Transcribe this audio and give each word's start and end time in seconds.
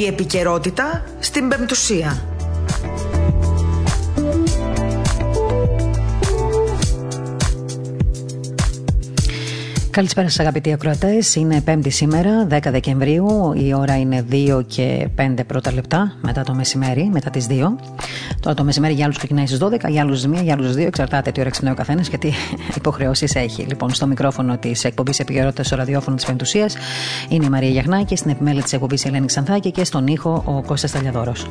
Η 0.00 0.06
επικαιρότητα 0.06 1.04
στην 1.18 1.48
πεμπτουσία. 1.48 2.22
Καλησπέρα 9.90 10.28
σας, 10.28 10.38
αγαπητοί 10.40 10.72
ακροατές. 10.72 11.34
Είναι 11.34 11.60
Πέμπτη 11.60 11.90
σήμερα, 11.90 12.46
10 12.46 12.70
Δεκεμβρίου. 12.70 13.52
Η 13.56 13.74
ώρα 13.74 13.98
είναι 13.98 14.24
2 14.30 14.62
και 14.66 15.08
5 15.16 15.44
πρώτα 15.46 15.72
λεπτά 15.72 16.16
μετά 16.20 16.42
το 16.42 16.54
μεσημέρι, 16.54 17.08
μετά 17.12 17.30
τις 17.30 17.46
2. 17.46 17.78
Τώρα 18.40 18.54
το 18.56 18.64
μεσημέρι 18.64 18.94
για 18.94 19.04
άλλους 19.04 19.16
ξεκινάει 19.16 19.46
στις 19.46 19.58
12, 19.58 19.88
για 19.88 20.02
άλλους 20.02 20.24
1, 20.24 20.42
για 20.42 20.52
άλλους 20.52 20.74
2. 20.74 20.78
Εξαρτάται 20.78 21.32
τι 21.32 21.40
ώρα 21.40 21.50
ξυπνάει 21.50 21.72
ο 21.72 21.76
καθένας 21.76 22.08
και 22.08 22.18
τι 22.18 22.32
υποχρεώσεις 22.76 23.34
έχει. 23.34 23.62
Λοιπόν, 23.62 23.94
στο 23.94 24.06
μικρόφωνο 24.06 24.58
της 24.58 24.84
εκπομπής 24.84 25.18
επικαιρότητα 25.18 25.62
στο 25.62 25.76
ραδιόφωνο 25.76 26.16
της 26.16 26.24
Πεντουσίας 26.24 26.76
είναι 27.28 27.44
η 27.44 27.48
Μαρία 27.48 27.68
Γιαχνάκη, 27.68 28.16
στην 28.16 28.30
επιμέλεια 28.30 28.62
της 28.62 28.72
εκπομπής 28.72 29.04
Ελένη 29.04 29.26
Ξανθάκη 29.26 29.70
και 29.70 29.84
στον 29.84 30.06
ήχο 30.06 30.42
ο 30.46 30.62
Κώστας 30.62 30.90
Ταλιαδόρος. 30.90 31.46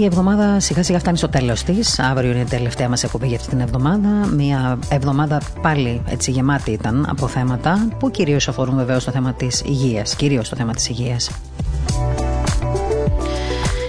Η 0.00 0.04
εβδομάδα 0.04 0.60
σιγά 0.60 0.82
σιγά 0.82 0.98
φτάνει 0.98 1.16
στο 1.16 1.28
τέλος 1.28 1.62
της. 1.62 1.98
Αύριο 1.98 2.30
είναι 2.30 2.40
η 2.40 2.44
τελευταία 2.44 2.88
μας 2.88 3.02
εκπομπή 3.02 3.26
για 3.26 3.36
αυτή 3.36 3.48
την 3.48 3.60
εβδομάδα. 3.60 4.08
Μια 4.08 4.78
εβδομάδα 4.88 5.40
πάλι 5.62 6.02
έτσι 6.08 6.30
γεμάτη 6.30 6.70
ήταν 6.70 7.06
από 7.08 7.26
θέματα 7.26 7.88
που 7.98 8.10
κυρίως 8.10 8.48
αφορούν 8.48 8.76
βεβαίως 8.76 9.04
το 9.04 9.10
θέμα 9.10 9.32
της 9.32 9.62
υγείας. 9.66 10.16
Κυρίως 10.16 10.48
το 10.48 10.56
θέμα 10.56 10.72
της 10.72 10.88
υγείας. 10.88 11.30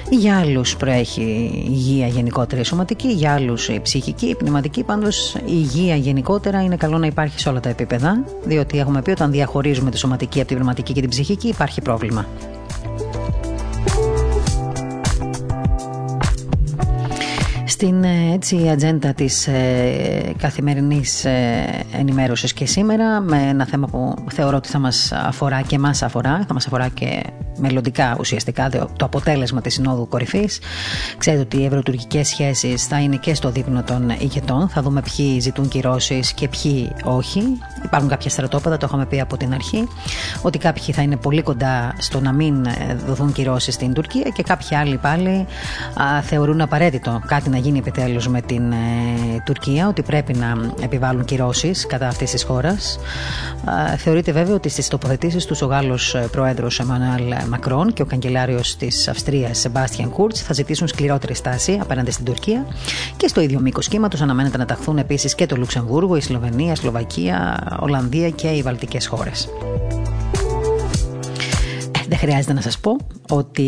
Για 0.10 0.40
άλλους 0.40 0.76
προέχει 0.76 1.52
υγεία 1.68 2.08
γενικότερα 2.08 2.62
η 2.62 2.64
σωματική, 2.64 3.08
για 3.08 3.34
άλλους 3.34 3.68
η 3.68 3.80
ψυχική, 3.82 4.26
η 4.26 4.36
πνευματική. 4.36 4.84
Πάντως 4.84 5.36
η 5.36 5.42
υγεία 5.46 5.96
γενικότερα 5.96 6.64
είναι 6.64 6.76
καλό 6.76 6.98
να 6.98 7.08
υπάρχει 7.08 7.40
σε 7.40 7.50
όλα 7.50 7.60
τα 7.60 7.70
επίπεδα, 7.70 8.24
διότι 8.46 8.80
έχουμε 8.80 9.02
πει 9.02 9.12
όταν 9.12 9.32
διαχωρίζουμε 9.32 9.92
τη 9.92 9.98
σωματική 9.98 10.40
από 10.40 10.48
την 10.48 10.56
πνευματική 10.56 10.94
και 10.94 11.02
την 11.02 11.10
ψυχική 11.10 11.48
υπάρχει 11.48 11.82
πρόβλημα. 11.82 12.26
Στην 17.86 18.04
ε, 18.04 18.34
έτσι 18.34 18.70
ατζέντα 18.70 19.14
της 19.14 19.48
ε, 19.48 20.34
καθημερινής 20.38 21.26
ε, 21.26 21.66
ενημέρωσης 21.92 22.54
και 22.54 22.66
σήμερα 22.66 23.20
με 23.20 23.38
ένα 23.38 23.66
θέμα 23.66 23.88
που 23.88 24.16
θεωρώ 24.32 24.58
ότι 24.58 24.68
θα 24.68 24.80
μας 24.80 25.12
αφορά 25.12 25.62
και 25.62 25.80
μας 25.80 26.04
αφορά, 26.04 26.44
θα 26.48 26.54
μας 26.54 26.66
αφορά 26.66 26.88
και 26.88 27.24
μελλοντικά 27.58 28.16
ουσιαστικά 28.20 28.70
το 28.70 29.06
αποτέλεσμα 29.06 29.62
της 29.62 29.74
Συνόδου 29.74 30.08
Κορυφής. 30.08 30.60
Ξέρετε 31.18 31.44
ότι 31.44 31.58
οι 31.58 31.66
ευρωτουρκικές 31.66 32.28
σχέσεις 32.28 32.86
θα 32.86 33.00
είναι 33.00 33.16
και 33.16 33.34
στο 33.34 33.50
δείπνο 33.50 33.84
των 33.84 34.10
ηγετών. 34.20 34.70
Θα 34.70 34.82
δούμε 34.82 35.02
ποιοι 35.02 35.40
ζητούν 35.40 35.68
κυρώσεις 35.68 36.34
και 36.34 36.48
ποιοι 36.48 36.92
όχι. 37.04 37.42
Υπάρχουν 37.84 38.10
κάποια 38.10 38.30
στρατόπεδα, 38.30 38.78
το 38.78 38.86
είχαμε 38.90 39.06
πει 39.06 39.20
από 39.20 39.38
την 39.38 39.54
αρχή, 39.54 39.88
ότι 40.42 40.58
κάποιοι 40.58 40.94
θα 40.94 41.02
είναι 41.02 41.16
πολύ 41.16 41.42
κοντά 41.42 41.96
στο 41.98 42.20
να 42.20 42.32
μην 42.32 42.68
δοθούν 43.06 43.32
κυρώσεις 43.32 43.74
στην 43.74 43.94
Τουρκία 43.94 44.30
και 44.36 44.44
κάποιοι 44.44 44.78
άλλοι 44.78 44.98
πάλι 44.98 45.46
α, 46.02 46.22
θεωρούν 46.22 46.62
απαραίτητο 46.62 47.22
κάτι 47.26 47.50
να 47.50 47.58
γίνει 47.58 47.75
επιτέλους 47.80 48.28
με 48.28 48.42
την 48.42 48.72
ε, 48.72 48.76
Τουρκία, 49.46 49.88
ότι 49.88 50.02
πρέπει 50.02 50.34
να 50.34 50.72
επιβάλλουν 50.82 51.26
κυρώσεις 51.26 51.86
κατά 51.88 52.08
αυτής 52.08 52.32
της 52.32 52.44
χώρας. 52.44 53.00
Θεωρείται 53.98 54.32
βέβαια 54.32 54.56
ότι 54.56 54.70
στις 54.70 54.88
τοποθετήσεις 54.88 55.46
τους 55.46 55.62
ο 55.62 55.66
Γάλλος 55.66 56.16
ε, 56.16 56.28
Πρόεδρος 56.32 56.80
Εμμανουέλ 56.80 57.34
Μακρόν 57.50 57.94
και 57.94 58.02
ο 58.02 58.06
καγκελάριος 58.06 58.78
της 58.78 59.08
Αυστρίας 59.08 59.60
Σεμπάστιαν 59.60 60.10
Κούρτς 60.10 60.42
θα 60.42 60.54
ζητήσουν 60.54 60.88
σκληρότερη 60.88 61.34
στάση 61.34 61.78
απέναντι 61.82 62.12
στην 62.12 62.26
Τουρκία 62.26 62.66
και 63.18 63.28
στο 63.28 63.42
ίδιο 63.42 63.60
μήκος 63.60 63.88
κύματος 63.88 64.22
αναμένεται 64.22 64.58
να 64.58 64.66
ταχθούν 64.66 64.98
επίσης 64.98 65.36
και 65.36 65.46
το 65.46 65.56
Λουξεμβούργο, 65.56 66.16
η 66.16 66.22
Σλοβενία, 66.22 66.72
η 66.72 66.76
Σλοβακία, 66.76 67.68
Ολλανδία 67.80 68.30
και 68.30 68.48
οι 68.48 68.62
Βαλτικές 68.62 69.08
χώρες. 69.08 69.50
Δεν 72.26 72.34
χρειάζεται 72.34 72.60
να 72.60 72.62
σας 72.62 72.80
πω 72.80 72.98
ότι 73.30 73.64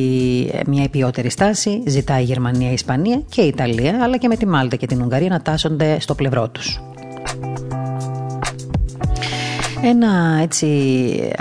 μια 0.68 0.84
υπιότερη 0.84 1.30
στάση 1.30 1.84
ζητάει 1.88 2.22
η 2.22 2.26
Γερμανία, 2.26 2.70
η 2.70 2.74
Ισπανία 2.74 3.22
και 3.30 3.42
η 3.42 3.48
Ιταλία 3.48 4.00
αλλά 4.04 4.18
και 4.18 4.28
με 4.28 4.36
τη 4.36 4.48
Μάλτα 4.48 4.76
και 4.76 4.86
την 4.86 5.02
Ουγγαρία 5.02 5.30
να 5.30 5.42
τάσσονται 5.42 6.00
στο 6.00 6.16
πλευρό 6.16 6.50
τους. 6.50 6.82
Ένα 9.84 10.40
έτσι 10.42 10.68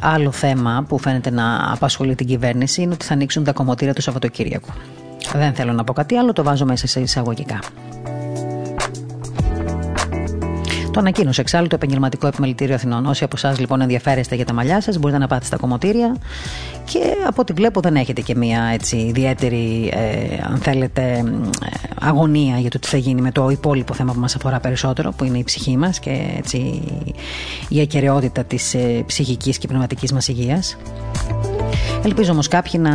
άλλο 0.01 0.31
θέμα 0.31 0.85
που 0.89 0.99
φαίνεται 0.99 1.31
να 1.31 1.73
απασχολεί 1.73 2.15
την 2.15 2.27
κυβέρνηση 2.27 2.83
είναι 2.83 2.93
ότι 2.93 3.05
θα 3.05 3.13
ανοίξουν 3.13 3.45
τα 3.45 3.53
κομμωτήρια 3.53 3.95
του 3.95 4.03
Σαββατοκύριακου. 4.03 4.69
Δεν 5.35 5.55
θέλω 5.55 5.73
να 5.73 5.85
πω 5.85 5.93
κάτι 5.93 6.17
άλλο, 6.17 6.33
το 6.33 6.43
βάζω 6.43 6.65
μέσα 6.65 6.87
σε 6.87 7.01
εισαγωγικά. 7.01 7.59
Το 10.97 11.03
ανακοίνωσε 11.03 11.41
εξάλλου 11.41 11.67
το 11.67 11.75
Επαγγελματικό 11.75 12.27
Επιμελητήριο 12.27 12.75
Αθηνών. 12.75 13.07
Όσοι 13.07 13.25
από 13.25 13.37
εσάς 13.37 13.59
λοιπόν 13.59 13.81
ενδιαφέρεστε 13.81 14.35
για 14.35 14.45
τα 14.45 14.53
μαλλιά 14.53 14.81
σας, 14.81 14.99
μπορείτε 14.99 15.19
να 15.19 15.27
πάτε 15.27 15.45
στα 15.45 15.57
κομμωτήρια 15.57 16.17
και 16.85 16.99
από 17.27 17.41
ό,τι 17.41 17.53
βλέπω 17.53 17.81
δεν 17.81 17.97
έχετε 17.97 18.21
και 18.21 18.35
μία 18.37 18.63
έτσι 18.73 18.97
ιδιαίτερη, 18.97 19.91
ε, 19.95 20.43
αν 20.51 20.59
θέλετε, 20.59 21.25
αγωνία 22.01 22.59
για 22.59 22.71
το 22.71 22.79
τι 22.79 22.89
θα 22.89 22.97
γίνει 22.97 23.21
με 23.21 23.31
το 23.31 23.49
υπόλοιπο 23.49 23.95
θέμα 23.95 24.13
που 24.13 24.21
μας 24.21 24.37
αφορά 24.37 24.61
περισσότερο, 24.61 25.13
που 25.13 25.25
είναι 25.25 25.39
η 25.39 25.45
ψυχή 25.45 25.77
μας 25.77 25.99
και 25.99 26.35
έτσι, 26.37 26.83
η 27.69 27.81
ακαιρεότητα 27.81 28.45
της 28.45 28.75
ε, 28.75 29.03
ψυχικής 29.07 29.59
και 29.59 29.67
πνευματικής 29.67 30.13
μας 30.13 30.29
υγείας. 30.29 30.77
Ελπίζω 32.05 32.33
όμως 32.33 32.49
κάποιοι 32.49 32.81
να, 32.83 32.93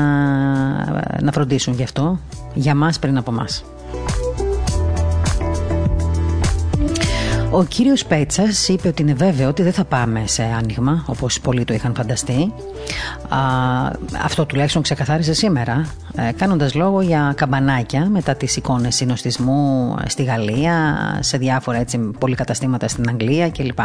να 1.22 1.32
φροντίσουν 1.32 1.74
γι' 1.74 1.84
αυτό, 1.84 2.20
για 2.54 2.76
μας 2.76 3.00
πριν 3.00 3.18
από 3.18 3.32
μας. 3.32 3.64
Ο 7.54 7.64
κύριος 7.64 8.06
Πέτσας 8.06 8.68
είπε 8.68 8.88
ότι 8.88 9.02
είναι 9.02 9.14
βέβαιο 9.14 9.50
ότι 9.50 9.64
δεν 9.64 9.74
θα 9.74 9.86
πάμε 9.86 10.24
σε 10.28 10.44
άνοιγμα 10.44 11.04
όπως 11.08 11.40
πολλοί 11.40 11.64
το 11.64 11.74
είχαν 11.74 11.96
φανταστεί. 11.96 12.54
Α, 13.30 13.38
αυτό 14.24 14.46
τουλάχιστον 14.46 14.82
ξεκαθάρισε 14.82 15.34
σήμερα, 15.34 15.86
ε, 16.16 16.32
κάνοντας 16.32 16.74
λόγο 16.74 17.02
για 17.02 17.34
καμπανάκια 17.38 18.10
μετά 18.10 18.36
τις 18.36 18.56
εικόνες 18.56 18.96
συνοστισμού 18.96 19.96
στη 20.06 20.24
Γαλλία, 20.24 20.98
σε 21.22 21.38
διάφορα 21.38 21.78
έτσι, 21.78 21.98
πολυκαταστήματα 21.98 22.88
στην 22.88 23.10
Αγγλία 23.10 23.50
κλπ. 23.50 23.80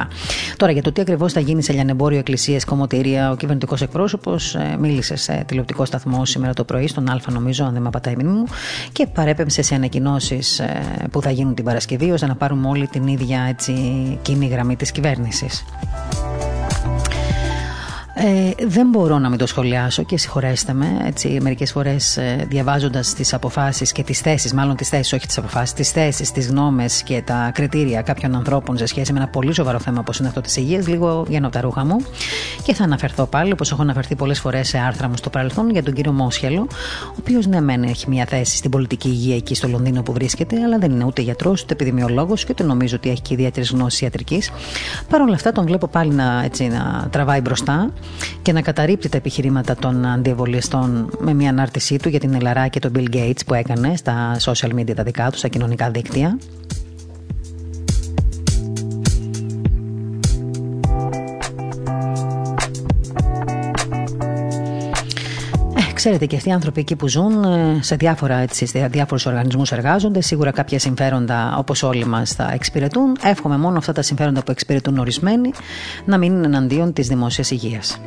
Τώρα 0.56 0.72
για 0.72 0.82
το 0.82 0.92
τι 0.92 1.00
ακριβώς 1.00 1.32
θα 1.32 1.40
γίνει 1.40 1.62
σε 1.62 1.72
λιανεμπόριο, 1.72 2.18
εκκλησίες, 2.18 2.64
κομμωτήρια, 2.64 3.30
ο 3.30 3.36
κυβερνητικός 3.36 3.82
εκπρόσωπος 3.82 4.54
ε, 4.54 4.76
μίλησε 4.80 5.16
σε 5.16 5.44
τηλεοπτικό 5.46 5.84
σταθμό 5.84 6.24
σήμερα 6.24 6.52
το 6.52 6.64
πρωί, 6.64 6.88
στον 6.88 7.10
Α, 7.10 7.20
νομίζω, 7.32 7.64
αν 7.64 7.72
δεν 7.72 7.82
με 7.82 7.88
απατάει 7.88 8.16
μου, 8.16 8.44
και 8.92 9.06
παρέπεμψε 9.06 9.62
σε 9.62 9.74
ανακοινώσεις 9.74 10.58
ε, 10.58 10.82
που 11.10 11.22
θα 11.22 11.30
γίνουν 11.30 11.54
την 11.54 11.64
Παρασκευή, 11.64 12.10
ώστε 12.10 12.26
να 12.26 12.34
πάρουμε 12.34 12.68
όλοι 12.68 12.86
την 12.86 13.06
ίδια 13.06 13.46
έτσι, 13.48 13.72
κοινή 14.22 14.46
γραμμή 14.46 14.76
της 14.76 14.90
κυβέρνησης. 14.90 15.64
Ε, 18.18 18.66
δεν 18.66 18.88
μπορώ 18.88 19.18
να 19.18 19.28
μην 19.28 19.38
το 19.38 19.46
σχολιάσω 19.46 20.02
και 20.02 20.18
συγχωρέστε 20.18 20.72
με. 20.72 20.86
Έτσι, 21.06 21.38
μερικές 21.42 21.72
φορές 21.72 22.16
ε, 22.16 22.46
διαβάζοντας 22.48 23.14
τις 23.14 23.34
αποφάσεις 23.34 23.92
και 23.92 24.02
τις 24.02 24.20
θέσεις, 24.20 24.52
μάλλον 24.52 24.76
τις 24.76 24.88
θέσεις, 24.88 25.12
όχι 25.12 25.26
τις 25.26 25.38
αποφάσεις, 25.38 25.72
τις 25.72 25.90
θέσεις, 25.90 26.32
τις 26.32 26.48
γνώμες 26.48 27.02
και 27.02 27.22
τα 27.24 27.50
κριτήρια 27.54 28.02
κάποιων 28.02 28.34
ανθρώπων 28.34 28.76
σε 28.78 28.86
σχέση 28.86 29.12
με 29.12 29.18
ένα 29.18 29.28
πολύ 29.28 29.54
σοβαρό 29.54 29.78
θέμα 29.78 29.98
όπως 30.00 30.18
είναι 30.18 30.28
αυτό 30.28 30.40
της 30.40 30.56
υγείας, 30.56 30.86
λίγο 30.86 31.24
βγαίνω 31.26 31.48
τα 31.48 31.60
ρούχα 31.60 31.84
μου 31.84 31.96
και 32.62 32.74
θα 32.74 32.84
αναφερθώ 32.84 33.26
πάλι, 33.26 33.52
όπως 33.52 33.72
έχω 33.72 33.82
αναφερθεί 33.82 34.14
πολλές 34.14 34.40
φορές 34.40 34.68
σε 34.68 34.78
άρθρα 34.78 35.08
μου 35.08 35.16
στο 35.16 35.30
παρελθόν, 35.30 35.70
για 35.70 35.82
τον 35.82 35.94
κύριο 35.94 36.12
Μόσχελο, 36.12 36.66
ο 37.10 37.14
οποίος 37.18 37.46
ναι, 37.46 37.60
μεν 37.60 37.82
έχει 37.82 38.08
μια 38.08 38.24
θέση 38.24 38.56
στην 38.56 38.70
πολιτική 38.70 39.08
υγεία 39.08 39.36
εκεί 39.36 39.54
στο 39.54 39.68
Λονδίνο 39.68 40.02
που 40.02 40.12
βρίσκεται, 40.12 40.62
αλλά 40.62 40.78
δεν 40.78 40.90
είναι 40.90 41.04
ούτε 41.04 41.22
γιατρός, 41.22 41.62
ούτε 41.62 41.72
επιδημιολόγος 41.72 42.44
και 42.44 42.48
ούτε 42.50 42.64
νομίζω 42.64 42.96
ότι 42.96 43.10
έχει 43.10 43.22
και 43.22 43.34
ιδιαίτερες 43.34 43.70
γνώσεις 43.70 44.00
ιατρικής. 44.00 44.50
Παρ' 45.08 45.20
όλα 45.20 45.34
αυτά 45.34 45.52
τον 45.52 45.64
βλέπω 45.64 45.86
πάλι 45.88 46.12
να, 46.12 46.42
έτσι, 46.44 46.66
να 46.66 47.08
τραβάει 47.10 47.40
μπροστά 47.40 47.90
και 48.42 48.52
να 48.52 48.60
καταρρύπτει 48.62 49.08
τα 49.08 49.16
επιχειρήματα 49.16 49.76
των 49.76 50.06
αντιεμβολιαστών 50.06 51.10
με 51.18 51.34
μια 51.34 51.50
ανάρτησή 51.50 51.96
του 51.96 52.08
για 52.08 52.20
την 52.20 52.34
Ελαρά 52.34 52.68
και 52.68 52.78
τον 52.78 52.92
Bill 52.96 53.14
Gates 53.14 53.40
που 53.46 53.54
έκανε 53.54 53.96
στα 53.96 54.36
social 54.40 54.74
media 54.74 54.94
τα 54.94 55.02
δικά 55.02 55.30
του, 55.30 55.38
στα 55.38 55.48
κοινωνικά 55.48 55.90
δίκτυα. 55.90 56.38
Ξέρετε 66.08 66.26
και 66.26 66.36
αυτοί 66.36 66.48
οι 66.48 66.52
άνθρωποι 66.52 66.80
εκεί 66.80 66.96
που 66.96 67.08
ζουν 67.08 67.44
ε, 67.44 67.78
σε, 67.80 67.96
διάφορα, 67.96 68.36
έτσι, 68.36 68.66
σε 68.66 68.86
διάφορους 68.86 69.26
οργανισμούς 69.26 69.72
εργάζονται. 69.72 70.20
Σίγουρα 70.20 70.50
κάποια 70.50 70.78
συμφέροντα 70.78 71.56
όπως 71.58 71.82
όλοι 71.82 72.04
μας 72.04 72.32
θα 72.32 72.50
εξυπηρετούν. 72.52 73.16
Εύχομαι 73.22 73.56
μόνο 73.56 73.78
αυτά 73.78 73.92
τα 73.92 74.02
συμφέροντα 74.02 74.42
που 74.42 74.50
εξυπηρετούν 74.50 74.98
ορισμένοι 74.98 75.50
να 76.04 76.18
μην 76.18 76.32
είναι 76.32 76.46
εναντίον 76.46 76.92
της 76.92 77.08
δημόσιας 77.08 77.50
υγείας. 77.50 78.00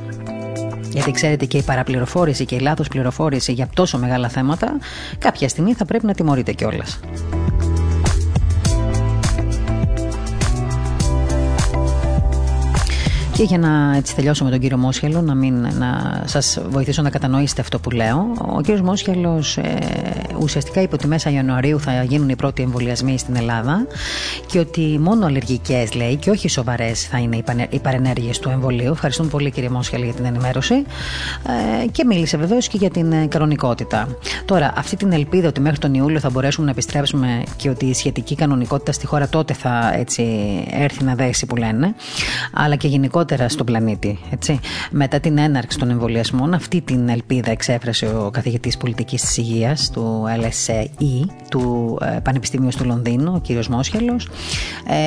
Γιατί 0.89 1.11
ξέρετε 1.11 1.45
και 1.45 1.57
η 1.57 1.61
παραπληροφόρηση 1.61 2.45
και 2.45 2.55
η 2.55 2.59
λάθος 2.59 2.87
πληροφόρηση 2.87 3.51
για 3.51 3.69
τόσο 3.73 3.97
μεγάλα 3.97 4.29
θέματα 4.29 4.77
κάποια 5.17 5.49
στιγμή 5.49 5.73
θα 5.73 5.85
πρέπει 5.85 6.05
να 6.05 6.13
τιμωρείται 6.13 6.51
κιόλας. 6.51 6.99
Και 13.39 13.45
για 13.45 13.57
να 13.57 13.95
έτσι 13.95 14.15
τελειώσω 14.15 14.44
με 14.44 14.50
τον 14.50 14.59
κύριο 14.59 14.77
Μόσχελο, 14.77 15.21
να, 15.21 15.36
μην, 15.36 15.68
να 15.77 16.21
σας 16.25 16.59
βοηθήσω 16.69 17.01
να 17.01 17.09
κατανοήσετε 17.09 17.62
αυτό 17.62 17.80
που 17.80 17.89
λέω. 17.91 18.31
Ο 18.56 18.62
κύριος 18.62 18.81
Μόσχελος 18.81 19.57
ε, 19.57 19.77
ουσιαστικά 20.39 20.81
υπό 20.81 20.97
τη 20.97 21.07
μέσα 21.07 21.30
Ιανουαρίου 21.30 21.80
θα 21.80 22.03
γίνουν 22.03 22.30
οι 22.30 22.36
πρώτοι 22.36 22.62
εμβολιασμοί 22.63 23.18
στην 23.18 23.36
Ελλάδα 23.36 23.88
και 24.45 24.59
ότι 24.59 25.00
μόνο 25.01 25.25
αλλεργικές 25.25 25.94
λέει 25.94 26.15
και 26.15 26.30
όχι 26.30 26.50
σοβαρές 26.50 27.07
θα 27.07 27.18
είναι 27.18 27.44
οι 27.69 27.80
παρενέργειες 27.80 28.39
του 28.39 28.50
εμβολίου. 28.50 28.91
Ευχαριστούμε 28.91 29.30
πολύ 29.30 29.51
κύριε 29.51 29.69
Μόσχελ 29.69 30.03
για 30.03 30.13
την 30.13 30.25
ενημέρωση 30.25 30.75
ε, 31.83 31.88
και 31.88 32.06
μίλησε 32.06 32.38
βεβαίως 32.38 32.68
και 32.68 32.77
για 32.77 32.89
την 32.89 33.12
ε, 33.12 33.25
κανονικότητα. 33.25 34.07
Τώρα, 34.45 34.74
αυτή 34.75 34.95
την 34.95 35.12
ελπίδα 35.12 35.47
ότι 35.47 35.59
μέχρι 35.59 35.80
τον 35.80 35.94
Ιούλιο 35.94 36.19
θα 36.19 36.30
μπορέσουμε 36.30 36.65
να 36.65 36.71
επιστρέψουμε 36.71 37.44
και 37.56 37.69
ότι 37.69 37.85
η 37.85 37.94
σχετική 37.94 38.35
κανονικότητα 38.35 38.92
στη 38.92 39.06
χώρα 39.06 39.27
τότε 39.27 39.53
θα 39.53 39.94
έτσι, 39.95 40.24
έρθει 40.71 41.03
να 41.03 41.15
δέσει 41.15 41.45
που 41.45 41.56
λένε, 41.56 41.95
αλλά 42.53 42.75
και 42.75 42.88
γενικότερα 42.88 43.27
στον 43.47 43.65
πλανήτη. 43.65 44.19
Έτσι. 44.31 44.59
Μετά 44.91 45.19
την 45.19 45.37
έναρξη 45.37 45.77
των 45.77 45.89
εμβολιασμών, 45.89 46.53
αυτή 46.53 46.81
την 46.81 47.09
ελπίδα 47.09 47.51
εξέφρασε 47.51 48.05
ο 48.05 48.29
καθηγητής 48.33 48.77
πολιτικής 48.77 49.21
της 49.21 49.37
υγείας 49.37 49.89
του 49.89 50.25
LSE, 50.41 51.25
του 51.49 51.97
ε, 52.01 52.19
Πανεπιστημίου 52.23 52.69
του 52.77 52.85
Λονδίνου, 52.85 53.33
ο 53.35 53.39
κύριος 53.39 53.67
Μόσχελος. 53.67 54.29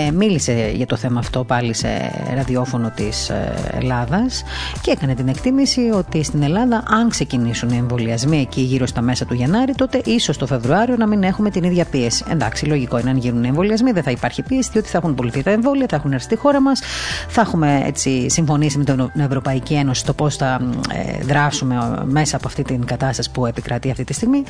Ε, 0.06 0.10
μίλησε 0.10 0.72
για 0.74 0.86
το 0.86 0.96
θέμα 0.96 1.18
αυτό 1.18 1.44
πάλι 1.44 1.74
σε 1.74 1.88
ραδιόφωνο 2.34 2.92
της 2.96 3.28
ε, 3.28 3.52
Ελλάδας 3.80 4.42
και 4.80 4.90
έκανε 4.90 5.14
την 5.14 5.28
εκτίμηση 5.28 5.80
ότι 5.80 6.22
στην 6.22 6.42
Ελλάδα, 6.42 6.82
αν 6.86 7.08
ξεκινήσουν 7.08 7.68
οι 7.68 7.76
εμβολιασμοί 7.76 8.40
εκεί 8.40 8.60
γύρω 8.60 8.86
στα 8.86 9.00
μέσα 9.00 9.26
του 9.26 9.34
Γενάρη, 9.34 9.74
τότε 9.74 10.00
ίσως 10.04 10.36
το 10.36 10.46
Φεβρουάριο 10.46 10.96
να 10.96 11.06
μην 11.06 11.22
έχουμε 11.22 11.50
την 11.50 11.64
ίδια 11.64 11.84
πίεση. 11.84 12.24
Εντάξει, 12.30 12.66
λογικό 12.66 12.98
είναι 12.98 13.10
αν 13.10 13.16
γίνουν 13.16 13.44
οι 13.44 13.48
εμβολιασμοί, 13.48 13.92
δεν 13.92 14.02
θα 14.02 14.10
υπάρχει 14.10 14.42
πίεση, 14.42 14.70
διότι 14.72 14.88
θα 14.88 14.98
έχουν 14.98 15.14
πουληθεί 15.14 15.42
τα 15.42 15.50
εμβόλια, 15.50 15.86
θα 15.88 15.96
έχουν 15.96 16.12
έρθει 16.12 16.24
στη 16.24 16.36
χώρα 16.36 16.60
μας, 16.60 16.80
θα 17.28 17.40
έχουμε 17.40 17.82
έτσι 17.86 18.10
συμφωνήσει 18.28 18.78
με 18.78 18.84
την 18.84 19.10
Ευρωπαϊκή 19.14 19.74
Ένωση 19.74 20.04
το 20.04 20.12
πώς 20.12 20.36
θα 20.36 20.60
ε, 20.92 21.24
δράσουμε 21.24 22.02
μέσα 22.04 22.36
από 22.36 22.48
αυτή 22.48 22.62
την 22.62 22.84
κατάσταση 22.84 23.30
που 23.30 23.46
επικρατεί 23.46 23.90
αυτή 23.90 24.04
τη 24.04 24.12
στιγμή 24.12 24.42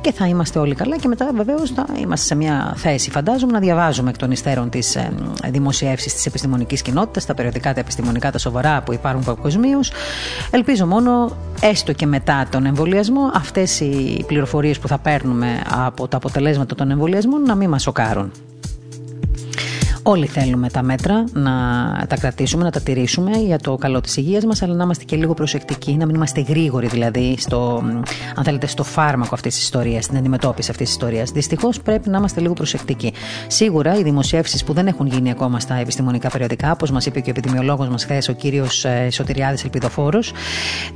και 0.00 0.12
θα 0.12 0.26
είμαστε 0.26 0.58
όλοι 0.58 0.74
καλά 0.74 0.96
και 0.96 1.08
μετά 1.08 1.30
βεβαίως 1.34 1.70
θα 1.70 1.86
είμαστε 1.98 2.26
σε 2.26 2.34
μια 2.34 2.74
θέση, 2.76 3.10
φαντάζομαι, 3.10 3.52
να 3.52 3.58
διαβάζουμε 3.58 4.10
εκ 4.10 4.16
των 4.16 4.30
υστέρων 4.30 4.70
τις 4.70 4.96
ε, 4.96 5.10
δημοσιεύσεις 5.50 6.14
της 6.14 6.26
επιστημονικής 6.26 6.82
κοινότητας, 6.82 7.26
τα 7.26 7.34
περιοδικά, 7.34 7.74
τα 7.74 7.80
επιστημονικά, 7.80 8.30
τα 8.30 8.38
σοβαρά 8.38 8.82
που 8.82 8.92
υπάρχουν 8.92 9.24
παγκοσμίως. 9.24 9.92
Ελπίζω 10.50 10.86
μόνο, 10.86 11.36
έστω 11.60 11.92
και 11.92 12.06
μετά 12.06 12.46
τον 12.50 12.66
εμβολιασμό, 12.66 13.30
αυτές 13.34 13.80
οι 13.80 14.24
πληροφορίες 14.26 14.78
που 14.78 14.88
θα 14.88 14.98
παίρνουμε 14.98 15.62
από 15.70 16.08
τα 16.08 16.16
αποτελέσματα 16.16 16.74
των 16.74 16.90
εμβολιασμών 16.90 17.42
να 17.42 17.54
μην 17.54 17.68
μας 17.68 17.82
σοκάρουν. 17.82 18.32
Όλοι 20.10 20.26
θέλουμε 20.26 20.68
τα 20.68 20.82
μέτρα 20.82 21.24
να 21.32 21.52
τα 22.08 22.16
κρατήσουμε, 22.16 22.64
να 22.64 22.70
τα 22.70 22.80
τηρήσουμε 22.80 23.30
για 23.36 23.58
το 23.58 23.76
καλό 23.76 24.00
της 24.00 24.16
υγείας 24.16 24.44
μας, 24.44 24.62
αλλά 24.62 24.74
να 24.74 24.84
είμαστε 24.84 25.04
και 25.04 25.16
λίγο 25.16 25.34
προσεκτικοί, 25.34 25.96
να 25.96 26.06
μην 26.06 26.14
είμαστε 26.14 26.40
γρήγοροι 26.40 26.86
δηλαδή 26.86 27.34
στο, 27.38 27.82
αν 28.34 28.44
θέλετε, 28.44 28.66
στο 28.66 28.84
φάρμακο 28.84 29.34
αυτής 29.34 29.54
της 29.54 29.62
ιστορίας, 29.62 30.04
στην 30.04 30.16
αντιμετώπιση 30.16 30.70
αυτής 30.70 30.86
της 30.86 30.96
ιστορίας. 30.96 31.30
Δυστυχώς 31.30 31.80
πρέπει 31.80 32.08
να 32.08 32.18
είμαστε 32.18 32.40
λίγο 32.40 32.52
προσεκτικοί. 32.52 33.12
Σίγουρα 33.46 33.94
οι 33.94 34.02
δημοσιεύσεις 34.02 34.64
που 34.64 34.72
δεν 34.72 34.86
έχουν 34.86 35.06
γίνει 35.06 35.30
ακόμα 35.30 35.60
στα 35.60 35.74
επιστημονικά 35.74 36.28
περιοδικά, 36.28 36.72
όπως 36.72 36.90
μας 36.90 37.06
είπε 37.06 37.20
και 37.20 37.30
ο 37.30 37.34
επιδημιολόγος 37.36 37.88
μας 37.88 38.04
χθες, 38.04 38.28
ο 38.28 38.32
κύριος 38.32 38.84
ε, 38.84 39.08
Σωτηριάδης 39.10 39.64
Ελπιδοφόρος, 39.64 40.32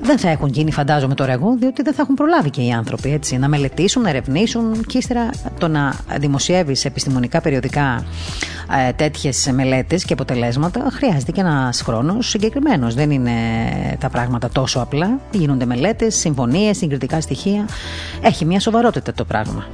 δεν 0.01 0.19
θα 0.19 0.29
έχουν 0.29 0.49
γίνει, 0.49 0.73
φαντάζομαι 0.73 1.15
τώρα 1.15 1.33
εγώ, 1.33 1.57
διότι 1.59 1.83
δεν 1.83 1.95
θα 1.95 2.03
έχουν 2.03 2.15
προλάβει 2.15 2.51
και 2.51 2.63
οι 2.63 2.71
άνθρωποι 2.71 3.13
έτσι, 3.13 3.39
να 3.39 3.49
μελετήσουν, 3.49 4.03
να 4.03 4.09
ερευνήσουν 4.09 4.85
και 4.87 4.99
ύστερα 4.99 5.31
το 5.59 5.69
να 5.69 5.95
δημοσιεύεις 6.19 6.85
επιστημονικά 6.85 7.41
περιοδικά 7.41 8.05
ε, 8.89 8.93
τέτοιες 9.03 9.51
μελέτες 9.53 10.05
και 10.05 10.13
αποτελέσματα 10.13 10.89
χρειάζεται 10.93 11.33
και 11.33 11.41
ένας 11.41 11.81
χρόνος 11.83 12.29
συγκεκριμένος. 12.29 12.95
Δεν 12.95 13.11
είναι 13.11 13.33
τα 14.01 14.09
πράγματα 14.09 14.49
τόσο 14.49 14.81
απλά. 14.81 15.21
Γίνονται 15.31 15.65
μελέτες, 15.65 16.15
συμφωνίες, 16.15 16.77
συγκριτικά 16.77 17.21
στοιχεία. 17.21 17.69
Έχει 18.23 18.45
μια 18.45 18.61
σοβαρότητα 18.61 19.13
το 19.13 19.25
πράγμα. 19.25 19.67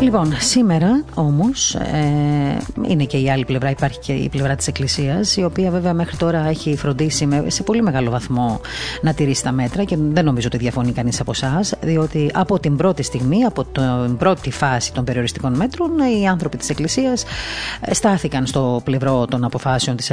Λοιπόν, 0.00 0.32
σήμερα 0.38 1.04
όμως 1.14 1.74
ε, 1.74 2.58
είναι 2.88 3.04
και 3.04 3.16
η 3.16 3.30
άλλη 3.30 3.44
πλευρά, 3.44 3.70
υπάρχει 3.70 3.98
και 3.98 4.12
η 4.12 4.28
πλευρά 4.28 4.56
της 4.56 4.66
Εκκλησίας, 4.66 5.36
η 5.36 5.44
οποία 5.44 5.70
βέβαια 5.70 5.94
μέχρι 5.94 6.16
τώρα 6.16 6.48
έχει 6.48 6.76
φροντίσει 6.76 7.28
σε 7.46 7.62
πολύ 7.62 7.82
μεγάλο 7.82 8.10
βαθμό 8.10 8.60
να 9.02 9.14
τηρήσει 9.14 9.42
τα 9.42 9.52
μέτρα 9.52 9.84
και 9.84 9.96
δεν 9.98 10.24
νομίζω 10.24 10.46
ότι 10.46 10.56
διαφωνεί 10.56 10.92
κανείς 10.92 11.20
από 11.20 11.30
εσάς, 11.30 11.74
διότι 11.80 12.30
από 12.34 12.60
την 12.60 12.76
πρώτη 12.76 13.02
στιγμή, 13.02 13.44
από 13.44 13.64
την 13.64 14.16
πρώτη 14.16 14.50
φάση 14.50 14.92
των 14.92 15.04
περιοριστικών 15.04 15.54
μέτρων, 15.54 15.90
οι 16.20 16.28
άνθρωποι 16.28 16.56
της 16.56 16.68
Εκκλησίας 16.68 17.24
ε, 17.80 17.94
στάθηκαν 17.94 18.46
στο 18.46 18.80
πλευρό 18.84 19.26
των 19.26 19.44
αποφάσεων 19.44 19.96
της 19.96 20.10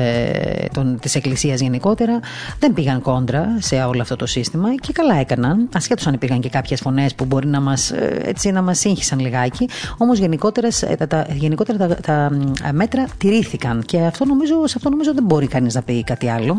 της 0.99 1.15
Εκκλησίας 1.15 1.59
γενικότερα, 1.59 2.19
δεν 2.59 2.73
πήγαν 2.73 3.01
κόντρα 3.01 3.47
σε 3.59 3.75
όλο 3.75 4.01
αυτό 4.01 4.15
το 4.15 4.25
σύστημα 4.25 4.75
και 4.75 4.93
καλά 4.93 5.15
έκαναν, 5.15 5.69
ασχέτως 5.73 6.07
αν 6.07 6.13
υπήρχαν 6.13 6.39
και 6.39 6.49
κάποιες 6.49 6.79
φωνές 6.79 7.15
που 7.15 7.25
μπορεί 7.25 7.47
να 7.47 7.61
μας 7.61 7.91
ε, 7.91 8.51
να 8.51 8.61
μας 8.61 8.79
σύγχυσαν 8.79 9.19
λιγάκι. 9.19 9.69
Όμως 9.97 10.17
γενικότερα, 10.19 10.67
τα, 11.07 11.25
γενικότερα 11.33 11.87
τα, 11.87 11.95
τα 12.01 12.31
μέτρα 12.71 13.05
τηρήθηκαν 13.17 13.83
και 13.85 14.01
αυτό 14.01 14.25
νομίζω, 14.25 14.67
σε 14.67 14.73
αυτό 14.77 14.89
νομίζω 14.89 15.13
δεν 15.13 15.23
μπορεί 15.23 15.47
κανείς 15.47 15.73
να 15.73 15.81
πει 15.81 16.03
κάτι 16.03 16.29
άλλο. 16.29 16.57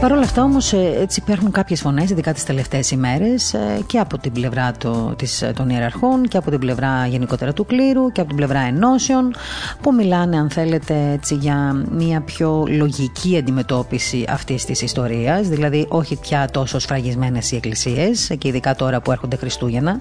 Παρ' 0.00 0.12
όλα 0.12 0.22
αυτά 0.22 0.42
όμως 0.42 0.72
ε, 0.72 0.96
έτσι 1.00 1.20
υπάρχουν 1.22 1.50
κάποιες 1.50 1.80
φωνές, 1.80 2.10
ειδικά 2.10 2.32
τις 2.32 2.44
τελευταίες 2.44 2.90
ημέρες, 2.90 3.54
ε, 3.54 3.80
και 3.86 3.98
από 3.98 4.18
την 4.18 4.32
πλευρά 4.32 4.72
το, 4.72 5.14
της, 5.18 5.44
των 5.54 5.68
ιεραρχών 5.68 6.28
και 6.28 6.36
από 6.36 6.50
την 6.50 6.58
πλευρά 6.58 7.06
γενικότερα 7.06 7.52
του 7.52 7.66
κλήρου 7.66 8.12
και 8.12 8.20
από 8.20 8.28
την 8.28 8.36
πλευρά 8.36 8.60
ενώσεων, 8.60 9.34
που 9.80 9.94
μιλάνε, 9.94 10.36
αν 10.36 10.50
θέλετε, 10.50 11.10
έτσι, 11.12 11.34
για 11.34 11.84
μια 11.90 12.20
πιο 12.20 12.64
λογική 12.68 13.36
αντιμετώπιση 13.36 14.24
αυτής 14.28 14.64
της 14.64 14.82
ιστορίας. 14.82 15.48
Δηλαδή, 15.48 15.86
όχι 15.88 16.16
πια 16.16 16.48
τόσο 16.50 16.78
σφραγισμένες 16.78 17.52
οι 17.52 17.56
εκκλησίες, 17.56 18.30
και 18.38 18.48
ειδικά 18.48 18.74
τώρα 18.74 19.00
που 19.00 19.12
έρχονται 19.12 19.36
Χριστούγεννα. 19.36 19.98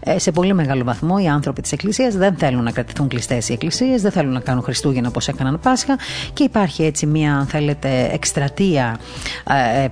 Ε, 0.00 0.18
σε 0.18 0.30
πολύ 0.30 0.54
μεγάλο 0.54 0.84
βαθμό 0.84 1.16
οι 1.20 1.28
άνθρωποι 1.28 1.62
της 1.62 1.72
Εκκλησίας 1.72 2.14
δεν 2.14 2.34
θέλουν 2.36 2.62
να 2.62 2.70
κρατηθούν 2.70 3.08
κλειστές 3.08 3.48
οι 3.48 3.52
εκκλησίες, 3.52 4.02
δεν 4.02 4.10
θέλουν 4.10 4.32
να 4.32 4.40
κάνουν 4.40 4.62
Χριστούγεννα 4.62 5.08
όπως 5.08 5.28
έκαναν 5.28 5.60
Πάσχα 5.62 5.98
και 6.32 6.42
υπάρχει 6.42 6.82
έτσι 6.82 7.06
μια, 7.06 7.36
αν 7.36 7.46
θέλετε, 7.46 8.10
εκστρατεία 8.12 8.82
ε, 8.82 8.92
ε, 8.92 9.37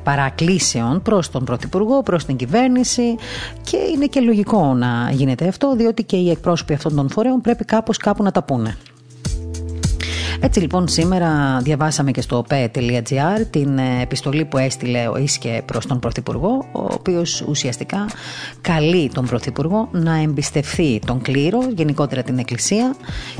παρακλήσεων 0.02 1.02
προς 1.02 1.30
τον 1.30 1.44
Πρωθυπουργό, 1.44 2.02
προς 2.02 2.24
την 2.24 2.36
κυβέρνηση 2.36 3.16
και 3.62 3.76
είναι 3.94 4.06
και 4.06 4.20
λογικό 4.20 4.74
να 4.74 5.10
γίνεται 5.12 5.48
αυτό 5.48 5.76
διότι 5.76 6.02
και 6.02 6.16
οι 6.16 6.30
εκπρόσωποι 6.30 6.74
αυτών 6.74 6.94
των 6.94 7.10
φορέων 7.10 7.40
πρέπει 7.40 7.64
κάπως 7.64 7.96
κάπου 7.96 8.22
να 8.22 8.30
τα 8.30 8.42
πούνε. 8.42 8.76
Έτσι 10.40 10.60
λοιπόν 10.60 10.88
σήμερα 10.88 11.58
διαβάσαμε 11.62 12.10
και 12.10 12.20
στο 12.20 12.44
pe.gr 12.50 13.46
την 13.50 13.78
ε, 13.78 14.02
επιστολή 14.02 14.44
που 14.44 14.58
έστειλε 14.58 15.08
ο 15.08 15.16
Ίσκε 15.16 15.62
προς 15.64 15.86
τον 15.86 15.98
Πρωθυπουργό 15.98 16.66
ο 16.72 16.86
οποίος 16.92 17.44
ουσιαστικά 17.48 18.06
καλεί 18.60 19.10
τον 19.14 19.26
Πρωθυπουργό 19.26 19.88
να 19.92 20.20
εμπιστευθεί 20.20 20.98
τον 21.06 21.22
κλήρο, 21.22 21.58
γενικότερα 21.76 22.22
την 22.22 22.38
Εκκλησία 22.38 22.94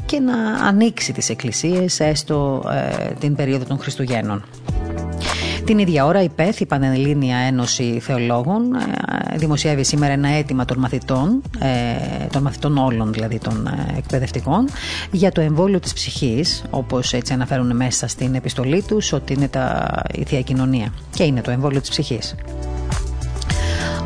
και 0.06 0.20
να 0.20 0.34
ανοίξει 0.66 1.12
τις 1.12 1.28
εκκλησίες 1.28 2.00
έστω 2.00 2.64
την 3.18 3.34
περίοδο 3.34 3.64
των 3.64 3.78
Χριστουγέννων. 3.78 4.44
Την 5.66 5.78
ίδια 5.78 6.04
ώρα 6.04 6.22
η 6.22 6.28
ΠΕΘ, 6.28 6.60
η 6.60 6.66
Πανελλήνια 6.66 7.36
Ένωση 7.36 7.98
Θεολόγων, 8.00 8.74
ε, 8.74 9.36
δημοσιεύει 9.36 9.84
σήμερα 9.84 10.12
ένα 10.12 10.28
αίτημα 10.28 10.64
των 10.64 10.78
μαθητών, 10.78 11.42
ε, 11.58 12.26
των 12.32 12.42
μαθητών 12.42 12.78
όλων 12.78 13.12
δηλαδή 13.12 13.38
των 13.38 13.66
ε, 13.66 13.98
εκπαιδευτικών, 13.98 14.68
για 15.10 15.32
το 15.32 15.40
εμβόλιο 15.40 15.80
της 15.80 15.92
ψυχής, 15.92 16.64
όπως 16.70 17.12
έτσι 17.12 17.32
αναφέρουν 17.32 17.76
μέσα 17.76 18.08
στην 18.08 18.34
επιστολή 18.34 18.82
τους, 18.82 19.12
ότι 19.12 19.32
είναι 19.32 19.48
τα, 19.48 19.88
η 20.14 20.24
Θεία 20.24 20.40
Κοινωνία 20.40 20.92
και 21.14 21.24
είναι 21.24 21.40
το 21.40 21.50
εμβόλιο 21.50 21.80
της 21.80 21.90
ψυχής. 21.90 22.34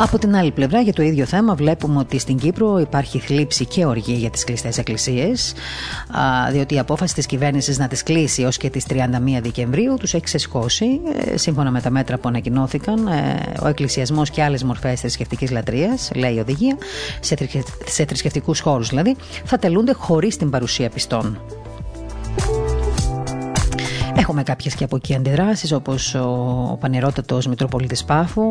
Από 0.02 0.18
την 0.18 0.37
άλλη 0.37 0.50
πλευρά, 0.50 0.80
για 0.80 0.92
το 0.92 1.02
ίδιο 1.02 1.25
θέμα, 1.25 1.54
βλέπουμε 1.54 1.99
ότι 1.99 2.18
στην 2.18 2.38
Κύπρο 2.38 2.78
υπάρχει 2.78 3.18
θλίψη 3.18 3.66
και 3.66 3.85
οργή 3.85 4.12
για 4.12 4.30
τις 4.30 4.44
κλειστές 4.44 4.78
εκκλησίες, 4.78 5.52
διότι 6.52 6.75
η 6.75 6.78
απόφαση 6.78 7.14
της 7.14 7.26
κυβέρνησης 7.26 7.78
να 7.78 7.88
τις 7.88 8.02
κλείσει 8.02 8.44
ως 8.44 8.56
και 8.56 8.70
τις 8.70 8.85
31 8.88 9.40
Δεκεμβρίου 9.42 9.97
τους 9.99 10.14
έχει 10.14 10.25
ξεσηκώσει. 10.25 11.00
Ε, 11.32 11.37
σύμφωνα 11.37 11.70
με 11.70 11.80
τα 11.80 11.90
μέτρα 11.90 12.18
που 12.18 12.28
ανακοινώθηκαν, 12.28 13.06
ε, 13.06 13.52
ο 13.62 13.68
εκκλησιασμός 13.68 14.30
και 14.30 14.42
άλλες 14.42 14.62
μορφές 14.62 15.00
θρησκευτικής 15.00 15.50
λατρείας, 15.50 16.11
λέει 16.14 16.35
η 16.35 16.38
οδηγία, 16.38 16.76
σε 17.87 18.04
θρησκευτικούς 18.04 18.61
χώρους 18.61 18.88
δηλαδή, 18.88 19.16
θα 19.44 19.59
τελούνται 19.59 19.92
χωρίς 19.92 20.37
την 20.37 20.50
παρουσία 20.50 20.88
πιστών. 20.88 21.38
Έχουμε 24.14 24.43
κάποιες 24.43 24.75
και 24.75 24.85
από 24.85 24.97
εκεί 24.97 25.14
αντιδράσεις 25.14 25.73
όπως 25.73 26.14
ο 26.14 26.76
πανερότατος 26.81 27.47
Μητροπολίτης 27.47 28.05
Πάφου 28.05 28.43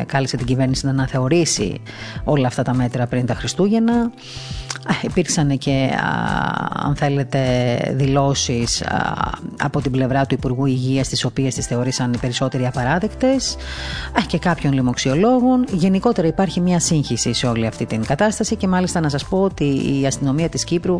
ε, 0.00 0.04
κάλεσε 0.04 0.36
την 0.36 0.46
κυβέρνηση 0.46 0.84
να 0.84 0.90
αναθεωρήσει 0.90 1.80
όλα 2.24 2.46
αυτά 2.46 2.62
τα 2.62 2.74
μέτρα 2.74 3.06
πριν 3.06 3.26
τα 3.26 3.34
Χριστούγεννα. 3.34 4.10
Υπήρξαν 5.02 5.58
και 5.58 5.90
αν 6.84 6.96
θέλετε 6.96 7.40
δηλώσεις 7.94 8.84
από 9.62 9.80
την 9.80 9.90
πλευρά 9.90 10.26
του 10.26 10.34
Υπουργού 10.34 10.66
Υγείας 10.66 11.08
τις 11.08 11.24
οποίες 11.24 11.54
τις 11.54 11.66
θεωρήσαν 11.66 12.12
οι 12.12 12.18
περισσότεροι 12.18 12.66
απαράδεκτες 12.66 13.56
και 14.26 14.38
κάποιων 14.38 14.72
λοιμοξιολόγων. 14.72 15.64
Γενικότερα 15.72 16.26
υπάρχει 16.26 16.60
μια 16.60 16.80
σύγχυση 16.80 17.32
σε 17.32 17.46
όλη 17.46 17.66
αυτή 17.66 17.86
την 17.86 18.04
κατάσταση 18.04 18.56
και 18.56 18.66
μάλιστα 18.68 19.00
να 19.00 19.08
σας 19.08 19.24
πω 19.24 19.42
ότι 19.42 19.64
η 20.00 20.06
αστυνομία 20.06 20.48
της 20.48 20.64
Κύπρου 20.64 20.98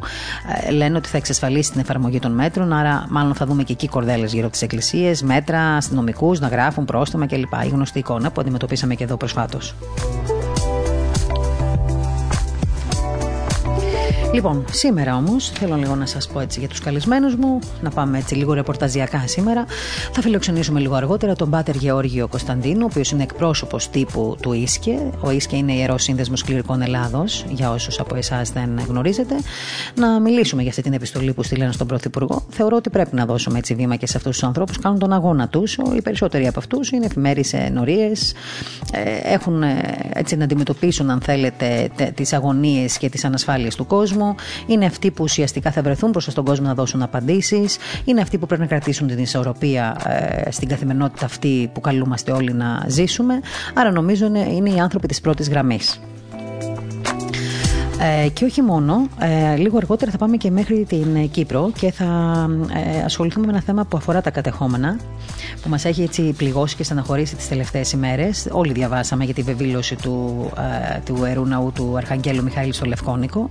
ε, 0.67 0.71
λένε 0.71 0.97
ότι 0.97 1.09
θα 1.09 1.17
εξασφαλίσει 1.17 1.71
την 1.71 1.81
εφαρμογή 1.81 2.19
των 2.19 2.33
μέτρων 2.33 2.73
άρα 2.73 3.07
μάλλον 3.11 3.35
θα 3.35 3.47
δούμε 3.47 3.63
και 3.63 3.73
εκεί 3.73 3.89
μπορδέλε 4.05 4.27
γύρω 4.27 4.43
από 4.43 4.53
τις 4.53 4.63
εκκλησίες, 4.63 5.23
μέτρα, 5.23 5.61
αστυνομικούς 5.61 6.41
να 6.41 6.49
γράφουν 6.49 6.85
πρόστιμα 6.85 7.27
κλπ. 7.27 7.53
Η 7.65 7.69
γνωστή 7.69 7.99
εικόνα 7.99 8.31
που 8.31 8.41
αντιμετωπίσαμε 8.41 8.95
και 8.95 9.05
εδώ 9.05 9.17
προσφάτως. 9.17 9.75
Λοιπόν, 14.35 14.65
σήμερα 14.71 15.17
όμως 15.17 15.51
θέλω 15.51 15.77
λίγο 15.77 15.95
να 15.95 16.07
σας 16.07 16.29
πω 16.29 16.41
έτσι 16.41 16.59
για 16.59 16.69
τους 16.69 16.81
καλεσμένους 16.81 17.35
μου, 17.35 17.59
να 17.83 17.91
πάμε 17.91 18.19
έτσι 18.19 18.35
λίγο 18.35 18.53
ρεπορταζιακά 18.53 19.25
σήμερα. 19.27 19.65
Θα 20.13 20.21
φιλοξενήσουμε 20.21 20.81
λίγο 20.81 20.95
αργότερα 20.95 21.35
τον 21.35 21.51
Πάτερ 21.51 21.75
Γεώργιο 21.75 22.29
Κωνσταντίνο, 22.29 22.85
ο 22.85 22.89
οποίος 22.91 23.11
είναι 23.11 23.23
εκπρόσωπος 23.23 23.89
τύπου 23.89 24.37
του 24.41 24.53
Ίσκε. 24.53 25.11
Ο 25.21 25.31
Ίσκε 25.31 25.57
είναι 25.57 25.73
ιερός 25.73 26.03
σύνδεσμος 26.03 26.43
κληρικών 26.43 26.83
Ελλάδος, 26.83 27.45
για 27.49 27.71
όσους 27.71 28.01
από 28.01 28.17
εσάς 28.17 28.51
δεν 28.51 28.81
γνωρίζετε. 28.89 29.35
Να 29.95 30.21
μιλήσουμε 30.21 30.63
για 30.63 30.71
αυτή 30.71 30.83
την 30.83 30.93
επιστολή 30.93 31.33
που 31.33 31.43
στείλανε 31.43 31.73
στον 31.73 31.87
Πρωθυπουργό. 31.87 32.43
Θεωρώ 32.49 32.77
ότι 32.77 32.91
πρέπει 32.91 33.17
να 33.17 33.27
δώσουμε 33.27 33.59
έτσι 33.59 33.75
βήμα 33.75 33.97
και 33.97 34.07
σε 34.07 34.17
αυτούς 34.17 34.33
τους 34.33 34.43
ανθρώπους. 34.43 34.79
Κάνουν 34.79 34.99
τον 34.99 35.13
αγώνα 35.13 35.49
τους. 35.49 35.79
Οι 35.97 36.03
περισσότεροι 36.03 36.47
από 36.47 36.59
αυτούς 36.59 36.91
είναι 36.91 37.07
εφημέρει 37.07 37.45
ενορίε. 37.53 38.13
Έχουν 39.23 39.63
ε, 39.63 39.99
έτσι 40.15 40.37
να 40.37 40.45
αντιμετωπίσουν, 40.45 41.11
αν 41.11 41.21
θέλετε, 41.21 41.91
τις 42.15 42.33
αγωνίες 42.33 42.99
και 42.99 43.09
τις 43.09 43.25
ανασφάλειες 43.25 43.75
του 43.75 43.87
κόσμου 43.87 44.24
είναι 44.67 44.85
αυτοί 44.87 45.11
που 45.11 45.23
ουσιαστικά 45.25 45.71
θα 45.71 45.83
βρεθούν 45.83 46.11
μπροστά 46.11 46.31
στον 46.31 46.45
κόσμο 46.45 46.67
να 46.67 46.75
δώσουν 46.75 47.03
απαντήσεις. 47.03 47.77
Είναι 48.05 48.21
αυτοί 48.21 48.39
που 48.39 48.47
πρέπει 48.47 48.63
να 48.63 48.69
κρατήσουν 48.69 49.07
την 49.07 49.19
ισορροπία 49.19 49.97
ε, 50.45 50.51
στην 50.51 50.69
καθημερινότητα 50.69 51.25
αυτή 51.25 51.71
που 51.75 51.81
καλούμαστε 51.81 52.33
όλοι 52.33 52.53
να 52.53 52.85
ζήσουμε. 52.89 53.41
Άρα 53.75 53.91
νομίζω 53.91 54.27
είναι, 54.27 54.41
είναι 54.53 54.71
οι 54.71 54.79
άνθρωποι 54.81 55.07
της 55.09 55.21
πρώτης 55.21 55.49
γραμμής. 55.49 56.01
Ε, 58.01 58.29
και 58.29 58.45
όχι 58.45 58.63
μόνο, 58.63 59.09
ε, 59.19 59.57
λίγο 59.57 59.77
αργότερα 59.77 60.11
θα 60.11 60.19
πάμε 60.19 60.37
και 60.37 60.51
μέχρι 60.51 60.85
την 60.89 61.31
Κύπρο 61.31 61.71
και 61.79 61.93
θα 61.93 62.05
ε, 62.75 63.05
ασχοληθούμε 63.05 63.47
με 63.47 63.53
ένα 63.53 63.61
θέμα 63.61 63.85
που 63.85 63.97
αφορά 63.97 64.21
τα 64.21 64.31
κατεχόμενα 64.31 64.99
που 65.63 65.69
μας 65.69 65.85
έχει 65.85 66.03
έτσι 66.03 66.33
πληγώσει 66.37 66.77
και 66.77 66.85
στεναχωρήσει 66.85 67.37
τις 67.37 67.49
τελευταίες 67.49 67.93
ημέρες. 67.93 68.49
Όλοι 68.51 68.73
διαβάσαμε 68.73 69.25
για 69.25 69.35
τη 69.35 69.43
βεβήλωση 69.43 69.97
του, 69.97 70.51
ε, 70.95 70.99
του 71.05 71.25
Ερού 71.25 71.47
Ναού 71.47 71.73
του 71.75 71.97
Αρχαγγέλου 71.97 72.43
Μιχαήλ 72.43 72.73
στο 72.73 72.85
Λευκόνικο. 72.87 73.49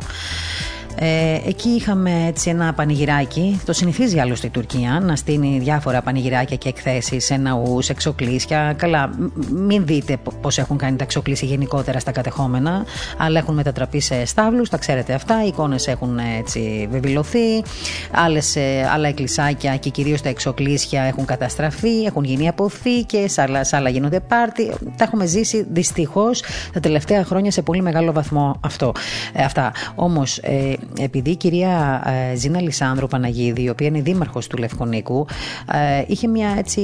Ε, 0.96 1.40
εκεί 1.46 1.70
είχαμε 1.70 2.26
έτσι 2.28 2.50
ένα 2.50 2.74
πανηγυράκι. 2.74 3.62
Το 3.66 3.74
συνηθίζει 3.74 4.20
άλλωστε 4.20 4.48
η 4.48 4.50
Τουρκία 4.50 5.00
να 5.04 5.16
στείλει 5.16 5.60
διάφορα 5.60 6.02
πανηγυράκια 6.02 6.58
και 6.58 6.70
εκθέσεις 6.70 7.26
σε 7.26 7.36
ναούς, 7.36 7.90
εξοκλήσια. 7.90 8.74
Καλά, 8.78 9.10
μην 9.52 9.86
δείτε 9.86 10.18
πώς 10.42 10.58
έχουν 10.58 10.78
κάνει 10.78 10.96
τα 10.98 11.04
εξοκλήσια 11.04 11.48
γενικότερα 11.48 12.00
στα 12.00 12.12
κατεχόμενα, 12.12 12.86
αλλά 13.18 13.40
έχουν 13.40 13.56
μετατραπεί 13.56 14.00
σε 14.00 14.26
στάβλους, 14.26 14.70
τα 14.70 14.78
ξέρετε 14.78 15.14
αυτά. 15.14 15.44
Οι 15.44 15.48
εικόνες 15.48 15.88
έχουν 15.88 16.20
έτσι 16.40 16.88
βεβηλωθεί. 16.92 17.64
Άλλες, 18.12 18.56
ε, 18.56 18.90
άλλα 18.94 19.08
εκκλησάκια 19.08 19.78
και 19.78 19.90
κυρίως 19.90 20.22
τα 20.22 20.30
εξοκλήσια 20.30 21.04
έχουν 21.04 21.26
καταστραφεί, 21.26 22.04
έχουν 22.04 22.24
γίνει 22.24 22.48
αποθήκε, 22.48 23.26
άλλα, 23.36 23.68
άλλα 23.72 23.90
γίνονται 23.90 24.20
πάρτι. 24.20 24.74
Τα 24.98 25.04
έχουμε 25.04 25.26
ζήσει 25.26 25.66
δυστυχώς 25.72 26.44
τα 26.74 26.80
τελευταία 26.80 27.24
χρόνια 27.24 27.52
σε 27.52 27.62
πολύ 27.62 27.82
μεγάλο 27.82 28.12
βαθμό 28.12 28.60
αυτό. 28.62 28.92
Ε, 29.34 29.44
αυτά. 29.44 29.72
Όμως, 29.96 30.38
ε, 30.38 30.74
επειδή 31.00 31.30
η 31.30 31.36
κυρία 31.36 32.04
ε, 32.32 32.36
Ζήνα 32.36 32.62
Λισάνδρου 32.62 33.08
Παναγίδη, 33.08 33.64
η 33.64 33.70
οποία 33.70 33.88
είναι 33.88 34.02
δήμαρχος 34.02 34.48
του 34.48 34.58
Λευκονίκου, 34.58 35.26
ε, 35.72 36.04
είχε 36.08 36.28
μια 36.28 36.56
έτσι. 36.58 36.82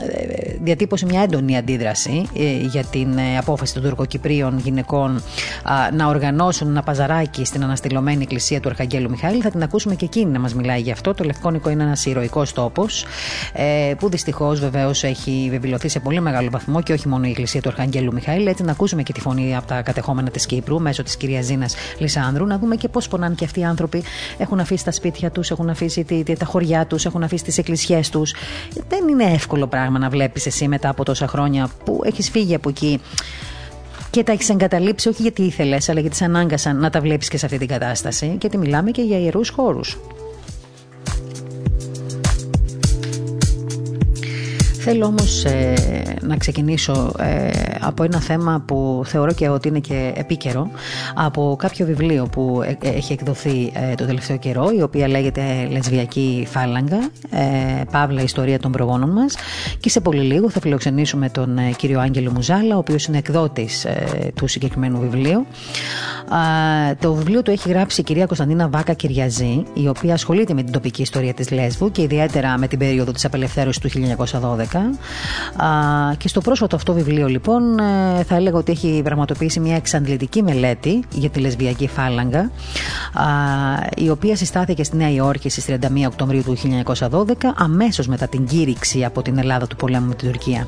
Ε, 0.00 0.54
διατύπωσε 0.62 1.06
μια 1.06 1.22
έντονη 1.22 1.56
αντίδραση 1.56 2.26
για 2.70 2.84
την 2.84 3.18
απόφαση 3.38 3.74
των 3.74 3.82
τουρκοκυπρίων 3.82 4.58
γυναικών 4.58 5.22
να 5.92 6.06
οργανώσουν 6.06 6.68
ένα 6.68 6.82
παζαράκι 6.82 7.44
στην 7.44 7.62
αναστηλωμένη 7.62 8.22
εκκλησία 8.22 8.60
του 8.60 8.68
Αρχαγγέλου 8.68 9.10
Μιχαήλ. 9.10 9.40
Θα 9.42 9.50
την 9.50 9.62
ακούσουμε 9.62 9.94
και 9.94 10.04
εκείνη 10.04 10.30
να 10.30 10.38
μας 10.38 10.54
μιλάει 10.54 10.80
γι' 10.80 10.90
αυτό. 10.90 11.14
Το 11.14 11.24
Λευκόνικο 11.24 11.70
είναι 11.70 11.82
ένας 11.82 12.06
ηρωικός 12.06 12.52
τόπος, 12.52 13.04
που 13.98 14.08
δυστυχώς 14.08 14.60
βεβαίως 14.60 15.04
έχει 15.04 15.48
βεβαιωθεί 15.50 15.88
σε 15.88 16.00
πολύ 16.00 16.20
μεγάλο 16.20 16.48
βαθμό 16.50 16.82
και 16.82 16.92
όχι 16.92 17.08
μόνο 17.08 17.26
η 17.26 17.30
εκκλησία 17.30 17.60
του 17.60 17.68
Αρχαγγέλου 17.68 18.12
Μιχαήλ. 18.12 18.46
Έτσι 18.46 18.62
να 18.62 18.72
ακούσουμε 18.72 19.02
και 19.02 19.12
τη 19.12 19.20
φωνή 19.20 19.56
από 19.56 19.66
τα 19.66 19.82
κατεχόμενα 19.82 20.30
της 20.30 20.46
Κύπρου 20.46 20.80
μέσω 20.80 21.02
της 21.02 21.16
κυρίας 21.16 21.44
Ζήνας 21.44 21.74
Λισάνδρου, 21.98 22.46
να 22.46 22.58
δούμε 22.58 22.76
και 22.76 22.88
πώς 22.96 23.08
πονάνε 23.08 23.34
και 23.34 23.44
αυτοί 23.44 23.60
οι 23.60 23.64
άνθρωποι. 23.64 24.02
Έχουν 24.38 24.60
αφήσει 24.60 24.84
τα 24.84 24.90
σπίτια 24.90 25.30
τους, 25.30 25.50
έχουν 25.50 25.68
αφήσει 25.68 26.24
τα 26.38 26.44
χωριά 26.44 26.86
τους, 26.86 27.04
έχουν 27.04 27.22
αφήσει 27.22 27.44
τις 27.44 27.58
εκκλησιές 27.58 28.10
τους. 28.10 28.34
Δεν 28.88 29.08
είναι 29.08 29.24
εύκολο 29.24 29.66
πράγμα 29.66 29.98
να 29.98 30.08
βλέπεις 30.08 30.46
εσύ 30.46 30.68
μετά 30.68 30.88
από 30.88 31.04
τόσα 31.04 31.26
χρόνια 31.26 31.70
που 31.84 32.00
έχεις 32.04 32.30
φύγει 32.30 32.54
από 32.54 32.68
εκεί 32.68 33.00
και 34.10 34.22
τα 34.22 34.32
έχεις 34.32 34.48
εγκαταλείψει 34.48 35.08
όχι 35.08 35.22
γιατί 35.22 35.42
ήθελες, 35.42 35.88
αλλά 35.88 36.00
γιατί 36.00 36.16
σε 36.16 36.24
ανάγκασαν 36.24 36.78
να 36.78 36.90
τα 36.90 37.00
βλέπεις 37.00 37.28
και 37.28 37.38
σε 37.38 37.46
αυτή 37.46 37.58
την 37.58 37.68
κατάσταση. 37.68 38.36
Γιατί 38.40 38.58
μιλάμε 38.58 38.90
και 38.90 39.02
για 39.02 39.18
ιερούς 39.18 39.48
χώρους. 39.48 39.98
Θέλω 44.88 45.06
όμως 45.06 45.44
ε, 45.44 45.74
να 46.20 46.36
ξεκινήσω 46.36 47.14
ε, 47.18 47.50
από 47.80 48.02
ένα 48.02 48.20
θέμα 48.20 48.62
που 48.66 49.02
θεωρώ 49.04 49.32
και 49.32 49.48
ότι 49.48 49.68
είναι 49.68 49.78
και 49.78 50.12
επίκαιρο 50.16 50.70
από 51.14 51.56
κάποιο 51.58 51.86
βιβλίο 51.86 52.26
που 52.26 52.62
ε, 52.64 52.88
έχει 52.88 53.12
εκδοθεί 53.12 53.72
το 53.96 54.06
τελευταίο 54.06 54.36
καιρό 54.38 54.70
η 54.78 54.82
οποία 54.82 55.08
λέγεται 55.08 55.68
Λεσβιακή 55.70 56.46
Φάλαγγα 56.50 57.10
Παύλα 57.90 58.22
Ιστορία 58.22 58.58
των 58.58 58.72
Προγόνων 58.72 59.10
μας. 59.10 59.34
Και 59.80 59.88
σε 59.88 60.00
πολύ 60.00 60.22
λίγο 60.22 60.50
θα 60.50 60.60
φιλοξενήσουμε 60.60 61.28
τον 61.28 61.58
κύριο 61.76 62.00
Άγγελο 62.00 62.30
Μουζάλα 62.30 62.74
ο 62.74 62.78
οποίος 62.78 63.04
είναι 63.04 63.18
εκδότης 63.18 63.86
του 64.34 64.46
συγκεκριμένου 64.46 65.00
βιβλίου 65.00 65.46
το 67.00 67.14
βιβλίο 67.14 67.42
το 67.42 67.50
έχει 67.50 67.68
γράψει 67.68 68.00
η 68.00 68.04
κυρία 68.04 68.26
Κωνσταντίνα 68.26 68.68
Βάκα 68.68 68.92
Κυριαζή 68.92 69.64
η 69.74 69.88
οποία 69.88 70.14
ασχολείται 70.14 70.54
με 70.54 70.62
την 70.62 70.72
τοπική 70.72 71.02
ιστορία 71.02 71.34
της 71.34 71.50
Λέσβου 71.50 71.90
και 71.90 72.02
ιδιαίτερα 72.02 72.58
με 72.58 72.68
την 72.68 72.78
περίοδο 72.78 73.12
της 73.12 73.24
απελευθέρωσης 73.24 73.80
του 73.82 74.16
1912 74.40 76.16
και 76.16 76.28
στο 76.28 76.40
πρόσφατο 76.40 76.76
αυτό 76.76 76.92
βιβλίο 76.92 77.26
λοιπόν 77.26 77.78
ε, 77.78 78.22
θα 78.22 78.34
έλεγα 78.34 78.56
ότι 78.56 78.72
έχει 78.72 79.00
πραγματοποιήσει 79.04 79.60
μια 79.60 79.76
εξαντλητική 79.76 80.42
μελέτη 80.42 81.04
για 81.12 81.30
τη 81.30 81.40
λεσβιακή 81.40 81.88
φάλαγγα 81.88 82.50
η 83.96 84.10
οποία 84.10 84.36
συστάθηκε 84.36 84.84
στη 84.84 84.96
Νέα 84.96 85.10
Υόρκη 85.10 85.48
στις 85.48 85.64
31 85.68 85.74
Οκτωβρίου 86.06 86.42
του 86.42 86.56
1912 87.10 87.22
αμέσως 87.56 88.06
μετά 88.06 88.28
την 88.28 88.46
κήρυξη 88.46 89.04
από 89.04 89.22
την 89.22 89.38
Ελλάδα 89.38 89.66
του 89.66 89.76
πολέμου 89.76 90.06
με 90.06 90.14
την 90.14 90.28
Τουρκία. 90.28 90.66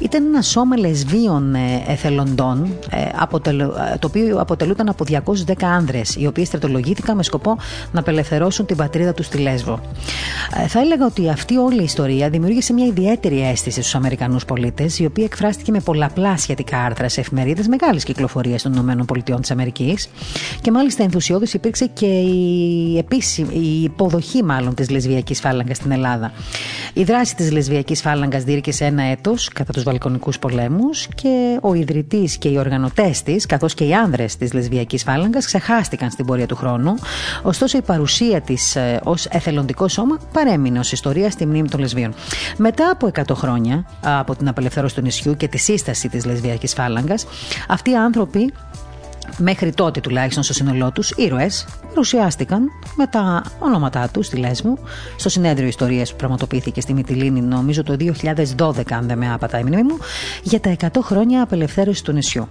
Ήταν 0.00 0.24
ένα 0.26 0.42
σώμα 0.42 0.76
λεσβίων 0.76 1.54
ε, 1.54 1.82
εθελοντών 1.86 2.68
ε, 2.90 3.96
το 3.98 4.06
οποίο 4.06 4.40
αποτελούταν 4.40 4.88
από 4.98 5.22
210 5.46 5.52
άνδρες 5.62 6.16
οι 6.18 6.26
οποίοι 6.26 6.44
στρατολογήθηκαν 6.44 7.16
με 7.16 7.22
σκοπό 7.22 7.56
να 7.92 8.00
απελευθερώσουν 8.00 8.66
την 8.66 8.76
πατρίδα 8.76 9.14
τους 9.14 9.26
στη 9.26 9.38
Λέσβο. 9.38 9.80
Θα 10.68 10.80
έλεγα 10.80 11.06
ότι 11.06 11.28
αυτή 11.28 11.56
όλη 11.56 11.80
η 11.80 11.84
ιστορία 11.84 12.30
δημιούργησε 12.30 12.72
μια 12.72 12.86
ιδιαίτερη 12.86 13.42
αίσθηση 13.42 13.80
στους 13.80 13.94
Αμερικανούς 13.94 14.44
πολίτες, 14.44 14.98
η 14.98 15.04
οποία 15.04 15.24
εκφράστηκε 15.24 15.70
με 15.70 15.80
πολλαπλά 15.80 16.36
σχετικά 16.36 16.78
άρθρα 16.78 17.08
σε 17.08 17.20
εφημερίδες 17.20 17.66
μεγάλης 17.66 18.04
κυκλοφορίας 18.04 18.62
των 18.62 18.72
ΗΠΑ. 19.08 19.40
Και 20.60 20.70
μάλιστα 20.70 21.02
ενθουσιώδης 21.02 21.54
υπήρξε 21.54 21.86
και 21.86 22.06
η, 22.06 22.98
επίσημη, 22.98 23.54
η 23.54 23.82
υποδοχή 23.82 24.42
μάλλον 24.44 24.74
της 24.74 24.90
λεσβιακής 24.90 25.40
φάλαγγας 25.40 25.76
στην 25.76 25.90
Ελλάδα. 25.90 26.32
Η 26.92 27.04
δράση 27.04 27.36
της 27.36 27.52
λεσβιακής 27.52 28.00
φάλαγγας 28.00 28.44
διήρκησε 28.44 28.84
ένα 28.84 29.02
έτος 29.02 29.48
κατά 29.48 29.72
τους 29.72 29.82
Βαλκανικούς 29.82 30.38
πολέμους 30.38 31.08
και 31.14 31.58
ο 31.60 31.74
ιδρυτής 31.74 32.36
και 32.36 32.48
οι 32.48 32.58
οργανωτές 32.58 33.22
της, 33.22 33.46
καθώς 33.46 33.74
και 33.74 33.84
οι 33.84 33.94
άνδρες 33.94 34.36
της 34.36 34.52
λεσβιακής 34.52 34.85
φάλαγγα, 35.04 35.38
ξεχάστηκαν 35.38 36.10
στην 36.10 36.26
πορεία 36.26 36.46
του 36.46 36.56
χρόνου. 36.56 36.94
Ωστόσο, 37.42 37.78
η 37.78 37.82
παρουσία 37.82 38.40
της 38.40 38.76
ε, 38.76 39.00
ως 39.04 39.26
εθελοντικό 39.26 39.88
σώμα 39.88 40.18
παρέμεινε 40.32 40.78
ως 40.78 40.92
ιστορία 40.92 41.30
στη 41.30 41.46
μνήμη 41.46 41.68
των 41.68 41.80
λεσβίων. 41.80 42.14
Μετά 42.56 42.90
από 42.90 43.10
100 43.14 43.34
χρόνια 43.34 43.86
από 44.00 44.36
την 44.36 44.48
απελευθέρωση 44.48 44.94
του 44.94 45.00
νησιού 45.00 45.36
και 45.36 45.48
τη 45.48 45.58
σύσταση 45.58 46.08
της 46.08 46.24
λεσβιακής 46.24 46.72
φάλαγγας, 46.72 47.26
αυτοί 47.68 47.90
οι 47.90 47.96
άνθρωποι 47.96 48.52
μέχρι 49.38 49.72
τότε 49.72 50.00
τουλάχιστον 50.00 50.42
στο 50.42 50.52
σύνολό 50.52 50.90
τους, 50.92 51.10
ήρωες 51.10 51.66
παρουσιάστηκαν 51.88 52.70
με 52.96 53.06
τα 53.06 53.42
ονόματά 53.58 54.08
τους 54.08 54.26
στη 54.26 54.36
Λέσμου 54.36 54.78
στο 55.16 55.28
συνέδριο 55.28 55.66
Ιστορίας 55.68 56.10
που 56.10 56.16
πραγματοποιήθηκε 56.16 56.80
στη 56.80 56.92
Μυτιλίνη, 56.92 57.40
νομίζω 57.40 57.82
το 57.82 57.96
2012, 58.56 58.92
αν 58.92 59.06
δεν 59.06 59.18
με 59.18 59.32
άπατα 59.32 59.58
η 59.58 59.62
μνήμη 59.62 59.82
μου, 59.82 59.98
για 60.42 60.60
τα 60.60 60.76
100 60.80 60.86
χρόνια 61.02 61.42
απελευθέρωσης 61.42 62.02
του 62.02 62.12
νησιού. 62.12 62.48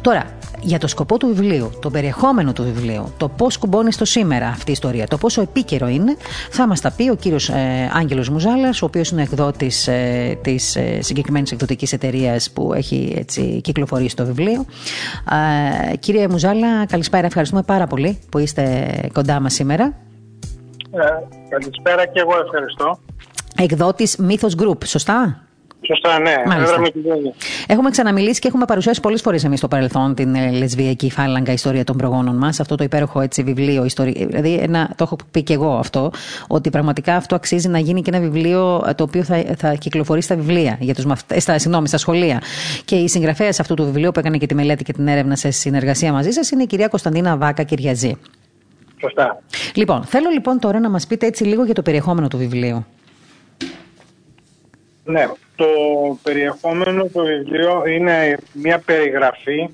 Τώρα, 0.00 0.24
για 0.60 0.78
το 0.78 0.86
σκοπό 0.86 1.18
του 1.18 1.26
βιβλίου, 1.26 1.70
το 1.80 1.90
περιεχόμενο 1.90 2.52
του 2.52 2.62
βιβλίου, 2.62 3.12
το 3.16 3.28
πώς 3.28 3.58
κουμπώνει 3.58 3.92
στο 3.92 4.04
σήμερα 4.04 4.48
αυτή 4.48 4.70
η 4.70 4.72
ιστορία, 4.72 5.06
το 5.06 5.16
πόσο 5.16 5.40
επίκαιρο 5.40 5.88
είναι, 5.88 6.16
θα 6.50 6.66
μας 6.66 6.80
τα 6.80 6.90
πει 6.90 7.10
ο 7.10 7.14
κύριος 7.14 7.48
ε, 7.48 7.90
Άγγελος 7.92 8.28
Μουζάλας, 8.28 8.82
ο 8.82 8.84
οποίος 8.84 9.10
είναι 9.10 9.22
εκδότης 9.22 9.88
ε, 9.88 10.38
της 10.42 10.76
ε, 10.76 10.98
συγκεκριμένης 11.00 11.52
εκδοτικής 11.52 11.92
εταιρείας 11.92 12.50
που 12.50 12.72
έχει 12.72 13.14
έτσι, 13.16 13.60
κυκλοφορήσει 13.62 14.16
το 14.16 14.24
βιβλίο. 14.24 14.64
Ε, 15.92 15.96
κύριε 16.14 16.28
Μουζάλα, 16.28 16.86
καλησπέρα. 16.86 17.26
Ευχαριστούμε 17.26 17.62
πάρα 17.62 17.86
πολύ 17.86 18.18
που 18.30 18.38
είστε 18.38 18.62
κοντά 19.12 19.40
μας 19.40 19.54
σήμερα. 19.54 19.84
Ε, 20.90 20.98
καλησπέρα 21.48 22.06
και 22.06 22.20
εγώ 22.20 22.32
ευχαριστώ. 22.44 22.98
Εκδότης 23.56 24.18
Mythos 24.28 24.62
Group, 24.62 24.84
σωστά; 24.84 25.43
Σωστά, 25.86 26.18
ναι. 26.18 26.34
Έχουμε 27.66 27.90
ξαναμιλήσει 27.90 28.40
και 28.40 28.48
έχουμε 28.48 28.64
παρουσιάσει 28.64 29.00
πολλές 29.00 29.20
φορές 29.20 29.44
εμείς 29.44 29.58
στο 29.58 29.68
παρελθόν 29.68 30.14
την 30.14 30.34
ε, 30.34 30.50
λεσβιακή 30.50 31.10
φάλαγγα 31.10 31.52
ιστορία 31.52 31.84
των 31.84 31.96
προγόνων 31.96 32.36
μας. 32.36 32.60
Αυτό 32.60 32.74
το 32.74 32.84
υπέροχο 32.84 33.20
έτσι, 33.20 33.42
βιβλίο. 33.42 33.84
Ιστορία, 33.84 34.26
δηλαδή, 34.26 34.54
ένα, 34.54 34.92
το 34.96 35.04
έχω 35.04 35.16
πει 35.30 35.42
και 35.42 35.52
εγώ 35.52 35.76
αυτό, 35.76 36.10
ότι 36.48 36.70
πραγματικά 36.70 37.16
αυτό 37.16 37.34
αξίζει 37.34 37.68
να 37.68 37.78
γίνει 37.78 38.02
και 38.02 38.10
ένα 38.14 38.20
βιβλίο 38.20 38.84
ε, 38.88 38.94
το 38.94 39.04
οποίο 39.04 39.22
θα, 39.22 39.44
θα 39.56 39.74
κυκλοφορεί 39.74 40.22
στα 40.22 40.36
βιβλία, 40.36 40.76
για 40.80 40.94
τους 40.94 41.04
μαθ... 41.04 41.20
στα, 41.36 41.58
συγγνώμη, 41.58 41.88
στα 41.88 41.98
σχολεία. 41.98 42.42
Και 42.84 42.94
η 42.94 43.08
συγγραφέας 43.08 43.60
αυτού 43.60 43.74
του 43.74 43.84
βιβλίου 43.84 44.10
που 44.10 44.18
έκανε 44.18 44.36
και 44.36 44.46
τη 44.46 44.54
μελέτη 44.54 44.84
και 44.84 44.92
την 44.92 45.06
έρευνα 45.08 45.36
σε 45.36 45.50
συνεργασία 45.50 46.12
μαζί 46.12 46.30
σας 46.30 46.50
είναι 46.50 46.62
η 46.62 46.66
κυρία 46.66 46.88
Κωνσταντίνα 46.88 47.36
Βάκα 47.36 47.62
Κυριαζή. 47.62 48.16
Σωστά. 49.00 49.42
Λοιπόν, 49.74 50.04
θέλω 50.04 50.28
λοιπόν 50.30 50.58
τώρα 50.58 50.80
να 50.80 50.90
μας 50.90 51.06
πείτε 51.06 51.26
έτσι 51.26 51.44
λίγο 51.44 51.64
για 51.64 51.74
το 51.74 51.82
περιεχόμενο 51.82 52.28
του 52.28 52.38
βιβλίου. 52.38 52.86
Ναι, 55.04 55.28
το 55.56 55.66
περιεχόμενο 56.22 57.04
του 57.04 57.22
βιβλίου 57.22 57.86
είναι 57.86 58.38
μια 58.52 58.78
περιγραφή 58.78 59.68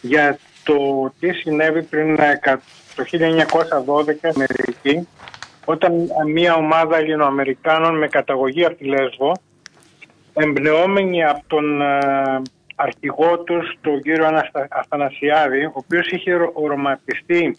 για 0.00 0.38
το 0.64 0.74
τι 1.20 1.32
συνέβη 1.32 1.82
πριν 1.82 2.16
το 2.94 3.04
1912 3.86 4.30
Αμερική 4.34 5.08
όταν 5.64 5.92
μια 6.26 6.54
ομάδα 6.54 6.96
Ελληνοαμερικάνων 6.96 7.98
με 7.98 8.08
καταγωγή 8.08 8.64
από 8.64 8.74
τη 8.74 8.84
Λέσβο 8.84 9.32
εμπνεόμενοι 10.34 11.24
από 11.24 11.42
τον 11.46 11.80
ε, 11.80 12.42
αρχηγό 12.74 13.38
τους, 13.38 13.78
τον 13.80 14.02
κύριο 14.02 14.28
Αθανασιάδη, 14.68 15.64
ο 15.64 15.72
οποίος 15.74 16.06
είχε 16.06 16.34
οροματιστεί 16.52 17.58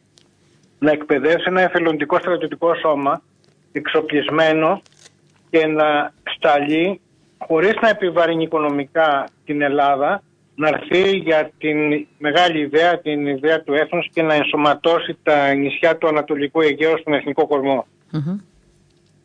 να 0.80 0.92
εκπαιδεύσει 0.92 1.46
ένα 1.48 1.62
εθελοντικό 1.62 2.20
στρατιωτικό 2.20 2.76
σώμα 2.76 3.22
εξοπλισμένο 3.72 4.82
και 5.50 5.66
να 5.66 6.14
σταλεί 6.36 7.02
χωρίς 7.38 7.74
να 7.82 7.90
επιβαρύνει 7.90 8.44
οικονομικά 8.44 9.28
την 9.46 9.62
Ελλάδα 9.62 10.24
να 10.56 10.68
έρθει 10.68 11.18
για 11.18 11.52
την 11.58 12.08
μεγάλη 12.18 12.60
ιδέα, 12.60 13.00
την 13.00 13.28
ιδέα 13.28 13.62
του 13.62 13.74
έθνους 13.74 14.10
και 14.14 14.22
να 14.22 14.34
ενσωματώσει 14.34 15.18
τα 15.24 15.54
νησιά 15.54 15.98
του 15.98 16.08
Ανατολικού 16.08 16.62
Αιγαίου 16.62 17.00
στον 17.00 17.14
εθνικό 17.14 17.86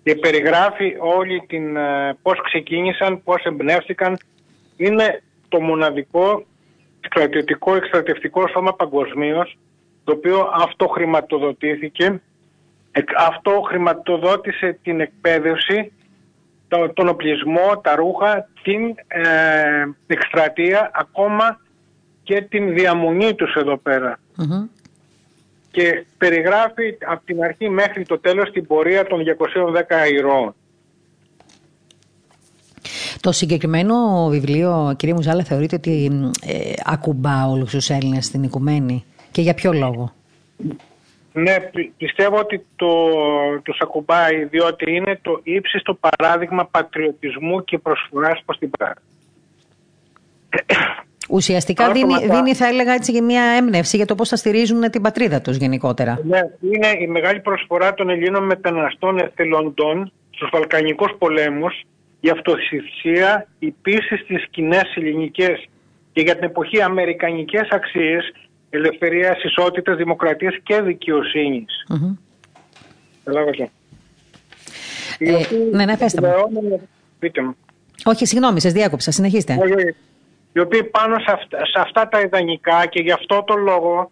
Και 0.02 0.14
περιγράφει 0.14 0.97
όλη 1.00 1.45
την 1.47 1.76
ε, 1.76 2.17
πώς 2.23 2.40
ξεκίνησαν, 2.43 3.23
πώς 3.23 3.43
εμπνεύστηκαν. 3.43 4.19
Είναι 4.76 5.23
το 5.49 5.61
μοναδικό 5.61 6.45
στρατιωτικό 7.00 7.75
εξτρατευτικό 7.75 8.49
σώμα 8.49 8.75
παγκοσμίως, 8.75 9.59
το 10.05 10.12
οποίο 10.12 10.50
αυτό 10.52 10.87
χρηματοδοτήθηκε, 10.88 12.21
αυτό 13.19 13.62
χρηματοδότησε 13.67 14.79
την 14.83 15.00
εκπαίδευση 15.00 15.93
τον 16.95 17.09
οπλισμό, 17.09 17.81
τα 17.83 17.95
ρούχα, 17.95 18.49
την 18.62 18.95
ε, 19.07 19.25
εκστρατεία, 20.07 20.91
ακόμα 20.95 21.61
και 22.23 22.41
την 22.41 22.75
διαμονή 22.75 23.35
τους 23.35 23.55
εδώ 23.55 23.81
Και 25.71 26.07
περιγράφει 26.19 26.99
από 27.07 27.25
την 27.25 27.43
αρχή 27.43 27.69
μέχρι 27.69 28.05
το 28.05 28.19
τέλος 28.19 28.50
την 28.50 28.67
πορεία 28.67 29.07
των 29.07 29.23
210 30.09 30.11
ηρώων. 30.12 30.55
Το 33.21 33.33
συγκεκριμένο 33.33 34.27
βιβλίο, 34.29 34.95
κύριε 34.97 35.15
Μουζάλα, 35.15 35.45
θεωρείτε 35.45 35.77
ότι 35.77 36.11
ε, 36.47 36.73
ακουμπά 36.85 37.47
όλους 37.47 37.71
τους 37.71 37.91
Έλληνες 37.91 38.25
στην 38.25 38.43
οικουμένη 38.43 39.05
και 39.31 39.41
για 39.41 39.55
ποιο 39.55 39.73
λόγο; 39.73 40.12
Ναι, 41.33 41.57
πιστεύω 41.97 42.39
ότι 42.39 42.67
το, 42.77 42.89
τους 43.63 43.79
ακουμπάει 43.81 44.45
διότι 44.45 44.95
είναι 44.95 45.19
το 45.23 45.41
ύψιστο 45.43 45.99
παράδειγμα 46.01 46.67
πατριωτισμού 46.67 47.65
και 47.65 47.79
προσφοράς 47.79 48.43
προς 48.45 48.59
την 48.59 48.71
πράγμα. 48.71 49.03
Ουσιαστικά 51.31 51.93
δίνει, 51.93 52.15
δίνει, 52.31 52.55
θα 52.55 52.67
έλεγα 52.67 52.93
έτσι, 52.93 53.13
και 53.13 53.21
μια 53.21 53.43
έμπνευση 53.43 53.97
για 53.97 54.07
το 54.07 54.15
πώς 54.15 54.29
θα 54.29 54.37
στηρίζουν 54.37 54.91
την 54.91 55.03
πατρίδα 55.03 55.41
τους 55.41 55.57
γενικότερα. 55.57 56.21
Ναι, 56.25 56.41
είναι 56.61 56.89
η 57.01 57.07
μεγάλη 57.07 57.41
προσφορά 57.41 57.95
των 57.95 58.09
Ελλήνων 58.09 58.45
μεταναστών 58.45 59.19
εθελοντών 59.19 60.13
στους 60.31 60.49
Βαλκανικούς 60.53 61.13
πολέμους, 61.19 61.83
η 62.21 62.31
αυτοθυσία, 62.31 63.47
η 63.59 63.71
πίστη 63.83 64.17
στις 64.17 64.47
κοινές 64.51 64.95
ελληνικές 64.97 65.69
και 66.13 66.21
για 66.21 66.35
την 66.35 66.45
εποχή 66.45 66.83
αμερικανικές 66.83 67.69
αξίες 67.71 68.33
ελευθερίας, 68.71 69.43
ισότητας, 69.43 69.97
δημοκρατίας 69.97 70.54
και 70.63 70.80
δικαιοσύνης. 70.80 71.87
Mm-hmm. 71.89 72.17
Ε, 75.19 75.33
ναι, 75.73 75.85
ναι, 75.85 75.97
πέστε 75.97 76.21
μου. 76.21 76.89
Πείτε 77.19 77.43
μου. 77.43 77.56
Όχι, 78.04 78.26
συγγνώμη, 78.26 78.61
σας 78.61 78.73
διάκοψα. 78.73 79.11
Συνεχίστε. 79.11 79.59
Όχι, 79.61 79.95
οι 80.52 80.61
οποίοι 80.61 80.85
πάνω 80.85 81.19
σε 81.19 81.33
αυτά, 81.33 81.59
σε 81.67 81.80
αυτά 81.80 82.09
τα 82.09 82.21
ιδανικά 82.21 82.87
και 82.87 83.00
γι' 83.00 83.13
αυτό 83.13 83.45
το 83.47 83.54
λόγο 83.54 84.11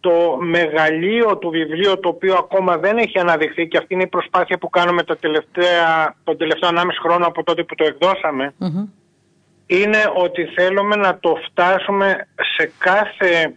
το 0.00 0.38
μεγαλείο 0.40 1.38
του 1.38 1.50
βιβλίου 1.50 2.00
το 2.00 2.08
οποίο 2.08 2.34
ακόμα 2.34 2.78
δεν 2.78 2.96
έχει 2.98 3.18
αναδειχθεί 3.18 3.68
και 3.68 3.76
αυτή 3.76 3.94
είναι 3.94 4.02
η 4.02 4.06
προσπάθεια 4.06 4.58
που 4.58 4.70
κάνουμε 4.70 5.02
το 5.02 5.16
τελευταία, 5.16 6.14
τον 6.24 6.36
τελευταίο 6.36 6.70
1,5 6.72 6.82
χρόνο 7.02 7.26
από 7.26 7.42
τότε 7.42 7.62
που 7.62 7.74
το 7.74 7.84
εκδώσαμε 7.84 8.54
mm-hmm. 8.60 8.88
είναι 9.66 9.98
ότι 10.14 10.44
θέλουμε 10.44 10.96
να 10.96 11.18
το 11.18 11.34
φτάσουμε 11.50 12.28
σε 12.56 12.72
κάθε 12.78 13.56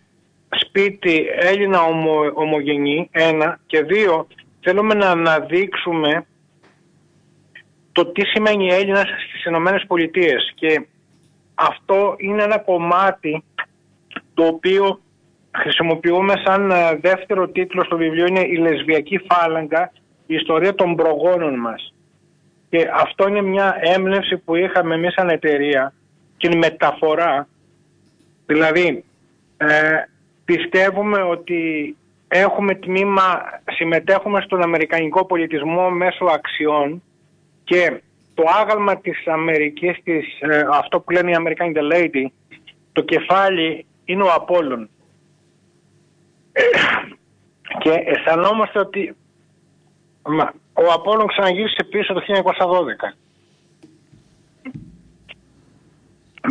σπίτι 0.50 1.26
Έλληνα 1.40 1.82
ομο, 1.82 2.32
ομογενή, 2.34 3.10
ένα, 3.12 3.60
και 3.66 3.84
δύο, 3.84 4.28
θέλουμε 4.62 4.94
να 4.94 5.10
αναδείξουμε 5.10 6.26
το 7.92 8.06
τι 8.06 8.26
σημαίνει 8.26 8.68
Έλληνας 8.68 9.08
στις 9.28 9.46
Ηνωμένες 9.46 9.84
Πολιτείες 9.88 10.54
και 10.56 10.88
αυτό 11.56 12.16
είναι 12.18 12.44
ένα 12.44 12.60
κομμάτι 12.60 13.44
το 14.34 14.46
οποίο 14.46 15.00
χρησιμοποιούμε 15.58 16.34
σαν 16.46 16.72
ε, 16.72 16.96
δεύτερο 17.02 17.48
τίτλο 17.48 17.84
στο 17.84 17.98
βιβλίο 17.98 18.26
είναι 18.26 18.40
η 18.40 18.56
λεσβιακή 18.56 19.20
φάλαγγα, 19.30 19.92
η 20.26 20.36
ιστορία 20.36 20.76
των 20.76 20.96
προγόνων 20.96 21.60
μας. 21.60 21.94
Και 22.70 22.90
αυτό 22.94 23.28
είναι 23.28 23.42
μια 23.42 23.78
έμπνευση 23.82 24.38
που 24.38 24.56
είχαμε 24.56 24.96
εμείς 24.96 25.14
σαν 25.14 25.30
εταιρεία 25.30 25.94
και 26.38 26.50
η 26.52 26.58
μεταφορά, 26.58 27.48
δηλαδή 28.46 29.04
ε, 29.58 29.68
πιστεύουμε 30.56 31.22
ότι 31.22 31.96
έχουμε 32.28 32.76
τμήμα, 32.76 33.42
συμμετέχουμε 33.72 34.42
στον 34.42 34.62
αμερικανικό 34.62 35.26
πολιτισμό 35.26 35.90
μέσω 35.90 36.26
αξιών 36.26 37.04
και 37.64 38.02
το 38.34 38.44
άγαλμα 38.62 38.98
της 38.98 39.28
Αμερικής, 39.28 39.98
της, 40.04 40.40
ε, 40.40 40.66
αυτό 40.72 41.00
που 41.00 41.12
λένε 41.12 41.32
οι 41.32 41.34
Αμερικάνοι 41.34 41.74
the 41.76 41.94
lady, 41.94 42.26
το 42.92 43.02
κεφάλι 43.02 43.86
είναι 44.06 44.24
ο 44.24 44.34
Απόλλων. 44.34 44.90
και 47.82 47.92
αισθανόμαστε 48.06 48.80
ότι 48.80 49.16
ο 50.74 50.92
Απόλλων 50.94 51.28
ξαναγύρισε 51.28 51.84
πίσω 51.84 52.14
το 52.14 52.22
1912. 52.22 53.14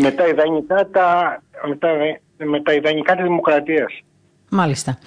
Με 0.00 0.10
τα 0.10 0.26
ιδανικά 0.26 0.88
τα, 0.88 1.42
με 1.66 1.76
τα, 1.76 1.88
με 2.44 2.60
τα 2.60 2.72
ιδανικά 2.72 3.14
της 3.14 3.24
δημοκρατίας. 3.24 4.02
Μάλιστα. 4.50 4.98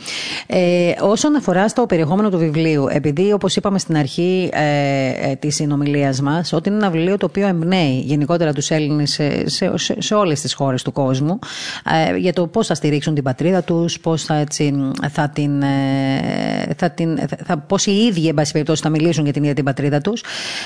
Ε, 0.48 0.92
όσον 1.02 1.36
αφορά 1.36 1.68
στο 1.68 1.86
περιεχόμενο 1.86 2.30
του 2.30 2.38
βιβλίου, 2.38 2.86
επειδή 2.90 3.32
όπως 3.34 3.56
είπαμε 3.56 3.80
στην 3.80 3.98
αρχή 3.98 4.50
ε, 4.54 5.30
ε, 5.30 5.36
της 5.36 5.56
συνομιλίας 5.56 6.22
μας, 6.22 6.54
ότι 6.54 6.70
είναι 6.70 6.78
ένα 6.78 6.90
βιβλίο 6.90 7.18
το 7.18 7.26
οποίο 7.26 7.48
εμπνέει 7.48 8.02
γενικότερα 8.06 8.54
τους 8.54 8.70
Έλληνες 8.70 9.12
σε, 9.12 9.50
σε, 9.50 9.72
σε, 9.98 10.14
όλες 10.14 10.42
τις 10.42 10.54
χώρες 10.54 10.84
του 10.84 10.92
κόσμου 10.92 11.40
ε, 12.10 12.18
για 12.18 12.34
το 12.34 12.48
πώς 12.48 12.68
θα 12.68 12.76
στηρίξουν 12.76 13.14
την 13.14 13.24
πατρίδα 13.24 13.64
τους, 13.64 14.00
πώς 14.00 14.24
θα, 14.24 14.36
έτσι, 14.36 14.92
θα 15.12 15.30
την. 15.30 15.62
Ε, 15.62 16.74
θα 16.78 16.90
την 16.90 17.20
θα, 17.46 17.58
πώς 17.58 17.86
οι 17.86 17.92
ίδιοι, 17.92 18.28
εν 18.28 18.34
πάση 18.34 18.52
περιπτώσει, 18.52 18.82
θα 18.82 18.90
μιλήσουν 18.90 19.24
για 19.24 19.34
την 19.34 19.42
ίδια 19.42 19.56
την 19.56 19.64
πατρίδα 19.64 20.02
τους, 20.02 20.24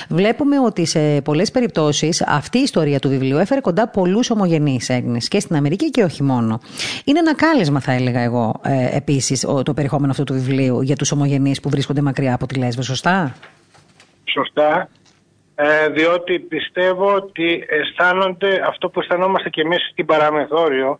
βλέπουμε 0.08 0.60
ότι 0.60 0.84
σε 0.84 1.20
πολλές 1.20 1.50
περιπτώσεις 1.50 2.22
αυτή 2.26 2.58
η 2.58 2.62
ιστορία 2.62 2.98
του 2.98 3.08
βιβλίου 3.08 3.38
έφερε 3.38 3.60
κοντά 3.60 3.88
πολλούς 3.88 4.30
ομογενείς 4.30 4.88
Έλληνες 4.88 5.28
και 5.28 5.40
στην 5.40 5.56
Αμερική 5.56 5.90
και 5.90 6.02
όχι 6.02 6.22
μόνο. 6.22 6.60
Είναι 7.04 7.18
ένα 7.18 7.34
κάλεσμα, 7.34 7.80
θα 7.80 7.92
έλεγα 7.92 8.20
εγώ, 8.20 8.60
ε, 8.66 8.96
επίσης 8.96 9.40
το 9.64 9.74
περιεχόμενο 9.74 10.10
αυτού 10.10 10.24
του 10.24 10.32
βιβλίου 10.32 10.80
για 10.80 10.96
τους 10.96 11.12
ομογενείς 11.12 11.60
που 11.60 11.68
βρίσκονται 11.68 12.00
μακριά 12.00 12.34
από 12.34 12.46
τη 12.46 12.58
Λέσβο, 12.58 12.82
σωστά; 12.82 13.34
Σωστά. 14.24 14.88
Ε, 15.54 15.88
διότι 15.88 16.38
πιστεύω 16.38 17.14
ότι 17.14 17.64
αισθάνονται 17.68 18.60
αυτό 18.68 18.88
που 18.88 19.00
αισθανόμαστε 19.00 19.48
και 19.48 19.60
εμείς 19.60 19.88
στην 19.90 20.06
παραμεθοριο 20.06 20.98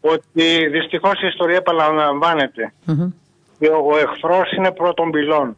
ότι 0.00 0.68
δυστυχώς 0.68 1.22
η 1.22 1.26
ιστορία 1.26 1.56
επαναλαμβάνεται 1.56 2.72
mm-hmm. 2.86 3.12
και 3.58 3.68
ο 3.68 3.96
εχθρός 3.96 4.52
είναι 4.52 4.70
πρώτον 4.70 5.10
πυλών. 5.10 5.56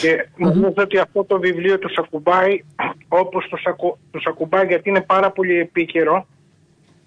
Και 0.00 0.28
νομίζω 0.36 0.74
ότι 0.76 0.98
αυτό 0.98 1.24
το 1.24 1.38
βιβλίο 1.38 1.78
τους 1.78 1.96
ακουμπάει 1.96 2.64
όπως 3.08 3.46
τους, 3.50 3.62
ακου, 3.66 3.98
τους 4.10 4.26
ακουμπάει 4.26 4.66
γιατί 4.66 4.88
είναι 4.88 5.00
πάρα 5.00 5.30
πολύ 5.30 5.58
επίκαιρο 5.58 6.26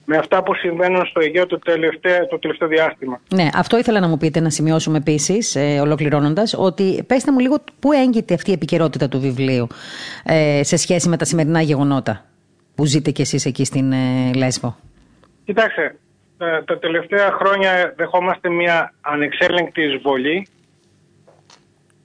με 0.09 0.17
αυτά 0.17 0.43
που 0.43 0.53
συμβαίνουν 0.55 1.05
στο 1.05 1.19
Αιγαίο 1.19 1.45
το 1.45 1.59
τελευταίο, 1.59 2.27
το 2.27 2.39
τελευταίο 2.39 2.67
διάστημα. 2.67 3.21
Ναι, 3.33 3.47
αυτό 3.53 3.77
ήθελα 3.77 3.99
να 3.99 4.07
μου 4.07 4.17
πείτε, 4.17 4.39
να 4.39 4.49
σημειώσουμε 4.49 4.97
επίσης, 4.97 5.55
ε, 5.55 5.79
ολοκληρώνοντας, 5.79 6.55
ότι 6.57 7.03
πέστε 7.07 7.31
μου 7.31 7.39
λίγο 7.39 7.55
πού 7.79 7.91
έγκυται 7.91 8.33
αυτή 8.33 8.49
η 8.49 8.53
επικαιρότητα 8.53 9.07
του 9.07 9.19
βιβλίου 9.19 9.67
ε, 10.23 10.63
σε 10.63 10.77
σχέση 10.77 11.09
με 11.09 11.17
τα 11.17 11.25
σημερινά 11.25 11.61
γεγονότα 11.61 12.25
που 12.75 12.85
ζείτε 12.85 13.11
κι 13.11 13.21
εσείς 13.21 13.45
εκεί 13.45 13.65
στην 13.65 13.91
ε, 13.91 14.33
Λέσβο. 14.35 14.77
Κοιτάξτε, 15.45 15.95
τα, 16.37 16.63
τα 16.65 16.79
τελευταία 16.79 17.31
χρόνια 17.31 17.93
δεχόμαστε 17.97 18.49
μια 18.49 18.93
ανεξέλεγκτη 19.01 19.81
εισβολή 19.81 20.47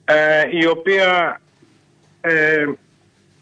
ε, 0.05 0.41
η 0.49 0.65
οποία 0.65 1.41
ε, 2.21 2.65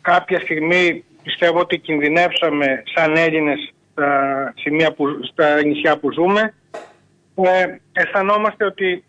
κάποια 0.02 0.40
στιγμή 0.40 1.04
πιστεύω 1.24 1.60
ότι 1.60 1.78
κινδυνεύσαμε 1.78 2.84
σαν 2.96 3.16
Έλληνες 3.16 3.74
στα, 3.92 4.54
σημεία 4.58 4.94
που, 4.94 5.06
στα 5.32 5.64
νησιά 5.64 5.98
που 5.98 6.12
ζούμε. 6.12 6.54
Ε, 7.36 7.66
αισθανόμαστε 7.92 8.66
ότι 8.66 9.04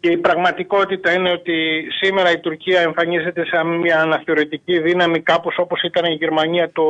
και 0.00 0.10
η 0.10 0.16
πραγματικότητα 0.16 1.12
είναι 1.12 1.30
ότι 1.30 1.86
σήμερα 2.00 2.30
η 2.30 2.38
Τουρκία 2.38 2.80
εμφανίζεται 2.80 3.44
σαν 3.46 3.66
μια 3.66 4.00
αναθεωρητική 4.00 4.80
δύναμη 4.80 5.20
κάπως 5.20 5.54
όπως 5.58 5.82
ήταν 5.82 6.12
η 6.12 6.14
Γερμανία 6.14 6.70
το 6.72 6.82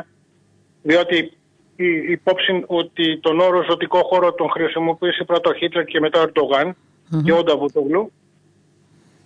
1939 0.00 0.04
διότι 0.82 1.32
η 1.76 2.12
υπόψη 2.12 2.64
ότι 2.66 3.18
τον 3.18 3.40
όρο 3.40 3.62
ζωτικό 3.62 4.02
χώρο 4.02 4.32
τον 4.32 4.50
χρησιμοποίησε 4.50 5.24
πρώτα 5.24 5.50
ο 5.50 5.54
Χίτλερ 5.54 5.84
και 5.84 6.00
μετά 6.00 6.18
ο 6.18 6.22
ερντογαν 6.22 6.76
και 7.24 7.32
ο 7.32 7.42
Νταβούτογλου. 7.42 8.12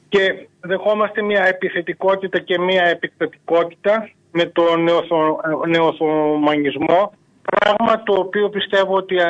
Και 0.08 0.48
δεχόμαστε 0.60 1.22
μια 1.22 1.44
επιθετικότητα 1.44 2.38
και 2.38 2.58
μια 2.58 2.84
επιθετικότητα 2.84 4.10
με 4.36 4.44
τον 4.44 4.82
νεοθω, 4.82 5.40
νεοθωμανισμό 5.66 7.12
πράγμα 7.42 8.02
το 8.02 8.12
οποίο 8.12 8.48
πιστεύω 8.48 8.94
ότι 8.96 9.16
ε, 9.16 9.26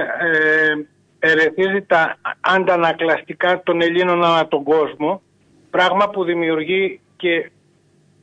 ερεθίζει 1.18 1.82
τα 1.82 2.16
αντανακλαστικά 2.40 3.62
των 3.62 3.80
Ελλήνων 3.80 4.24
ανά 4.24 4.48
τον 4.48 4.62
κόσμο 4.62 5.22
πράγμα 5.70 6.10
που 6.10 6.24
δημιουργεί 6.24 7.00
και 7.16 7.50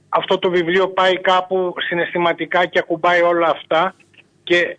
αυτό 0.10 0.40
το 0.40 0.50
βιβλίο 0.50 0.88
πάει 0.90 1.22
κάπου 1.22 1.74
συναισθηματικά 1.78 2.66
και 2.66 2.80
ακουμπάει 2.80 3.22
όλα 3.22 3.48
αυτά 3.48 3.96
και 4.44 4.78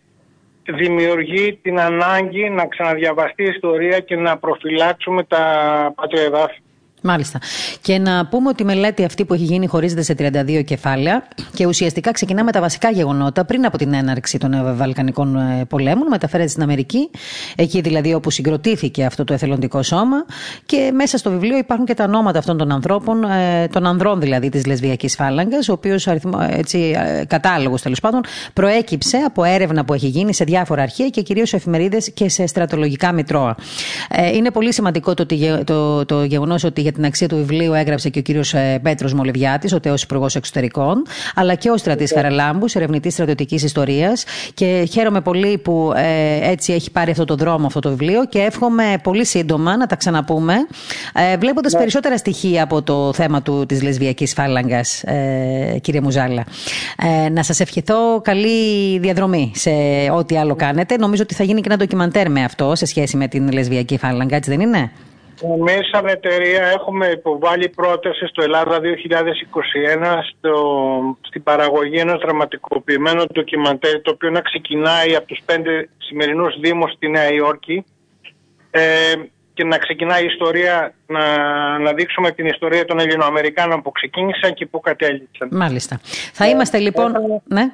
δημιουργεί 0.64 1.58
την 1.62 1.80
ανάγκη 1.80 2.50
να 2.50 2.66
ξαναδιαβαστεί 2.66 3.42
η 3.42 3.52
ιστορία 3.54 4.00
και 4.00 4.16
να 4.16 4.38
προφυλάξουμε 4.38 5.24
τα 5.24 5.44
πατρία 5.94 6.30
Μάλιστα. 7.02 7.38
Και 7.80 7.98
να 7.98 8.26
πούμε 8.26 8.48
ότι 8.48 8.62
η 8.62 8.66
μελέτη 8.66 9.04
αυτή 9.04 9.24
που 9.24 9.34
έχει 9.34 9.44
γίνει 9.44 9.66
χωρίζεται 9.66 10.02
σε 10.02 10.14
32 10.18 10.62
κεφάλαια 10.64 11.28
και 11.54 11.66
ουσιαστικά 11.66 12.10
ξεκινά 12.10 12.44
με 12.44 12.52
τα 12.52 12.60
βασικά 12.60 12.90
γεγονότα 12.90 13.44
πριν 13.44 13.64
από 13.64 13.78
την 13.78 13.94
έναρξη 13.94 14.38
των 14.38 14.76
Βαλκανικών 14.76 15.36
ε, 15.36 15.64
πολέμων. 15.64 16.06
Μεταφέρεται 16.10 16.48
στην 16.48 16.62
Αμερική, 16.62 17.10
εκεί 17.56 17.80
δηλαδή 17.80 18.14
όπου 18.14 18.30
συγκροτήθηκε 18.30 19.04
αυτό 19.04 19.24
το 19.24 19.32
εθελοντικό 19.32 19.82
σώμα. 19.82 20.16
Και 20.66 20.90
μέσα 20.94 21.18
στο 21.18 21.30
βιβλίο 21.30 21.56
υπάρχουν 21.56 21.86
και 21.86 21.94
τα 21.94 22.04
ονόματα 22.04 22.38
αυτών 22.38 22.56
των 22.56 22.72
ανθρώπων, 22.72 23.24
ε, 23.24 23.68
των 23.68 23.86
ανδρών 23.86 24.20
δηλαδή 24.20 24.48
της 24.48 24.66
λεσβιακής 24.66 25.14
φάλαγγας, 25.14 25.68
ο 25.68 25.72
οποίος 25.72 26.06
ε, 26.06 27.24
κατάλογος 27.26 27.82
τέλος 27.82 28.00
πάντων 28.00 28.20
προέκυψε 28.52 29.16
από 29.16 29.44
έρευνα 29.44 29.84
που 29.84 29.94
έχει 29.94 30.06
γίνει 30.06 30.34
σε 30.34 30.44
διάφορα 30.44 30.82
αρχεία 30.82 31.08
και 31.08 31.22
κυρίως 31.22 31.48
σε 31.48 31.56
εφημερίδες 31.56 32.10
και 32.10 32.28
σε 32.28 32.46
στρατολογικά 32.46 33.12
μητρώα. 33.12 33.54
Είναι 34.34 34.50
πολύ 34.50 34.72
σημαντικό 34.72 35.14
το, 35.14 35.26
το, 35.64 36.04
το 36.04 36.24
γεγονός 36.24 36.64
ότι 36.64 36.91
για 36.92 37.00
την 37.00 37.05
αξία 37.05 37.28
του 37.28 37.37
βιβλίου 37.37 37.72
έγραψε 37.72 38.09
και 38.09 38.18
ο 38.18 38.22
κύριος 38.22 38.55
ε, 38.55 38.78
Πέτρος 38.83 39.14
Μολυβιάτης, 39.14 39.72
ο 39.72 39.81
τέο 39.81 39.94
Υπουργός 40.02 40.37
Εξωτερικών, 40.37 41.07
αλλά 41.35 41.55
και 41.55 41.70
ο 41.70 41.76
στρατής 41.76 42.12
Χαραλάμπους, 42.12 42.74
ερευνητής 42.74 43.12
στρατιωτικής 43.12 43.62
ιστορίας. 43.62 44.24
Και 44.55 44.88
χαίρομαι 44.90 45.20
πολύ 45.20 45.59
που 45.59 45.92
ε, 45.96 46.50
έτσι 46.50 46.72
έχει 46.72 46.90
πάρει 46.90 47.11
αυτό 47.11 47.24
το 47.24 47.35
δρόμο 47.35 47.66
αυτό 47.66 47.81
το 47.81 47.88
βιβλίο 47.88 48.24
και 48.24 48.38
εύχομαι 48.38 48.96
πολύ 49.02 49.24
σύντομα 49.24 49.76
να 49.76 49.87
τα 49.87 49.96
ξαναπούμε, 49.96 50.55
ε, 51.33 51.37
βλέποντας 51.37 51.72
ναι. 51.72 51.78
περισσότερα 51.78 52.16
στοιχεία 52.16 52.62
από 52.62 52.83
το 52.83 53.12
θέμα 53.12 53.42
της 53.66 53.83
λεσβιακής 53.83 54.33
φάλαγγας, 54.33 55.02
ε, 55.02 55.78
κύριε 55.81 56.00
Μουζάλα. 56.00 56.44
Ε, 57.24 57.28
να 57.28 57.42
σας 57.42 57.61
ευχηθώ 57.61 58.20
καλή 58.22 58.98
διαδρομή 58.98 59.52
σε 59.55 59.70
ό,τι 60.14 60.37
άλλο 60.37 60.55
κάνετε. 60.55 60.96
Νομίζω 60.96 61.22
ότι 61.22 61.35
θα 61.35 61.44
γίνει 61.44 61.61
και 61.61 61.68
ένα 61.68 61.76
ντοκιμαντέρ 61.76 62.31
με 62.31 62.44
αυτό 62.44 62.72
σε 62.74 62.87
σχέση 62.87 63.16
με 63.16 63.28
την 63.28 63.52
λεσβιακή 63.52 63.98
φάλαγγα, 63.98 64.37
έτσι 64.37 64.50
δεν 64.50 64.61
είναι; 64.61 64.90
Εμείς 65.44 65.88
σαν 65.92 66.07
εταιρεία 66.07 66.66
έχουμε 66.66 67.07
υποβάλει 67.07 67.68
πρόταση 67.68 68.26
στο 68.26 68.42
Ελλάδα 68.42 68.81
2021 68.81 68.85
στο, 70.31 70.55
στην 71.20 71.42
παραγωγή 71.42 71.98
ενός 71.98 72.20
δραματικοποιημένου 72.20 73.24
ντοκιμαντέρ 73.33 74.00
το 74.00 74.11
οποίο 74.11 74.31
να 74.31 74.40
ξεκινάει 74.40 75.14
από 75.16 75.26
τους 75.26 75.40
πέντε 75.44 75.88
σημερινούς 75.98 76.61
δήμους 76.61 76.92
στη 76.92 77.09
Νέα 77.09 77.33
Υόρκη 77.33 77.85
ε, 78.70 79.14
και 79.55 79.64
να 79.64 79.78
ξεκινάει 79.78 80.22
η 80.22 80.26
ιστορία, 80.26 80.94
να, 81.07 81.24
να 81.78 81.92
δείξουμε 81.92 82.31
την 82.31 82.46
ιστορία 82.46 82.85
των 82.85 82.98
Ελληνοαμερικάνων 82.98 83.83
που 83.83 83.92
ξεκίνησαν 83.92 84.55
και 84.55 84.66
που 84.66 84.81
κατέληξαν. 84.81 85.48
Μάλιστα. 85.52 86.00
Θα 86.33 86.48
είμαστε 86.48 86.78
λοιπόν... 86.78 87.12
ναι. 87.44 87.72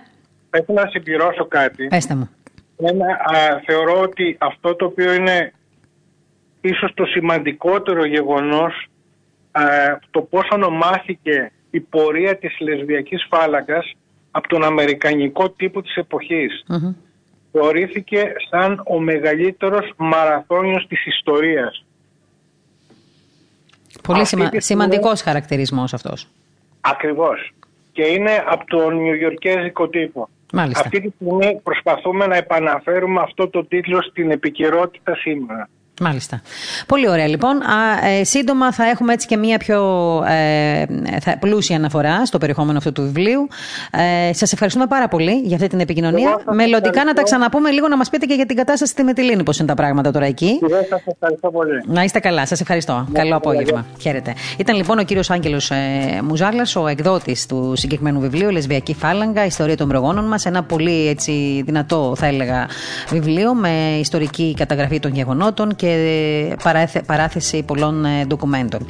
Θα 0.51 0.59
ήθελα 0.59 0.83
να 0.83 0.91
συμπληρώσω 0.91 1.47
κάτι. 1.47 1.87
Πέστε 1.87 2.15
μου. 2.15 2.31
θεωρώ 3.67 4.01
ότι 4.01 4.37
αυτό 4.41 4.75
το 4.75 4.85
οποίο 4.85 5.13
είναι 5.13 5.53
ίσως 6.61 6.95
το 6.95 7.05
σημαντικότερο 7.05 8.07
γεγονός 8.07 8.87
το 10.11 10.21
πώς 10.21 10.49
ονομάθηκε 10.51 11.53
η 11.71 11.81
πορεία 11.81 12.37
της 12.37 12.61
λεσβιακής 12.61 13.27
φάλακας 13.31 13.93
από 14.31 14.49
τον 14.49 14.65
αμερικανικό 14.65 15.51
τύπο 15.51 15.83
της 15.83 15.95
εποχής. 15.95 16.65
Mm-hmm. 16.69 16.95
Θεωρήθηκε 17.53 18.33
σαν 18.51 18.83
ο 18.87 19.01
μεγαλύτερος 19.01 19.93
μαραθώνιος 19.97 20.87
της 20.87 21.07
ιστορίας. 21.07 21.85
Πολύ 24.03 24.27
σημα... 24.27 24.51
σημαντικός 24.57 25.23
χαρακτηρισμός 25.23 25.95
αυτός. 25.95 26.29
Ακριβώς. 26.81 27.53
Και 27.93 28.05
είναι 28.05 28.45
από 28.47 28.67
τον 28.67 28.97
Νιουγιορκέζικο 28.97 29.89
τύπο. 29.89 30.29
Μάλιστα. 30.53 30.81
Αυτή 30.81 31.01
τη 31.01 31.11
στιγμή 31.15 31.61
προσπαθούμε 31.63 32.27
να 32.27 32.37
επαναφέρουμε 32.37 33.21
αυτό 33.21 33.49
το 33.49 33.65
τίτλο 33.65 34.03
στην 34.03 34.31
επικαιρότητα 34.31 35.17
σήμερα. 35.17 35.69
Μάλιστα. 36.01 36.41
Πολύ 36.87 37.09
ωραία 37.09 37.27
λοιπόν. 37.27 37.63
Α, 37.63 38.07
ε, 38.09 38.25
σύντομα 38.25 38.73
θα 38.73 38.89
έχουμε 38.89 39.13
έτσι 39.13 39.27
και 39.27 39.37
μία 39.37 39.59
πιο 39.59 39.81
ε, 40.29 40.85
θα, 41.21 41.39
πλούσια 41.39 41.77
αναφορά 41.77 42.27
στο 42.27 42.39
περιεχόμενο 42.39 42.79
αυτού 42.79 42.93
του 42.93 43.03
βιβλίου. 43.03 43.49
Ε, 44.29 44.33
Σας 44.33 44.53
ευχαριστούμε 44.53 44.87
πάρα 44.87 45.09
πολύ 45.09 45.41
για 45.45 45.57
αυτή 45.57 45.69
την 45.69 45.81
επικοινωνία. 45.81 46.41
Μελλοντικά 46.53 47.05
να 47.05 47.13
τα 47.13 47.23
ξαναπούμε 47.23 47.71
λίγο 47.71 47.89
να 47.89 47.97
μας 47.97 48.11
πείτε 48.11 48.27
και 48.27 48.35
για 48.35 48.47
την 48.47 48.57
κατάσταση 48.57 48.93
στη 48.93 49.03
Μετιλίνη, 49.03 49.43
πώς 49.43 49.59
είναι 49.59 49.69
τα 49.69 49.75
πράγματα 49.75 50.11
τώρα 50.11 50.27
εκεί. 50.27 50.59
Σας 50.89 51.03
ευχαριστώ 51.07 51.51
πολύ. 51.51 51.83
Να 51.87 52.03
είστε 52.03 52.19
καλά. 52.19 52.47
Σας 52.47 52.61
ευχαριστώ. 52.61 53.09
Καλό 53.13 53.37
απόγευμα. 53.37 53.87
Χαίρετε. 54.01 54.35
Ήταν 54.59 54.77
λοιπόν 54.77 54.99
ο 54.99 55.03
κύριος 55.03 55.31
Άγγελος 55.31 55.71
ε, 55.71 55.77
Μουζάλας, 56.23 56.77
ο 56.77 56.87
εκδότης 56.87 57.47
του 57.47 57.73
συγκεκριμένου 57.77 58.21
βιβλίου 58.21 58.51
Λεσβιακή 58.51 58.95
Φάλαγγα, 58.95 59.45
Ιστορία 59.45 59.77
των 59.77 59.89
προγόνων 59.89 60.25
μας. 60.25 60.47
Ένα 60.47 60.63
πολύ 60.63 61.09
έτσι, 61.09 61.63
δυνατό, 61.67 62.15
θα 62.17 62.27
έλεγα, 62.27 62.69
βιβλίο 63.11 63.55
με 63.55 63.97
ιστορική 64.01 64.55
καταγραφή 64.57 65.01
των 65.01 65.15
γεγονότων 65.15 65.77
και 65.77 65.88
και 65.89 67.03
παράθεση 67.07 67.63
πολλών 67.63 68.05
ε, 68.05 68.25
ντοκουμέντων. 68.27 68.87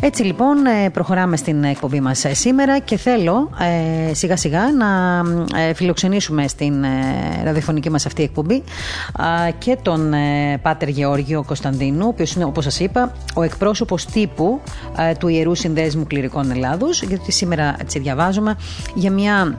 Έτσι 0.00 0.22
λοιπόν 0.22 0.66
ε, 0.66 0.90
προχωράμε 0.90 1.36
στην 1.36 1.64
εκπομπή 1.64 2.00
μας 2.00 2.24
ε, 2.24 2.34
σήμερα 2.34 2.78
και 2.78 2.96
θέλω 2.96 3.50
σιγά 4.12 4.36
σιγά 4.36 4.72
να 4.72 5.22
φιλοξενήσουμε 5.74 6.48
στην 6.48 6.84
ραδιοφωνική 7.44 7.90
μας 7.90 8.06
αυτή 8.06 8.22
εκπομπή 8.22 8.62
και 9.58 9.78
τον 9.82 10.12
Πάτερ 10.62 10.88
Γεώργιο 10.88 11.42
Κωνσταντίνου, 11.46 12.04
ο 12.04 12.08
οποίος 12.08 12.32
είναι 12.32 12.44
όπως 12.44 12.64
σας 12.64 12.80
είπα 12.80 13.12
ο 13.34 13.42
εκπρόσωπος 13.42 14.06
τύπου 14.06 14.60
του 15.18 15.28
Ιερού 15.28 15.54
Συνδέσμου 15.54 16.06
Κληρικών 16.06 16.50
Ελλάδος 16.50 17.02
γιατί 17.02 17.32
σήμερα 17.32 17.76
έτσι 17.80 17.98
διαβάζουμε 17.98 18.56
για 18.94 19.10
μια 19.10 19.58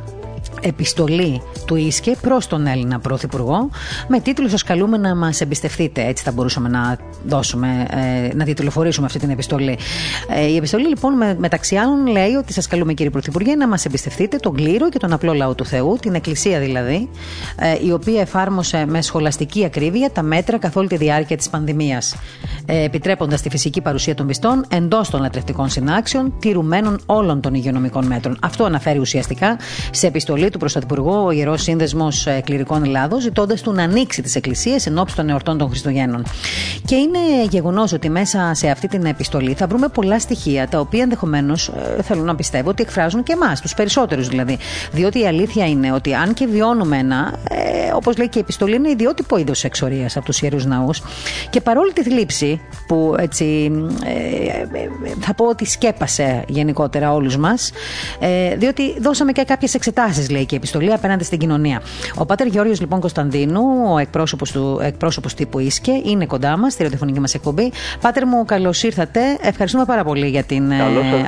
επιστολή 0.62 1.42
του 1.66 1.76
Ίσκε 1.76 2.16
προς 2.22 2.48
τον 2.48 2.68
Έλληνα 2.68 3.00
Πρωθυπουργό 3.00 3.70
με 4.08 4.20
τίτλο 4.20 4.48
Σα 4.48 4.58
καλούμε 4.58 4.98
να 4.98 5.16
μας 5.16 5.42
εμπιστευτείτε. 5.42 6.06
Έτσι 6.06 6.24
θα 6.24 6.32
μπορούσαμε 6.32 6.70
να 6.70 6.98
δώσουμε, 7.26 7.88
ε, 7.90 8.36
να 8.36 8.46
διτηλοφορήσουμε 8.46 9.06
αυτή 9.06 9.20
την 9.20 9.30
επιστολή. 9.30 9.78
Ε, 10.30 10.46
η 10.46 10.56
επιστολή 10.56 10.88
λοιπόν 10.88 11.14
με, 11.14 11.36
μεταξύ 11.40 11.76
άλλων 11.76 12.08
λέει 12.08 12.34
ότι 12.34 12.54
σας 12.54 12.68
καλούμε 12.68 12.94
κύριε 12.94 13.12
Πρωθυπουργέ 13.12 13.56
να 13.56 13.68
μας 13.68 13.86
εμπιστευτείτε 13.86 14.38
τον 14.38 14.56
κλήρο 14.56 14.90
και 14.90 14.98
τον 14.98 15.14
απλό 15.14 15.34
λαό 15.34 15.56
του 15.56 15.66
Θεού, 15.66 15.98
την 16.02 16.14
Εκκλησία 16.16 16.60
δηλαδή, 16.60 17.10
ε, 17.60 17.86
η 17.86 17.92
οποία 17.92 18.22
εφάρμοσε 18.22 18.86
με 18.86 19.02
σχολαστική 19.02 19.66
ακρίβεια 19.66 20.12
τα 20.12 20.22
μέτρα 20.22 20.58
καθ' 20.58 20.76
όλη 20.76 20.88
τη 20.88 20.98
διάρκεια 20.98 21.38
της 21.38 21.50
πανδημίας, 21.50 22.16
ε, 22.66 22.84
επιτρέποντας 22.84 23.42
τη 23.42 23.50
φυσική 23.50 23.82
παρουσία 23.82 24.16
των 24.16 24.28
πιστών 24.28 24.66
εντός 24.70 25.10
των 25.10 25.22
λατρευτικών 25.22 25.70
συνάξεων, 25.70 26.34
τηρουμένων 26.40 27.00
όλων 27.06 27.42
των 27.42 27.54
υγειονομικών 27.54 28.06
μέτρων. 28.06 28.38
Αυτό 28.42 28.64
αναφέρει 28.64 29.00
ουσιαστικά 29.00 29.58
σε 29.92 30.08
επιστολή 30.08 30.33
επιστολή 30.34 30.52
του 30.52 30.58
Πρωθυπουργού 30.58 31.26
ο 31.26 31.32
Ιερός 31.32 31.62
Σύνδεσμος 31.62 32.28
ε, 32.28 32.42
Κληρικών 32.46 32.84
Ελλάδο, 32.84 33.20
ζητώντας 33.20 33.62
του 33.62 33.72
να 33.72 33.84
ανοίξει 33.84 34.22
τις 34.22 34.36
εκκλησίες 34.36 34.86
εν 34.86 34.98
ώψη 34.98 35.16
των 35.16 35.30
εορτών 35.30 35.58
των 35.58 35.70
Χριστουγέννων. 35.70 36.26
Και 36.86 36.96
είναι 36.96 37.20
γεγονός 37.50 37.94
ότι 37.94 38.10
μέσα 38.10 38.52
σε 38.54 38.70
αυτή 38.70 38.88
την 38.88 39.06
επιστολή 39.06 39.54
θα 39.54 39.68
βρούμε 39.68 39.88
πολλά 39.88 40.20
στοιχεία 40.20 40.68
τα 40.68 40.80
οποία 40.80 41.04
ενδεχομένως 41.04 41.68
ε, 41.68 42.02
θέλω 42.02 42.24
να 42.24 42.36
πιστεύω 42.36 42.70
ότι 42.70 42.84
εκφράζουν 42.84 43.24
και 43.24 43.34
εμάς, 43.34 43.62
τους 43.62 43.74
περισσότερους 43.74 44.28
δηλαδή. 44.28 44.58
Διότι 44.92 45.20
η 45.20 45.28
αλήθεια 45.28 45.66
είναι 45.66 45.92
ότι 45.92 46.14
αν 46.14 46.34
και 46.34 46.46
βιώνουμε 46.46 46.98
ένα, 46.98 47.34
ε, 47.50 47.92
όπως 47.94 48.18
λέει 48.18 48.30
και 48.30 48.38
η 48.38 48.42
επιστολή, 48.42 48.76
είναι 48.76 48.90
ιδιότυπο 48.90 49.38
είδος 49.38 49.64
εξορίας 49.64 50.18
από 50.18 50.26
τους 50.26 50.42
ιερούς 50.42 50.66
ναούς. 50.66 51.02
Και 51.50 51.62
παρόλη 51.62 51.94
τη 51.94 52.04
θλίψη 52.04 52.62
που 52.88 53.16
έτσι 53.20 53.72
ε, 54.04 54.78
ε, 54.78 54.90
θα 55.20 55.34
πω 55.34 55.46
ότι 55.46 55.66
σκέπασε 55.66 56.44
γενικότερα 56.48 57.14
όλους 57.14 57.38
μας, 57.38 57.72
ε, 58.20 58.56
διότι 58.56 59.00
δώσαμε 59.00 59.32
και 59.32 59.44
κάποιες 59.44 59.74
εξετάσεις, 59.74 60.23
λέει 60.30 60.46
και 60.46 60.56
η 60.56 60.58
επιστολή, 60.58 60.94
απέναντι 60.94 61.24
στην 61.24 61.40
κοινωνία. 61.40 61.82
Ο 62.16 62.26
Πάτερ 62.26 62.48
Γιώργο 62.48 62.74
λοιπόν 62.80 63.00
Κωνσταντίνου, 63.00 63.62
ο 63.94 63.98
εκπρόσωπος 63.98 64.52
του 64.52 64.80
εκπρόσωπος 64.84 65.34
τύπου 65.34 65.60
Ίσκε, 65.60 65.92
είναι 66.04 66.26
κοντά 66.26 66.58
μας 66.58 66.74
στη 66.74 66.84
ραδιοφωνική 66.84 67.20
μας 67.20 67.34
εκπομπή. 67.34 67.72
Πάτερ 68.02 68.26
μου, 68.26 68.46
καλώς 68.46 68.84
ήρθατε. 68.84 69.20
Ευχαριστούμε 69.42 69.86
πάρα 69.86 70.04
πολύ 70.04 70.28
για 70.28 70.44
την 70.44 70.74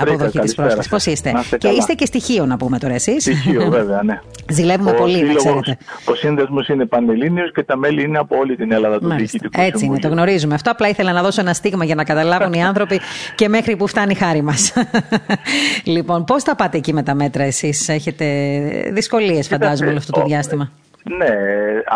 αποδοχή 0.01 0.39
της 0.39 0.55
πρόσκλησης. 0.55 0.91
Πώς 0.91 1.05
είστε; 1.05 1.34
Και 1.58 1.67
είστε 1.67 1.93
και 1.93 2.05
στοιχείο, 2.05 2.45
να 2.45 2.58
πούμε 2.58 2.77
τώρα 2.77 2.93
εσείς. 2.93 3.23
Στοιχείο, 3.23 3.69
βέβαια, 3.79 4.03
ναι. 4.03 4.19
Ζηλεύουμε 4.49 4.91
ο 4.91 4.93
πολύ, 4.93 5.13
σύλλογος, 5.13 5.43
να 5.43 5.51
ξέρετε. 5.62 5.77
Ο 6.05 6.15
σύνδεσμος 6.15 6.67
είναι 6.67 6.86
πανελλήνιος 6.86 7.51
και 7.51 7.63
τα 7.63 7.77
μέλη 7.77 8.03
είναι 8.03 8.17
από 8.17 8.38
όλη 8.38 8.55
την 8.55 8.71
Ελλάδα 8.71 8.99
του 8.99 9.13
Διοικητικού 9.15 9.62
Έτσι 9.62 9.86
είναι, 9.86 9.99
το 9.99 10.08
γνωρίζουμε. 10.08 10.53
Αυτό 10.53 10.71
απλά 10.71 10.89
ήθελα 10.89 11.12
να 11.12 11.21
δώσω 11.21 11.41
ένα 11.41 11.53
στίγμα 11.53 11.86
για 11.86 11.95
να 11.95 12.03
καταλάβουν 12.03 12.53
οι 12.53 12.63
άνθρωποι 12.63 12.99
και 13.36 13.49
μέχρι 13.49 13.75
που 13.75 13.88
φτάνει 13.88 14.12
η 14.12 14.15
χάρη 14.15 14.41
μας. 14.41 14.73
λοιπόν, 15.95 16.23
πώς 16.23 16.43
θα 16.43 16.55
πάτε 16.55 16.77
εκεί 16.77 16.93
με 16.93 17.03
τα 17.03 17.13
μέτρα 17.15 17.43
εσείς, 17.43 17.89
Έχετε 17.89 18.25
δυσκολίες, 18.91 19.47
φαντάζομαι, 19.47 19.89
όλο 19.89 19.97
αυτό 19.97 20.11
το 20.11 20.23
διάστημα. 20.25 20.71
Ναι, 21.07 21.29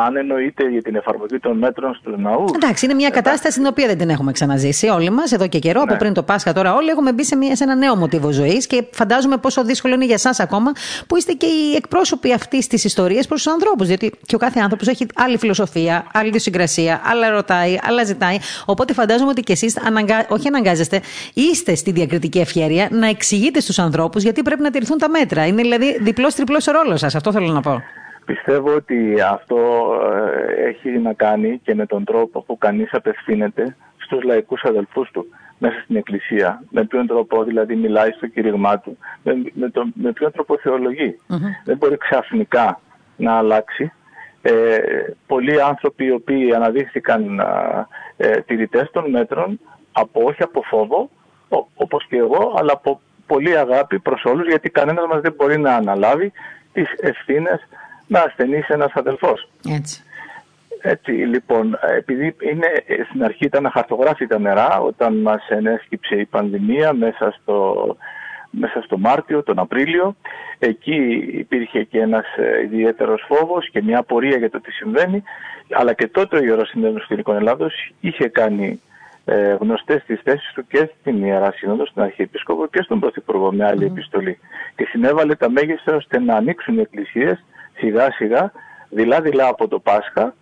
αν 0.06 0.16
εννοείται 0.16 0.70
για 0.70 0.82
την 0.82 0.96
εφαρμογή 0.96 1.40
των 1.40 1.58
μέτρων 1.58 2.00
του 2.04 2.22
ναού. 2.22 2.46
Εντάξει, 2.56 2.86
είναι 2.86 2.94
μια 2.94 3.10
κατάσταση 3.10 3.58
την 3.58 3.68
οποία 3.68 3.88
δεν 3.88 3.98
την 3.98 4.10
έχουμε 4.10 4.32
ξαναζήσει 4.32 4.88
όλοι 4.88 5.10
μας 5.10 5.32
εδώ 5.32 5.48
και 5.48 5.60
καιρό. 5.60 5.80
Ναι. 5.80 5.86
Από 5.86 5.96
πριν 5.96 6.14
το 6.14 6.24
Πάσχα 6.24 6.54
τώρα, 6.54 6.74
όλοι 6.74 6.90
έχουμε 6.90 7.14
μπει 7.14 7.24
σε, 7.24 7.36
μια, 7.36 7.56
σε 7.56 7.64
ένα 7.64 7.76
νέο 7.76 7.96
μοτίβο 7.96 8.32
ζωής 8.32 8.68
και 8.68 8.84
φαντάζομαι 8.92 9.38
πόσο 9.38 9.64
δύσκολο 9.64 9.94
είναι 9.94 10.06
για 10.06 10.14
εσάς 10.14 10.40
ακόμα 10.40 10.72
που 11.08 11.18
είστε 11.18 11.34
και 11.34 11.46
οι 11.46 11.76
εκπρόσωποι 11.76 12.34
αυτής 12.34 12.68
της 12.68 12.84
ιστορίας 12.84 13.28
προς 13.28 13.44
τους 13.44 13.54
ανθρώπους. 13.54 13.88
Διότι 13.88 14.12
και 14.26 14.36
ο 14.36 14.38
κάθε 14.38 14.60
άνθρωπος 14.60 14.88
έχει 14.88 15.06
άλλη 15.16 15.38
φιλοσοφία, 15.38 16.06
άλλη 16.14 16.28
ιδιοσυγκρασία, 16.28 17.02
άλλα 17.04 17.30
ρωτάει, 17.30 17.80
άλλα 17.84 18.04
ζητάει. 18.04 18.38
Οπότε 18.66 18.94
φαντάζομαι 18.94 19.30
ότι 19.30 19.42
και 19.42 19.52
εσείς, 19.52 19.78
αναγκα... 19.86 20.26
όχι 20.30 20.48
αναγκάζεστε, 20.48 21.02
είστε 21.34 21.76
στη 21.76 21.92
διακριτική 21.92 22.40
ευχαίρεια 22.40 22.88
να 22.92 23.08
εξηγείτε 23.08 23.60
στους 23.60 23.80
ανθρώπους 23.80 24.24
γιατί 24.24 24.42
πρέπει 24.42 24.62
να 24.62 24.72
τηρηθούν 24.72 24.98
τα 24.98 25.10
μέτρα. 25.10 25.46
Είναι 25.46 25.62
δηλαδή 25.62 25.98
διπλό-τριπλό 26.02 26.58
ο 26.70 26.72
ρόλος 26.72 27.00
σας. 27.00 27.16
Αυτό 27.16 27.32
θέλω 27.32 27.52
να 27.52 27.62
πω. 27.62 27.82
Πιστεύω 28.30 28.74
ότι 28.76 29.22
αυτό 29.22 29.58
ε, 30.14 30.68
έχει 30.68 30.90
να 30.90 31.14
κάνει 31.14 31.60
και 31.64 31.76
με 31.76 31.86
τον 31.86 32.04
τρόπο 32.04 32.42
που 32.42 32.58
κανείς 32.58 32.94
απευθύνεται 32.94 33.76
στους 33.98 34.24
λαϊκούς 34.24 34.64
αδελφούς 34.64 35.12
του 35.12 35.26
μέσα 35.58 35.80
στην 35.84 35.96
Εκκλησία. 35.96 36.64
Με 36.70 36.86
ποιον 36.86 37.08
τρόπο 37.08 37.44
δηλαδή 37.44 37.76
μιλάει 37.76 38.12
στο 38.12 38.28
κηρύγμά 38.28 38.80
του, 38.80 38.98
με, 39.24 39.42
με, 39.54 39.70
το, 39.70 39.88
με 39.94 40.12
ποιον 40.12 40.32
τρόπο 40.32 40.56
Δεν 41.64 41.78
μπορεί 41.78 41.98
ξαφνικά 41.98 42.80
να 43.16 43.38
αλλάξει. 43.38 43.92
Ε, 44.42 44.78
πολλοί 45.28 45.62
άνθρωποι 45.62 46.06
οι 46.06 46.12
οποίοι 46.12 46.54
αναδείχθηκαν 46.54 47.40
ε, 48.18 48.42
τηρητές 48.42 48.90
των 48.92 49.10
μέτρων, 49.10 49.60
από, 49.92 50.22
όχι 50.24 50.44
από 50.44 50.62
φόβο, 50.62 51.10
όπως 51.76 52.06
και 52.08 52.18
εγώ, 52.18 52.56
αλλά 52.58 52.72
από 52.74 53.02
πολύ 53.28 53.58
αγάπη 53.58 54.00
προς 54.00 54.24
όλους, 54.24 54.48
γιατί 54.48 54.70
κανένας 54.70 55.06
μας 55.08 55.22
δεν 55.22 55.34
μπορεί 55.38 55.60
να 55.60 55.76
αναλάβει 55.76 56.32
τις 56.74 56.90
ευθύνες 57.00 57.68
να 58.10 58.20
ασθενήσει 58.22 58.74
ένας 58.74 58.92
αδελφός. 58.94 59.50
Έτσι. 59.70 60.04
Έτσι 60.82 61.12
λοιπόν, 61.12 61.78
επειδή 61.98 62.36
είναι, 62.40 62.68
στην 63.10 63.24
αρχή 63.24 63.46
ήταν 63.46 63.66
αχαρτογράφητα 63.66 64.40
νερά 64.40 64.80
όταν 64.80 65.18
μας 65.18 65.48
ενέσκυψε 65.50 66.16
η 66.16 66.26
πανδημία 66.26 66.94
μέσα 66.94 67.36
στο, 67.42 67.98
μέσα 68.50 68.82
στο 68.82 68.98
Μάρτιο, 68.98 69.44
τον 69.44 69.60
Απρίλιο. 69.60 70.16
Εκεί 70.60 70.96
υπήρχε 71.32 71.84
και 71.84 72.00
ένας 72.00 72.26
ε, 72.38 72.62
ιδιαίτερος 72.64 73.26
φόβος 73.28 73.70
και 73.70 73.82
μια 73.82 74.00
απορία 74.00 74.38
για 74.38 74.50
το 74.50 74.62
τι 74.62 74.72
συμβαίνει. 74.72 75.24
Αλλά 75.72 75.94
και 75.94 76.08
τότε 76.08 76.38
ο 76.38 76.44
Ιερός 76.44 76.70
Συνέδριος 76.70 77.08
Ελληνικών 77.10 77.36
Ελλάδος 77.36 77.94
είχε 78.00 78.28
κάνει 78.28 78.82
ε, 79.26 79.54
γνωστές 79.60 80.04
τις 80.06 80.20
θέσεις 80.24 80.54
του 80.54 80.68
και 80.68 80.90
στην 81.00 81.24
Ιερά 81.24 81.52
Σύνοδο, 81.52 81.86
στην 81.86 82.02
Αρχιεπίσκοπο 82.02 82.68
και 82.68 82.82
στον 82.82 83.00
Πρωθυπουργό 83.00 83.54
με 83.54 83.66
άλλη 83.66 83.86
επιστολή. 83.86 84.40
Και 84.76 84.86
συνέβαλε 84.86 85.36
τα 85.36 85.50
μέγιστα 85.50 85.96
ώστε 85.96 86.20
να 86.20 86.36
ανοίξουν 86.36 86.78
οι 86.78 86.82
εκκλησίες 86.82 87.44
σιγά 87.80 88.12
σιγά, 88.12 88.52
δειλά-δειλά 88.90 89.48
από 89.48 89.68
το 89.68 89.80
Πάσχα 89.80 90.34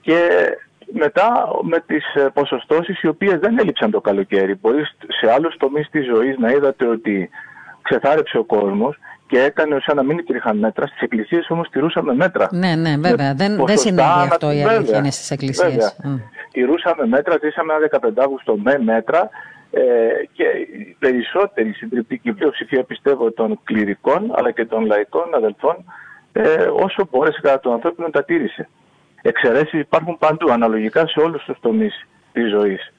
και 0.00 0.18
μετά 0.92 1.48
με 1.62 1.82
τις 1.86 2.14
ε, 2.14 2.28
ποσοστώσεις 2.32 3.02
οι 3.02 3.06
οποίες 3.06 3.38
δεν 3.38 3.58
έλειψαν 3.58 3.90
το 3.90 4.00
καλοκαίρι. 4.00 4.54
Μπορείς 4.60 4.96
σε 5.20 5.32
άλλους 5.32 5.56
τομείς 5.56 5.88
της 5.90 6.04
ζωής 6.04 6.38
να 6.38 6.50
είδατε 6.50 6.86
ότι 6.86 7.30
ξεθάρεψε 7.82 8.38
ο 8.38 8.44
κόσμος 8.44 8.98
και 9.26 9.38
έκανε 9.40 9.76
σαν 9.80 9.96
να 9.96 10.02
μην 10.02 10.18
υπήρχαν 10.18 10.58
μέτρα. 10.58 10.86
Στις 10.86 11.00
εκκλησίες 11.00 11.50
όμως 11.50 11.68
τηρούσαμε 11.68 12.14
μέτρα. 12.14 12.48
Ναι, 12.50 12.74
ναι, 12.74 12.96
βέβαια. 12.96 13.34
δεν, 13.34 13.64
δεν 13.66 13.78
συνέβη 13.78 14.28
αυτό 14.30 14.50
η 14.50 14.62
αλήθεια 14.62 14.98
είναι 14.98 15.10
στις 15.10 15.30
εκκλησίες. 15.30 15.96
Mm. 16.04 16.20
Τηρούσαμε 16.52 17.06
μέτρα, 17.06 17.38
ζήσαμε 17.42 17.72
ένα 17.72 18.10
15 18.16 18.22
Αύγουστο 18.22 18.56
με 18.56 18.78
μέτρα 18.78 19.30
ε, 19.70 19.82
και 20.32 20.44
η 20.78 20.96
περισσότερη 20.98 21.72
συντριπτική 21.72 22.32
πλειοψηφία 22.32 22.84
πιστεύω 22.84 23.32
των 23.32 23.60
κληρικών 23.64 24.32
αλλά 24.34 24.50
και 24.50 24.64
των 24.64 24.86
λαϊκών 24.86 25.34
αδελφών 25.34 25.84
ε, 26.36 26.66
όσο 26.84 27.08
μπόρεσε 27.10 27.38
κατά 27.42 27.60
τον 27.60 27.72
ανθρώπινο 27.72 28.10
τα 28.10 28.24
τήρησε. 28.24 28.68
Εξαιρέσεις 29.22 29.80
υπάρχουν 29.80 30.18
παντού, 30.18 30.52
αναλογικά 30.52 31.06
σε 31.06 31.20
όλους 31.20 31.44
τους 31.44 31.58
τομείς 31.60 32.06
της 32.32 32.50
ζωής. 32.50 32.92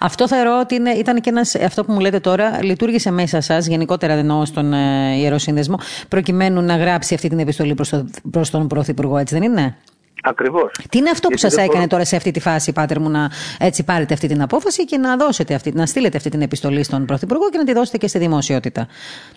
Αυτό 0.00 0.28
θεωρώ 0.28 0.58
ότι 0.60 0.74
είναι, 0.74 0.90
ήταν 0.90 1.20
και 1.20 1.30
ένας, 1.30 1.54
αυτό 1.54 1.84
που 1.84 1.92
μου 1.92 2.00
λέτε 2.00 2.20
τώρα, 2.20 2.62
λειτουργήσε 2.62 3.10
μέσα 3.10 3.40
σας, 3.40 3.66
γενικότερα 3.66 4.12
εννοώ 4.12 4.44
στον 4.44 4.72
ε, 4.72 5.14
Ιερό 5.16 5.38
Σύνδεσμο, 5.38 5.76
προκειμένου 6.08 6.62
να 6.62 6.76
γράψει 6.76 7.14
αυτή 7.14 7.28
την 7.28 7.38
επιστολή 7.38 7.74
προς, 7.74 7.88
το, 7.88 8.08
προς 8.30 8.50
τον 8.50 8.66
Πρωθυπουργό, 8.66 9.16
έτσι 9.18 9.38
δεν 9.38 9.42
είναι; 9.42 9.76
Ακριβώς. 10.22 10.70
Τι 10.90 10.98
είναι 10.98 11.10
αυτό 11.10 11.28
που 11.28 11.36
σας 11.36 11.56
έκανε 11.56 11.86
τώρα 11.86 12.04
σε 12.04 12.16
αυτή 12.16 12.30
τη 12.30 12.40
φάση, 12.40 12.72
Πάτερ 12.72 13.00
μου, 13.00 13.10
να 13.10 13.30
έτσι 13.58 13.84
πάρετε 13.84 14.14
αυτή 14.14 14.28
την 14.28 14.42
απόφαση 14.42 14.84
και 14.84 14.96
να, 14.96 15.16
δώσετε 15.16 15.54
αυτή, 15.54 15.72
να 15.74 15.86
στείλετε 15.86 16.16
αυτή 16.16 16.30
την 16.30 16.42
επιστολή 16.42 16.82
στον 16.82 17.04
Πρωθυπουργό 17.04 17.50
και 17.50 17.58
να 17.58 17.64
τη 17.64 17.72
δώσετε 17.72 17.98
και 17.98 18.08
στη 18.08 18.18
δημοσιότητα; 18.18 18.86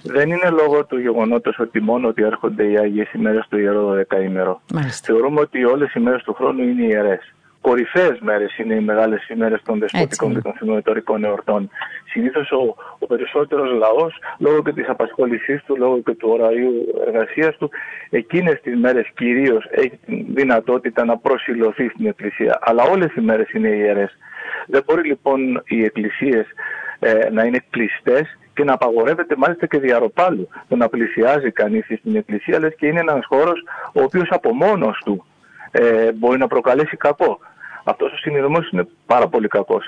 Δεν 0.04 0.30
είναι 0.30 0.50
λόγω 0.50 0.86
του 0.86 1.00
γεγονότος 1.00 1.60
ότι 1.60 1.82
μόνο 1.82 2.08
ότι 2.08 2.24
έρχονται 2.24 2.72
οι 2.72 2.78
Άγιες 2.78 3.14
ημέρε 3.14 3.40
του 3.50 3.58
ιερό 3.58 3.88
δεκαήμερο. 3.88 4.62
Θεωρούμε 5.04 5.40
ότι 5.40 5.66
όλες 5.66 5.94
οι 5.94 6.00
μέρες 6.00 6.24
του 6.24 6.34
χρόνου 6.34 6.62
είναι 6.64 6.86
ιερές 6.86 7.34
κορυφαίες 7.62 8.20
μέρες 8.20 8.58
είναι 8.58 8.74
οι 8.76 8.80
μεγάλες 8.80 9.30
ημέρες 9.30 9.62
των 9.66 9.80
δεσποτικών 9.80 10.34
και 10.34 10.42
των 10.42 10.54
θυμοετορικών 10.54 11.24
εορτών. 11.24 11.70
Συνήθως 12.12 12.52
ο, 12.52 12.76
ο 13.00 13.06
περισσότερος 13.06 13.72
λαός, 13.72 14.18
λόγω 14.40 14.64
και 14.64 14.72
της 14.72 14.90
απασχόλησής 14.90 15.64
του, 15.64 15.78
λόγω 15.78 16.00
και 16.02 16.14
του 16.14 16.30
ωραρίου 16.32 16.74
εργασίας 17.08 17.58
του, 17.58 17.70
εκείνες 18.10 18.62
τις 18.62 18.80
μέρες 18.80 19.12
κυρίως 19.16 19.66
έχει 19.70 20.00
την 20.06 20.26
δυνατότητα 20.30 21.06
να 21.06 21.18
προσιλωθεί 21.18 21.90
στην 21.90 22.06
Εκκλησία. 22.06 22.60
Αλλά 22.62 22.84
όλες 22.84 23.16
οι 23.16 23.22
μέρες 23.22 23.52
είναι 23.52 23.68
ιερές. 23.68 24.18
Δεν 24.68 24.84
μπορεί 24.86 25.08
λοιπόν 25.08 25.64
οι 25.66 25.84
εκκλησίες 25.84 26.46
ε, 27.00 27.30
να 27.32 27.44
είναι 27.44 27.64
κλειστές 27.70 28.38
και 28.54 28.64
να 28.64 28.74
απαγορεύεται 28.74 29.36
μάλιστα 29.38 29.66
και 29.66 29.80
διαρροπάλου 29.80 30.48
το 30.68 30.76
να 30.76 30.90
πλησιάζει 30.90 31.52
κανείς 31.52 31.86
στην 31.86 32.16
εκκλησία, 32.16 32.60
λες 32.60 32.76
και 32.76 32.88
είναι 32.88 33.00
ένας 33.00 33.26
χώρος 33.26 33.64
ο 33.94 34.02
οποίος 34.02 34.28
από 34.30 34.54
μόνος 34.54 35.02
του 35.06 35.26
ε, 35.72 36.12
μπορεί 36.12 36.38
να 36.38 36.48
προκαλέσει 36.48 36.98
κακό. 36.98 37.40
Αυτός 37.84 38.12
ο 38.12 38.18
συνειδημός 38.18 38.70
είναι 38.70 38.88
πάρα 39.06 39.28
πολύ 39.28 39.48
κακός. 39.48 39.86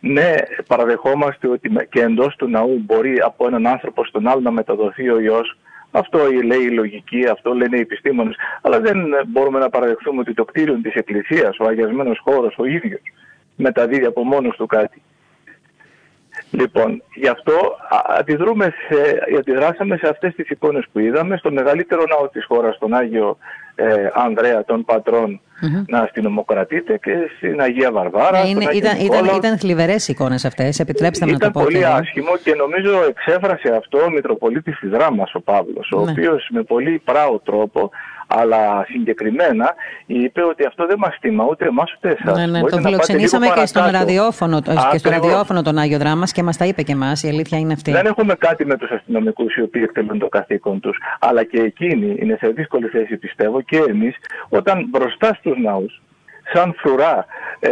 Ναι, 0.00 0.34
παραδεχόμαστε 0.66 1.48
ότι 1.48 1.70
και 1.90 2.00
εντός 2.00 2.36
του 2.36 2.48
ναού 2.48 2.82
μπορεί 2.84 3.20
από 3.20 3.46
έναν 3.46 3.66
άνθρωπο 3.66 4.04
στον 4.04 4.28
άλλο 4.28 4.40
να 4.40 4.50
μεταδοθεί 4.50 5.10
ο 5.10 5.20
ιό. 5.20 5.40
Αυτό 5.90 6.18
λέει 6.44 6.62
η 6.62 6.70
λογική, 6.70 7.26
αυτό 7.26 7.54
λένε 7.54 7.76
οι 7.76 7.80
επιστήμονες. 7.80 8.36
Αλλά 8.62 8.80
δεν 8.80 8.98
μπορούμε 9.26 9.58
να 9.58 9.68
παραδεχθούμε 9.68 10.20
ότι 10.20 10.34
το 10.34 10.44
κτίριο 10.44 10.80
της 10.82 10.94
Εκκλησίας, 10.94 11.58
ο 11.58 11.64
αγιασμένος 11.64 12.18
χώρος, 12.18 12.54
ο 12.58 12.64
ίδιος, 12.64 13.00
μεταδίδει 13.56 14.04
από 14.04 14.24
μόνος 14.24 14.56
του 14.56 14.66
κάτι. 14.66 15.02
Λοιπόν, 16.50 17.02
γι' 17.14 17.28
αυτό 17.28 17.76
αντιδρούμε 18.18 18.64
σε, 18.88 19.22
αντιδράσαμε 19.38 19.96
σε 19.96 20.08
αυτές 20.08 20.34
τις 20.34 20.48
εικόνες 20.48 20.84
που 20.92 20.98
είδαμε 20.98 21.36
στο 21.36 21.52
μεγαλύτερο 21.52 22.02
ναό 22.08 22.28
της 22.28 22.44
χώρας, 22.44 22.78
τον 22.78 22.94
Άγιο 22.94 23.38
ε, 23.74 24.10
Ανδρέα 24.14 24.64
των 24.64 24.84
πατρων 24.84 25.40
να 25.86 25.98
αστυνομοκρατείται 25.98 26.98
και 26.98 27.12
στην 27.36 27.60
Αγία 27.60 27.92
Βαρβάρα. 27.92 28.42
Ναι, 28.42 28.48
είναι, 28.48 28.64
ήταν, 28.72 28.98
ήταν, 28.98 29.24
ήταν 29.36 29.58
θλιβερές 29.58 30.08
εικόνες 30.08 30.44
αυτές, 30.44 30.78
επιτρέψτε 30.78 31.26
μου 31.26 31.32
να 31.32 31.38
το 31.38 31.50
πω. 31.50 31.60
Ήταν 31.60 31.72
πολύ 31.72 31.84
άσχημο 31.86 32.36
και 32.42 32.54
νομίζω 32.54 32.90
εξέφρασε 33.08 33.74
αυτό 33.76 33.98
ο 33.98 34.10
Μητροπολίτης 34.10 34.78
της 34.78 34.90
Δράμας 34.90 35.34
ο 35.34 35.40
Παύλος, 35.40 35.90
ο 35.92 36.04
ναι. 36.04 36.10
οποίος 36.10 36.48
με 36.50 36.62
πολύ 36.62 37.02
πράο 37.04 37.38
τρόπο 37.38 37.90
Αλλά 38.32 38.84
συγκεκριμένα 38.88 39.74
είπε 40.06 40.42
ότι 40.42 40.64
αυτό 40.66 40.86
δεν 40.86 40.96
μας 40.98 41.16
τιμά 41.20 41.44
ούτε 41.50 41.66
εμάς 41.66 41.92
ούτε 41.94 42.08
εσάς. 42.08 42.36
Ναι, 42.36 42.46
ναι, 42.46 42.60
το 42.60 42.78
φιλοξενήσαμε 42.78 43.46
και, 43.54 43.66
στον 43.66 43.90
ραδιόφωνο, 43.90 44.60
και 44.92 44.98
στο 44.98 45.10
ραδιόφωνο 45.10 45.62
τον 45.62 45.78
Άγιο 45.78 45.98
Δράμα 45.98 46.26
και 46.26 46.42
μας 46.42 46.56
τα 46.56 46.64
είπε 46.64 46.82
και 46.82 46.92
εμάς. 46.92 47.22
Η 47.22 47.28
αλήθεια 47.28 47.58
είναι 47.58 47.72
αυτή. 47.72 47.90
Δεν 47.92 48.06
έχουμε 48.06 48.34
κάτι 48.34 48.66
με 48.66 48.76
τους 48.76 48.90
αστυνομικούς 48.90 49.56
οι 49.56 49.62
οποίοι 49.62 49.82
εκτελούν 49.84 50.18
το 50.18 50.28
καθήκον 50.28 50.80
τους. 50.80 50.98
Αλλά 51.20 51.44
και 51.44 51.60
εκείνοι 51.60 52.16
είναι 52.18 52.36
σε 52.40 52.48
δύσκολη 52.48 52.86
θέση, 52.86 53.16
πιστεύω, 53.16 53.60
και 53.70 53.76
εμείς, 53.76 54.16
όταν 54.48 54.86
μπροστά 54.90 55.34
στους 55.34 55.58
ναούς 55.58 56.00
σαν 56.52 56.74
φρουρά. 56.78 57.26
Ε, 57.62 57.70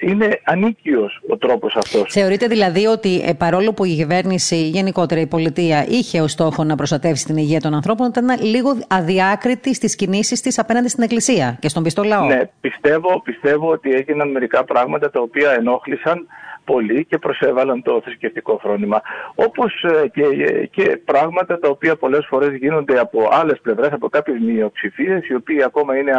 είναι 0.00 0.40
ανίκιος 0.44 1.20
ο 1.28 1.36
τρόπος 1.36 1.76
αυτός. 1.76 2.12
Θεωρείτε 2.12 2.46
δηλαδή 2.46 2.86
ότι 2.86 3.22
ε, 3.26 3.32
παρόλο 3.32 3.72
που 3.72 3.84
η 3.84 3.94
κυβέρνηση, 3.94 4.56
γενικότερα 4.56 5.20
η 5.20 5.26
πολιτεία, 5.26 5.84
είχε 5.88 6.20
ως 6.20 6.32
στόχο 6.32 6.64
να 6.64 6.76
προστατεύσει 6.76 7.24
την 7.24 7.36
υγεία 7.36 7.60
των 7.60 7.74
ανθρώπων, 7.74 8.06
ήταν 8.06 8.40
λίγο 8.40 8.76
αδιάκριτη 8.88 9.74
στις 9.74 9.96
κινήσεις 9.96 10.40
της 10.40 10.58
απέναντι 10.58 10.88
στην 10.88 11.02
Εκκλησία 11.02 11.56
και 11.60 11.68
στον 11.68 11.82
πιστό 11.82 12.02
λαό; 12.02 12.26
Ναι, 12.26 12.40
πιστεύω, 12.60 13.20
πιστεύω 13.24 13.70
ότι 13.70 13.90
έγιναν 13.90 14.30
μερικά 14.30 14.64
πράγματα 14.64 15.10
τα 15.10 15.20
οποία 15.20 15.50
ενόχλησαν 15.50 16.26
πολύ 16.66 17.04
και 17.04 17.18
προσέβαλαν 17.18 17.82
το 17.82 18.00
θρησκευτικό 18.04 18.58
φρόνημα. 18.62 19.02
Όπως 19.34 19.84
ε, 19.84 20.08
και, 20.08 20.22
ε, 20.22 20.66
και 20.66 21.00
πράγματα 21.04 21.58
τα 21.58 21.68
οποία 21.68 21.96
πολλές 21.96 22.26
φορές 22.28 22.54
γίνονται 22.54 22.98
από 22.98 23.28
άλλες 23.30 23.60
πλευρές, 23.62 23.92
από 23.92 24.08
κάποιες 24.08 24.38
μειοψηφίες, 24.40 25.28
οι 25.28 25.34
οποίοι 25.34 25.62
ακόμα 25.62 25.96
είναι 25.96 26.12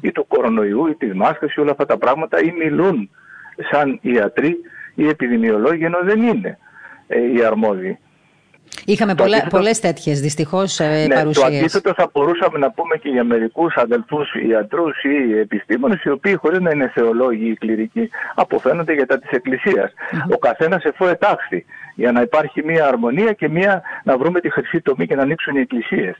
ή 0.00 0.12
του 0.12 0.26
κορονοϊού 0.26 0.86
ή 0.86 0.94
της 0.94 1.14
μάσκας 1.14 1.54
ή 1.54 1.60
όλα 1.60 1.70
αυτά 1.70 1.86
τα 1.86 1.98
πράγματα 1.98 2.40
ή 2.40 2.52
μιλούν 2.58 3.10
σαν 3.70 3.98
ιατροί 4.02 4.56
ή 4.94 5.08
επιδημιολόγοι 5.08 5.84
ενώ 5.84 5.98
δεν 6.02 6.22
είναι 6.22 6.58
ε, 7.06 7.32
οι 7.32 7.44
αρμόδιοι. 7.44 7.98
Είχαμε 8.84 9.14
πολλέ 9.14 9.36
αντίθετο... 9.36 9.56
πολλές 9.56 9.80
τέτοιες 9.80 10.20
δυστυχώς 10.20 10.80
ε, 10.80 11.06
ναι, 11.08 11.14
παρουσίες. 11.14 11.48
Το 11.48 11.56
αντίθετο 11.56 11.94
θα 11.94 12.10
μπορούσαμε 12.12 12.58
να 12.58 12.70
πούμε 12.70 12.96
και 12.96 13.08
για 13.08 13.24
μερικούς 13.24 13.74
αδελφούς 13.76 14.34
ιατρούς 14.48 15.02
ή 15.02 15.38
επιστήμονες 15.38 16.02
οι 16.02 16.10
οποίοι 16.10 16.34
χωρίς 16.34 16.60
να 16.60 16.70
είναι 16.70 16.90
θεολόγοι 16.94 17.48
ή 17.50 17.54
κληρικοί 17.54 18.10
αποφαίνονται 18.34 18.92
για 18.92 19.06
τα 19.06 19.18
της 19.18 19.30
εκκλησιας 19.30 19.92
Ο 20.30 20.38
καθένας 20.38 20.84
εφού 20.84 21.04
ετάχθη 21.04 21.64
για 21.94 22.12
να 22.12 22.20
υπάρχει 22.20 22.62
μια 22.64 22.86
αρμονία 22.86 23.32
και 23.32 23.48
μια 23.48 23.82
να 24.04 24.18
βρούμε 24.18 24.40
τη 24.40 24.50
χρυσή 24.50 24.80
τομή 24.80 25.06
και 25.06 25.14
να 25.14 25.22
ανοίξουν 25.22 25.56
οι 25.56 25.60
εκκλησίες. 25.60 26.16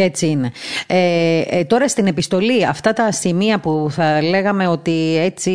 Και 0.00 0.06
έτσι 0.06 0.26
είναι. 0.26 0.50
Ε, 0.86 1.42
ε, 1.48 1.64
τώρα 1.64 1.88
στην 1.88 2.06
επιστολή, 2.06 2.66
αυτά 2.66 2.92
τα 2.92 3.12
σημεία 3.12 3.58
που 3.60 3.86
θα 3.90 4.22
λέγαμε 4.22 4.66
ότι 4.66 5.18
έτσι 5.18 5.52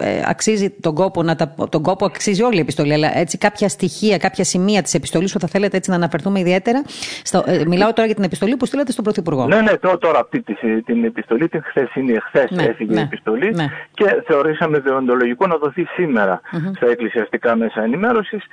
ε, 0.00 0.22
αξίζει 0.26 0.70
τον 0.70 0.94
κόπο, 0.94 1.22
να 1.22 1.36
τα, 1.36 1.54
τον 1.68 1.82
κόπο 1.82 2.04
αξίζει 2.04 2.42
όλη 2.42 2.56
η 2.56 2.60
επιστολή, 2.60 2.92
αλλά 2.92 3.18
έτσι 3.18 3.38
κάποια 3.38 3.68
στοιχεία, 3.68 4.18
κάποια 4.18 4.44
σημεία 4.44 4.82
της 4.82 4.94
επιστολής 4.94 5.32
που 5.32 5.40
θα 5.40 5.48
θέλετε 5.48 5.76
έτσι 5.76 5.90
να 5.90 5.96
αναφερθούμε 5.96 6.40
ιδιαίτερα. 6.40 6.82
Στο, 7.22 7.42
ε, 7.46 7.64
μιλάω 7.66 7.92
τώρα 7.92 8.06
για 8.06 8.14
την 8.14 8.24
επιστολή 8.24 8.56
που 8.56 8.66
στείλατε 8.66 8.92
στον 8.92 9.04
Πρωθυπουργό. 9.04 9.46
Ναι, 9.46 9.60
ναι, 9.60 9.76
τώρα 9.76 10.20
αυτή 10.20 10.42
την 10.84 11.04
επιστολή, 11.04 11.48
την 11.48 11.62
χθεσινή, 11.64 12.16
χθες 12.20 12.50
ναι, 12.50 12.62
έφυγε 12.62 12.94
ναι, 12.94 13.00
η 13.00 13.02
επιστολή 13.02 13.50
ναι. 13.54 13.66
και 13.94 14.22
θεωρήσαμε 14.26 14.78
δεοντολογικό 14.78 15.46
να 15.46 15.56
δοθεί 15.56 15.84
σήμερα 15.84 16.40
mm-hmm. 16.40 16.76
στα 16.76 16.86
εκκλησιαστικά 16.90 17.56
μέσα 17.56 17.82
ενημέρωσης. 17.82 18.44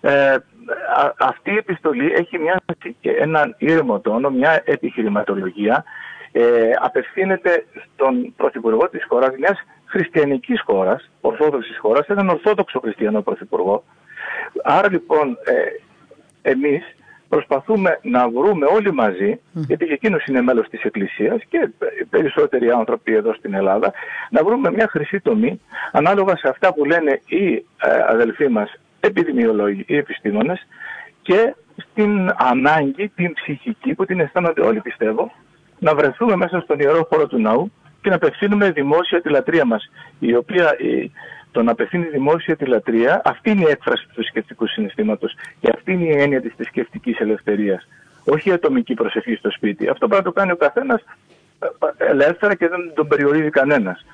Ε, 0.00 0.36
αυτή 1.18 1.50
η 1.50 1.56
επιστολή 1.56 2.12
έχει 2.12 2.38
μια, 2.38 2.60
έναν 3.00 3.54
ήρεμο 3.58 4.00
τόνο, 4.00 4.30
μια 4.30 4.62
επιχειρηματολογία. 4.64 5.84
Ε, 6.32 6.70
απευθύνεται 6.80 7.66
στον 7.94 8.34
Πρωθυπουργό 8.36 8.88
της 8.88 9.04
χώρας, 9.08 9.36
μιας 9.38 9.64
χριστιανικής 9.84 10.60
χώρας, 10.60 11.10
ορθόδοξης 11.20 11.78
χώρας, 11.78 12.06
έναν 12.06 12.28
ορθόδοξο 12.28 12.80
χριστιανό 12.80 13.22
Πρωθυπουργό. 13.22 13.84
Άρα 14.62 14.90
λοιπόν 14.90 15.38
ε, 15.44 15.54
εμείς 16.50 16.84
προσπαθούμε 17.28 17.98
να 18.02 18.28
βρούμε 18.28 18.66
όλοι 18.66 18.92
μαζί, 18.92 19.40
γιατί 19.52 19.86
και 19.86 19.92
εκείνος 19.92 20.26
είναι 20.26 20.42
μέλος 20.42 20.68
της 20.68 20.82
Εκκλησίας 20.82 21.42
και 21.48 21.68
περισσότεροι 22.10 22.70
άνθρωποι 22.70 23.14
εδώ 23.14 23.34
στην 23.34 23.54
Ελλάδα, 23.54 23.92
να 24.30 24.44
βρούμε 24.44 24.70
μια 24.70 24.88
χρυσή 24.88 25.20
τομή 25.20 25.60
ανάλογα 25.92 26.36
σε 26.36 26.48
αυτά 26.48 26.74
που 26.74 26.84
λένε 26.84 27.20
οι 27.26 27.54
ε, 27.54 27.64
αδελφοί 28.08 28.48
μας 28.48 28.72
επιδημιολόγοι 29.06 29.84
ή 29.86 29.96
επιστήμονες 29.96 30.66
και 31.22 31.54
στην 31.76 32.30
ανάγκη, 32.36 33.08
την 33.08 33.32
ψυχική 33.32 33.94
που 33.94 34.04
την 34.04 34.20
αισθάνονται 34.20 34.60
όλοι 34.60 34.80
πιστεύω, 34.80 35.32
να 35.78 35.94
βρεθούμε 35.94 36.36
μέσα 36.36 36.60
στον 36.60 36.78
ιερό 36.78 37.06
χώρο 37.10 37.26
του 37.26 37.40
ναού 37.40 37.72
και 38.02 38.08
να 38.08 38.14
απευθύνουμε 38.14 38.70
δημόσια 38.70 39.20
τη 39.20 39.28
λατρεία 39.28 39.64
μας, 39.64 39.90
η 40.18 40.34
οποία 40.34 40.76
το 41.54 41.62
να 41.62 41.70
απευθύνει 41.70 42.04
δημόσια 42.04 42.56
τη 42.56 42.64
λατρεία, 42.64 43.22
αυτή 43.24 43.50
είναι 43.50 43.64
η 43.64 43.70
έκφραση 43.70 44.06
του 44.06 44.14
θρησκευτικού 44.14 44.66
συναισθήματος 44.66 45.34
και 45.60 45.70
αυτή 45.74 45.92
είναι 45.92 46.04
η 46.04 46.20
έννοια 46.20 46.40
της 46.40 46.52
θρησκευτικής 46.56 47.18
ελευθερίας. 47.18 47.88
Όχι 48.24 48.48
η 48.48 48.52
ατομική 48.52 48.94
προσευχή 48.94 49.34
στο 49.34 49.50
σπίτι. 49.50 49.88
Αυτό 49.88 50.08
πρέπει 50.08 50.24
να 50.24 50.32
το 50.32 50.38
κάνει 50.40 50.52
ο 50.52 50.56
καθένας 50.56 51.04
ε, 51.58 51.66
ελεύθερα 52.10 52.54
και 52.54 52.68
δεν 52.68 52.92
τον 52.94 53.08
περιορίζει 53.08 53.50
κανένας. 53.50 54.04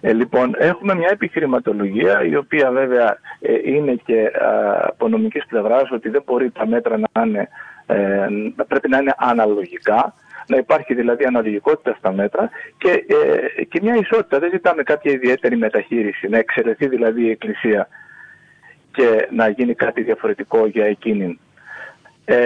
Ε, 0.00 0.12
λοιπόν, 0.12 0.54
έχουμε 0.58 0.94
μια 0.94 1.08
επιχειρηματολογία 1.12 2.24
η 2.24 2.36
οποία 2.36 2.70
βέβαια 2.70 3.18
ε, 3.40 3.52
είναι 3.64 3.94
και 4.04 4.30
από 4.82 5.08
νομικής 5.08 5.46
πλευράς 5.46 5.90
ότι 5.90 6.08
δεν 6.08 6.22
μπορεί 6.26 6.50
τα 6.50 6.66
μέτρα 6.66 6.98
να 6.98 7.22
είναι, 7.22 7.48
ε, 7.86 8.26
πρέπει 8.68 8.88
να 8.88 8.98
είναι 8.98 9.14
αναλογικά, 9.16 10.14
να 10.46 10.56
υπάρχει 10.56 10.94
δηλαδή 10.94 11.24
αναλογικότητα 11.24 11.94
στα 11.98 12.12
μέτρα 12.12 12.50
και, 12.78 12.90
ε, 13.56 13.64
και 13.64 13.80
μια 13.82 13.94
ισότητα. 13.94 14.38
Δεν 14.38 14.50
ζητάμε 14.50 14.82
κάποια 14.82 15.12
ιδιαίτερη 15.12 15.56
μεταχείριση, 15.56 16.28
να 16.28 16.38
εξαιρεθεί 16.38 16.88
δηλαδή 16.88 17.22
η 17.22 17.30
Εκκλησία 17.30 17.88
και 18.90 19.28
να 19.30 19.48
γίνει 19.48 19.74
κάτι 19.74 20.02
διαφορετικό 20.02 20.66
για 20.66 20.84
εκείνη. 20.84 21.40
Ε, 22.30 22.36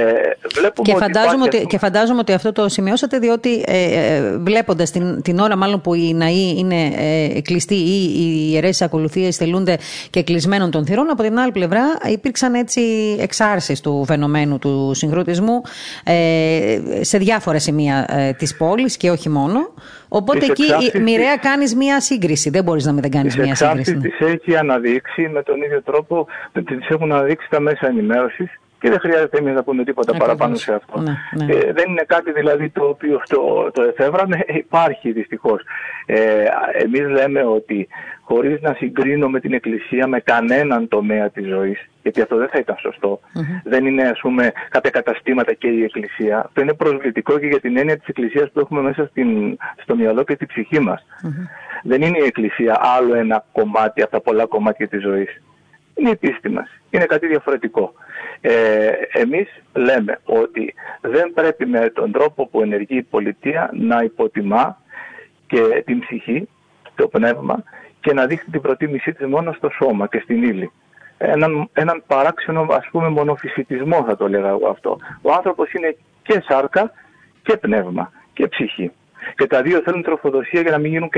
και, 0.82 0.94
φαντάζομαι 0.96 1.44
ότι, 1.44 1.66
και 1.66 1.78
φαντάζομαι 1.78 2.18
ότι 2.18 2.32
αυτό 2.32 2.52
το 2.52 2.68
σημειώσατε 2.68 3.18
διότι 3.18 3.64
ε, 3.66 4.16
ε, 4.16 4.38
βλέποντας 4.38 4.90
την, 4.90 5.22
την 5.22 5.38
ώρα 5.38 5.56
μάλλον 5.56 5.80
που 5.80 5.94
οι 5.94 6.14
ναοί 6.14 6.54
είναι 6.58 6.92
ε, 6.96 7.40
κλειστοί 7.40 7.74
ή 7.74 8.12
οι 8.16 8.50
ιερές 8.52 8.82
ακολουθίες 8.82 9.36
θελούνται 9.36 9.76
και 10.10 10.22
κλεισμένων 10.22 10.70
των 10.70 10.86
θυρών 10.86 11.10
από 11.10 11.22
την 11.22 11.38
άλλη 11.38 11.52
πλευρά 11.52 11.82
υπήρξαν 12.12 12.54
έτσι 12.54 12.80
εξάρσεις 13.20 13.80
του 13.80 14.04
φαινομένου 14.06 14.58
του 14.58 14.90
συγκροτισμού 14.94 15.60
ε, 16.04 16.80
σε 17.00 17.18
διάφορα 17.18 17.58
σημεία 17.58 18.06
ε, 18.08 18.32
της 18.32 18.56
πόλης 18.56 18.96
και 18.96 19.10
όχι 19.10 19.28
μόνο 19.28 19.72
Οπότε 20.14 20.46
εκεί 20.46 20.98
μοιραία 21.00 21.36
κάνεις 21.36 21.74
μία 21.74 22.00
σύγκριση. 22.00 22.50
Δεν 22.50 22.64
μπορείς 22.64 22.84
να 22.84 22.92
μην 22.92 23.10
κάνεις 23.10 23.36
μία 23.36 23.54
σύγκριση. 23.54 23.96
Της 23.96 24.18
έχει 24.20 24.56
αναδείξει 24.56 25.28
με 25.28 25.42
τον 25.42 25.62
ίδιο 25.62 25.82
τρόπο, 25.82 26.26
τι 26.52 26.62
έχουν 26.88 27.12
αναδείξει 27.12 27.46
τα 27.50 27.60
μέσα 27.60 27.86
ενημέρωσης 27.86 28.60
και 28.82 28.90
δεν 28.90 29.00
χρειάζεται 29.00 29.38
εμείς 29.38 29.54
να 29.54 29.62
πούμε 29.62 29.84
τίποτα 29.84 30.16
παραπάνω 30.16 30.54
σε 30.54 30.74
αυτό. 30.74 31.00
Ναι, 31.00 31.16
ναι. 31.44 31.52
Ε, 31.52 31.72
δεν 31.72 31.90
είναι 31.90 32.04
κάτι 32.06 32.32
δηλαδή 32.32 32.68
το 32.68 32.84
οποίο 32.84 33.20
το, 33.28 33.70
το 33.72 33.82
εφεύραμε, 33.82 34.40
υπάρχει 34.64 35.12
δυστυχώς. 35.12 35.62
Ε, 36.06 36.44
εμείς 36.72 37.08
λέμε 37.08 37.44
ότι 37.44 37.88
χωρίς 38.22 38.60
να 38.60 38.74
συγκρίνουμε 38.74 39.40
την 39.40 39.52
Εκκλησία 39.52 40.06
με 40.06 40.20
κανέναν 40.20 40.88
τομέα 40.88 41.30
της 41.30 41.46
ζωής, 41.46 41.88
γιατί 42.02 42.20
αυτό 42.20 42.36
δεν 42.36 42.48
θα 42.48 42.58
ήταν 42.58 42.76
δεν 43.64 43.86
είναι 43.86 44.02
ας 44.02 44.18
πούμε 44.20 44.52
κάποια 44.68 44.90
καταστήματα 44.90 45.52
και 45.52 45.68
η 45.68 45.82
Εκκλησία. 45.82 46.38
Αυτό 46.38 46.60
είναι 46.60 46.74
προσβλητικό 46.74 47.38
και 47.38 47.46
για 47.46 47.60
την 47.60 47.76
έννοια 47.76 47.96
της 47.96 48.06
Εκκλησίας 48.06 48.50
που 48.50 48.60
έχουμε 48.60 48.80
μέσα 48.80 49.06
στην, 49.06 49.56
στο 49.82 49.96
μυαλό 49.96 50.24
και 50.24 50.36
τη 50.36 50.46
ψυχή 50.46 50.80
μας. 50.80 51.06
Δεν 51.82 52.02
είναι 52.02 52.18
η 52.18 52.24
Εκκλησία 52.24 52.80
άλλο 52.96 53.14
ένα 53.14 53.44
κομμάτι 53.52 54.02
από 54.02 54.10
τα 54.10 54.20
πολλά 54.20 54.46
κομμάτια 54.46 54.88
της 54.88 55.02
ζωής. 55.02 55.42
Είναι 55.94 56.10
η 56.10 56.16
πίστη 56.16 56.48
μας. 56.48 56.68
Είναι 56.90 57.04
κάτι 57.04 57.26
διαφορετικό. 57.26 57.92
Ε, 58.44 58.90
εμείς 59.12 59.48
λέμε 59.74 60.18
ότι 60.24 60.74
δεν 61.00 61.32
πρέπει 61.34 61.66
με 61.66 61.90
τον 61.90 62.12
τρόπο 62.12 62.46
που 62.46 62.62
ενεργεί 62.62 62.96
η 62.96 63.02
πολιτεία 63.02 63.70
να 63.72 64.02
υποτιμά 64.02 64.82
και 65.46 65.82
την 65.86 66.00
ψυχή, 66.00 66.48
το 66.94 67.08
πνεύμα 67.08 67.62
και 68.00 68.12
να 68.12 68.26
δείχνει 68.26 68.52
την 68.52 68.60
προτίμησή 68.60 69.12
της 69.12 69.26
μόνο 69.26 69.52
στο 69.52 69.70
σώμα 69.70 70.06
και 70.06 70.20
στην 70.22 70.42
ύλη. 70.42 70.70
Έναν, 71.18 71.68
έναν 71.72 72.02
παράξενο 72.06 72.66
ας 72.70 72.88
πούμε 72.90 73.08
μονοφυσιτισμό 73.08 74.04
θα 74.04 74.16
το 74.16 74.28
λέγα 74.28 74.48
εγώ 74.48 74.68
αυτό. 74.68 74.98
Ο 75.22 75.32
άνθρωπος 75.32 75.72
είναι 75.72 75.96
και 76.22 76.42
σάρκα 76.48 76.92
και 77.42 77.56
πνεύμα 77.56 78.12
και 78.32 78.48
ψυχή. 78.48 78.92
Και 79.34 79.46
τα 79.46 79.62
δύο 79.62 79.80
θέλουν 79.80 80.02
τροφοδοσία 80.02 80.60
για 80.60 80.70
να 80.70 80.78
μην 80.78 80.90
γίνουν 80.90 81.10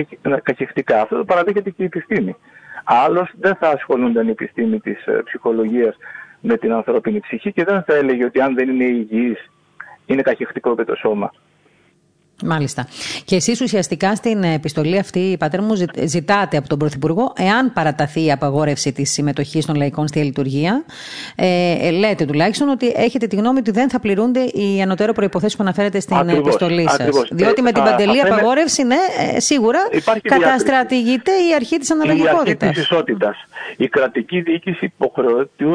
καχεκτικά. 0.42 1.00
Αυτό 1.00 1.16
το 1.16 1.24
παραδέχεται 1.24 1.70
και 1.70 1.82
η 1.82 1.84
επιστήμη. 1.84 2.36
Άλλος 2.84 3.30
δεν 3.40 3.54
θα 3.54 3.68
ασχολούνταν 3.68 4.26
η 4.28 4.30
επιστήμη 4.30 4.80
της 4.80 5.06
ε, 5.06 5.22
ψυχολογίας 5.24 5.96
με 6.46 6.56
την 6.56 6.72
ανθρώπινη 6.72 7.20
ψυχή 7.20 7.52
και 7.52 7.64
δεν 7.64 7.82
θα 7.82 7.94
έλεγε 7.94 8.24
ότι 8.24 8.40
αν 8.40 8.54
δεν 8.54 8.68
είναι 8.68 8.84
υγιής 8.84 9.50
είναι 10.06 10.22
καχεκτικό 10.22 10.76
και 10.76 10.84
το 10.84 10.94
σώμα. 10.94 11.32
Μάλιστα. 12.42 12.86
Και 13.24 13.36
εσείς 13.36 13.60
ουσιαστικά 13.60 14.14
στην 14.14 14.42
επιστολή 14.42 14.98
αυτή, 14.98 15.36
πατέρα 15.38 15.62
μου, 15.62 15.74
ζητάτε 16.04 16.56
από 16.56 16.68
τον 16.68 16.78
Πρωθυπουργό, 16.78 17.32
εάν 17.36 17.72
παραταθεί 17.72 18.24
η 18.24 18.32
απαγόρευση 18.32 18.92
της 18.92 19.10
συμμετοχής 19.10 19.66
των 19.66 19.74
λαϊκών 19.76 20.08
στη 20.08 20.18
λειτουργία, 20.18 20.84
ε, 21.36 21.90
λέτε 21.90 22.24
τουλάχιστον 22.24 22.68
ότι 22.68 22.92
έχετε 22.96 23.26
τη 23.26 23.36
γνώμη 23.36 23.58
ότι 23.58 23.70
δεν 23.70 23.90
θα 23.90 24.00
πληρούνται 24.00 24.40
οι 24.40 24.82
ανωτέρω 24.82 25.12
προποθέσει 25.12 25.56
που 25.56 25.62
αναφέρετε 25.62 26.00
στην 26.00 26.16
ακριβώς, 26.16 26.38
επιστολή 26.38 26.88
σας. 26.88 27.28
Διότι 27.30 27.62
με 27.62 27.72
την 27.72 27.82
παντελή 27.82 28.20
απαγόρευση, 28.20 28.82
ναι, 28.82 28.96
ε, 29.34 29.40
σίγουρα 29.40 29.78
καταστρατηγείται 30.22 31.30
η 31.30 31.54
αρχή 31.54 31.76
της 31.78 31.90
αναλογικότητα. 31.90 32.66
Η 32.66 32.68
αρχή 32.68 32.80
της 32.80 32.82
ισότητας. 32.82 33.36
Η 33.76 33.88
κρατική 33.88 34.40
διοίκηση 34.40 34.92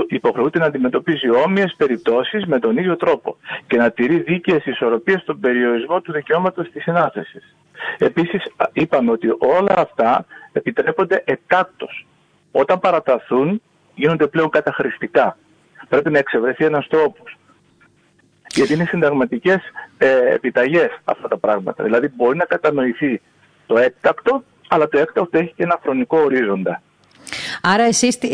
υποχρεούται 0.09 0.59
να 0.59 0.65
αντιμετωπίζει 0.65 1.29
όμοιες 1.45 1.73
περιπτώσεις 1.77 2.45
με 2.45 2.59
τον 2.59 2.77
ίδιο 2.77 2.95
τρόπο 2.95 3.37
και 3.67 3.77
να 3.77 3.91
τηρεί 3.91 4.19
δίκαιες 4.19 4.65
ισορροπίες 4.65 5.21
στον 5.21 5.39
περιορισμό 5.39 6.01
του 6.01 6.11
δικαιώματος 6.11 6.48
δικαιώματος 6.49 6.71
της 6.71 6.83
συνάθεσης. 6.83 7.55
Επίσης 7.97 8.43
είπαμε 8.73 9.11
ότι 9.11 9.27
όλα 9.39 9.73
αυτά 9.77 10.25
επιτρέπονται 10.51 11.23
εκτάκτως. 11.25 12.07
Όταν 12.51 12.79
παραταθούν 12.79 13.61
γίνονται 13.95 14.27
πλέον 14.27 14.49
καταχρηστικά. 14.49 15.37
Πρέπει 15.89 16.09
να 16.11 16.17
εξευρεθεί 16.17 16.65
ένας 16.65 16.87
τρόπος. 16.87 17.37
Γιατί 18.47 18.73
είναι 18.73 18.85
συνταγματικές 18.85 19.59
ε, 19.97 20.33
επιταγές 20.33 20.89
αυτά 21.03 21.27
τα 21.27 21.37
πράγματα. 21.37 21.83
Δηλαδή 21.83 22.09
μπορεί 22.15 22.37
να 22.37 22.45
κατανοηθεί 22.45 23.21
το 23.65 23.77
έκτακτο, 23.77 24.43
αλλά 24.67 24.87
το 24.87 24.97
έκτακτο 24.99 25.37
έχει 25.37 25.53
και 25.55 25.63
ένα 25.63 25.79
χρονικό 25.81 26.19
ορίζοντα. 26.19 26.81
Άρα 27.61 27.83
εσείς 27.83 28.15
ε, 28.21 28.27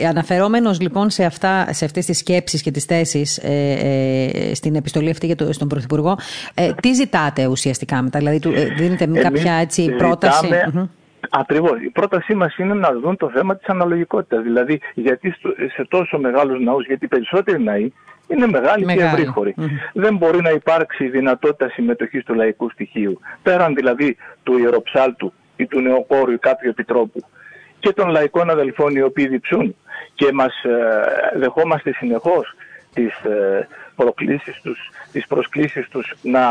ε, 0.00 0.06
αναφερόμενος 0.06 0.80
λοιπόν 0.80 1.10
σε, 1.10 1.24
αυτά, 1.24 1.72
σε 1.72 1.84
αυτές 1.84 2.06
τις 2.06 2.18
σκέψεις 2.18 2.62
και 2.62 2.70
τις 2.70 2.84
θέσεις 2.84 3.38
ε, 3.38 3.50
ε 4.50 4.54
στην 4.54 4.74
επιστολή 4.74 5.10
αυτή 5.10 5.26
για 5.26 5.36
το, 5.36 5.52
στον 5.52 5.68
Πρωθυπουργό, 5.68 6.18
ε, 6.54 6.72
τι 6.82 6.92
ζητάτε 6.92 7.46
ουσιαστικά 7.46 8.02
μετά, 8.02 8.18
δηλαδή 8.18 8.38
του, 8.38 8.50
δίνετε 8.76 9.06
κάποια 9.06 9.52
έτσι, 9.52 9.94
πρόταση; 9.98 10.48
Ακριβώς. 11.30 11.82
Η 11.82 11.90
πρότασή 11.90 12.34
μας 12.34 12.56
είναι 12.56 12.74
να 12.74 12.92
δουν 12.92 13.16
το 13.16 13.30
θέμα 13.30 13.56
της 13.56 13.66
αναλογικότητας. 13.68 14.42
Δηλαδή, 14.42 14.80
γιατί 14.94 15.34
σε 15.74 15.86
τόσο 15.88 16.18
μεγάλους 16.18 16.60
ναούς, 16.64 16.86
γιατί 16.86 17.04
οι 17.04 17.08
περισσότεροι 17.08 17.62
ναοί 17.62 17.92
είναι 18.28 18.46
μεγάλοι 18.46 18.84
και 18.84 19.02
ευρύχωροι. 19.02 19.54
Δεν 19.92 20.16
μπορεί 20.16 20.42
να 20.42 20.50
υπάρξει 20.50 21.08
δυνατότητα 21.08 21.68
συμμετοχής 21.68 22.24
του 22.24 22.34
λαϊκού 22.34 22.70
στοιχείου. 22.70 23.20
Πέραν 23.42 23.74
δηλαδή 23.74 24.16
του 24.42 24.58
ιεροψάλτου 24.58 25.32
ή 25.56 25.66
του 25.66 25.80
νεοκόρου 25.80 26.32
ή 26.32 26.38
κάποιου 26.38 26.68
επιτρόπου 26.68 27.20
και 27.80 27.92
των 27.92 28.08
λαϊκών 28.08 28.50
αδελφών 28.50 28.96
οι 28.96 29.02
οποίοι 29.02 29.28
διψούν 29.28 29.76
και 30.14 30.32
μας 30.32 30.62
ε, 30.62 31.38
δεχόμαστε 31.38 31.92
συνεχώς 31.92 32.54
τις 32.94 33.14
ε, 33.24 33.68
προκλήσεις 33.96 34.60
τους, 34.62 34.90
τις 35.12 35.26
προσκλήσεις 35.26 35.88
τους 35.88 36.14
να 36.22 36.42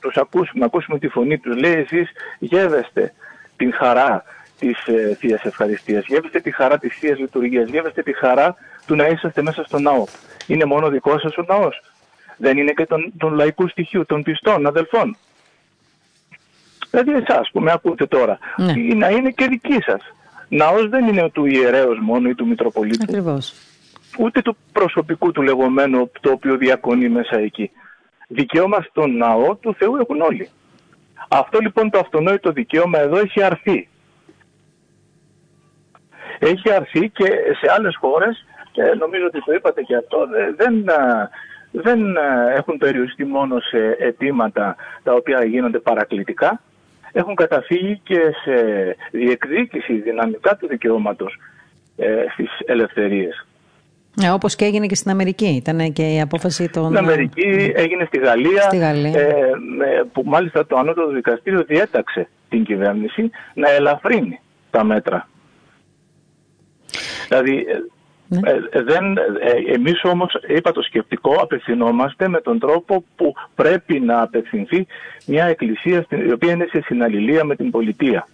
τους 0.00 0.16
ακούσουμε, 0.16 0.60
να 0.60 0.66
ακούσουμε 0.66 0.98
τη 0.98 1.08
φωνή 1.08 1.38
τους. 1.38 1.56
Λέει 1.56 1.72
εσείς 1.72 2.10
γεύεστε 2.38 3.12
την 3.56 3.72
χαρά 3.72 4.24
της 4.58 4.86
ε, 4.86 5.16
Θείας 5.20 5.44
Ευχαριστίας, 5.44 6.06
γεύεστε 6.06 6.40
τη 6.40 6.50
χαρά 6.50 6.78
της 6.78 6.96
Θείας 6.98 7.18
Λειτουργίας, 7.18 7.68
γεύεστε 7.68 8.02
τη 8.02 8.12
χαρά 8.12 8.56
του 8.86 8.94
να 8.94 9.06
είσαστε 9.06 9.42
μέσα 9.42 9.64
στο 9.64 9.78
ναό. 9.78 10.04
Είναι 10.46 10.64
μόνο 10.64 10.88
δικό 10.88 11.18
σας 11.18 11.36
ο 11.36 11.44
ναός. 11.48 11.82
Δεν 12.36 12.58
είναι 12.58 12.72
και 12.72 12.86
των, 12.86 13.12
των 13.18 13.34
λαϊκού 13.34 13.68
στοιχείου, 13.68 14.06
των 14.06 14.22
πιστών, 14.22 14.66
αδελφών. 14.66 15.16
Δηλαδή 16.90 17.12
εσάς 17.12 17.50
που 17.52 17.60
με 17.60 17.72
ακούτε 17.72 18.06
τώρα, 18.06 18.38
ναι. 18.56 18.94
να 18.94 19.08
είναι 19.08 19.30
και 19.30 19.46
δική 19.46 19.78
σας. 19.82 20.00
Ναός 20.48 20.88
δεν 20.88 21.08
είναι 21.08 21.30
του 21.30 21.46
ιερέως 21.46 21.98
μόνο 22.00 22.28
ή 22.28 22.34
του 22.34 22.46
Μητροπολίτου. 22.46 23.04
Ακριβώς. 23.08 23.54
Ούτε 24.18 24.42
του 24.42 24.56
προσωπικού 24.72 25.32
του 25.32 25.42
λεγόμενου 25.42 26.10
το 26.20 26.30
οποίο 26.30 26.56
διακονεί 26.56 27.08
μέσα 27.08 27.38
εκεί. 27.38 27.70
Δικαίωμα 28.28 28.80
στον 28.90 29.16
ναό 29.16 29.54
του 29.56 29.74
Θεού 29.78 29.96
έχουν 29.96 30.20
όλοι. 30.20 30.48
Αυτό 31.28 31.58
λοιπόν 31.58 31.90
το 31.90 31.98
αυτονόητο 31.98 32.52
δικαίωμα 32.52 32.98
εδώ 32.98 33.18
έχει 33.18 33.42
αρθεί. 33.42 33.88
Έχει 36.38 36.72
αρθεί 36.72 37.08
και 37.08 37.24
σε 37.60 37.72
άλλες 37.76 37.96
χώρες, 37.96 38.44
και 38.72 38.82
νομίζω 38.98 39.26
ότι 39.26 39.42
το 39.44 39.52
είπατε 39.52 39.82
και 39.82 39.96
αυτό, 39.96 40.26
δεν, 40.56 40.84
δεν 41.70 42.16
έχουν 42.54 42.78
περιοριστεί 42.78 43.24
μόνο 43.24 43.60
σε 43.60 43.96
αιτήματα 43.98 44.76
τα 45.02 45.12
οποία 45.12 45.44
γίνονται 45.44 45.78
παρακλητικά, 45.78 46.60
έχουν 47.18 47.34
καταφύγει 47.34 48.00
και 48.04 48.18
σε 48.44 48.54
διεκδίκηση 49.10 49.92
δυναμικά 49.92 50.56
του 50.56 50.66
δικαιώματος 50.66 51.38
ε, 51.96 52.06
στις 52.32 52.50
ελευθερίες. 52.66 53.46
Ε, 54.22 54.28
όπως 54.28 54.56
και 54.56 54.64
έγινε 54.64 54.86
και 54.86 54.94
στην 54.94 55.10
Αμερική, 55.10 55.46
ήταν 55.46 55.92
και 55.92 56.14
η 56.14 56.20
απόφαση 56.20 56.68
των... 56.68 56.84
Στην 56.84 56.96
Αμερική 56.96 57.72
έγινε 57.74 58.04
στη 58.04 58.18
Γαλλία, 58.18 58.62
στη 58.62 58.76
Γαλλία. 58.76 59.20
Ε, 59.20 59.52
που 60.12 60.22
μάλιστα 60.24 60.66
το 60.66 60.76
ανώτατο 60.76 61.10
δικαστήριο 61.10 61.64
διέταξε 61.64 62.28
την 62.48 62.64
κυβέρνηση 62.64 63.30
να 63.54 63.70
ελαφρύνει 63.70 64.40
τα 64.70 64.84
μέτρα. 64.84 65.28
Δηλαδή 67.28 67.66
ναι. 68.28 68.50
Ε, 68.50 68.60
ε, 68.70 68.82
δεν, 68.82 69.16
ε, 69.16 69.72
εμείς 69.74 70.04
όμως, 70.04 70.34
είπα 70.48 70.72
το 70.72 70.82
σκεπτικό, 70.82 71.34
απευθυνόμαστε 71.40 72.28
με 72.28 72.40
τον 72.40 72.58
τρόπο 72.58 73.04
που 73.16 73.34
πρέπει 73.54 74.00
να 74.00 74.22
απευθυνθεί 74.22 74.86
μια 75.26 75.44
εκκλησία 75.44 76.06
η 76.08 76.32
οποία 76.32 76.52
είναι 76.52 76.66
σε 76.70 76.80
συναλληλία 76.80 77.44
με 77.44 77.56
την 77.56 77.70
πολιτεία. 77.70 78.28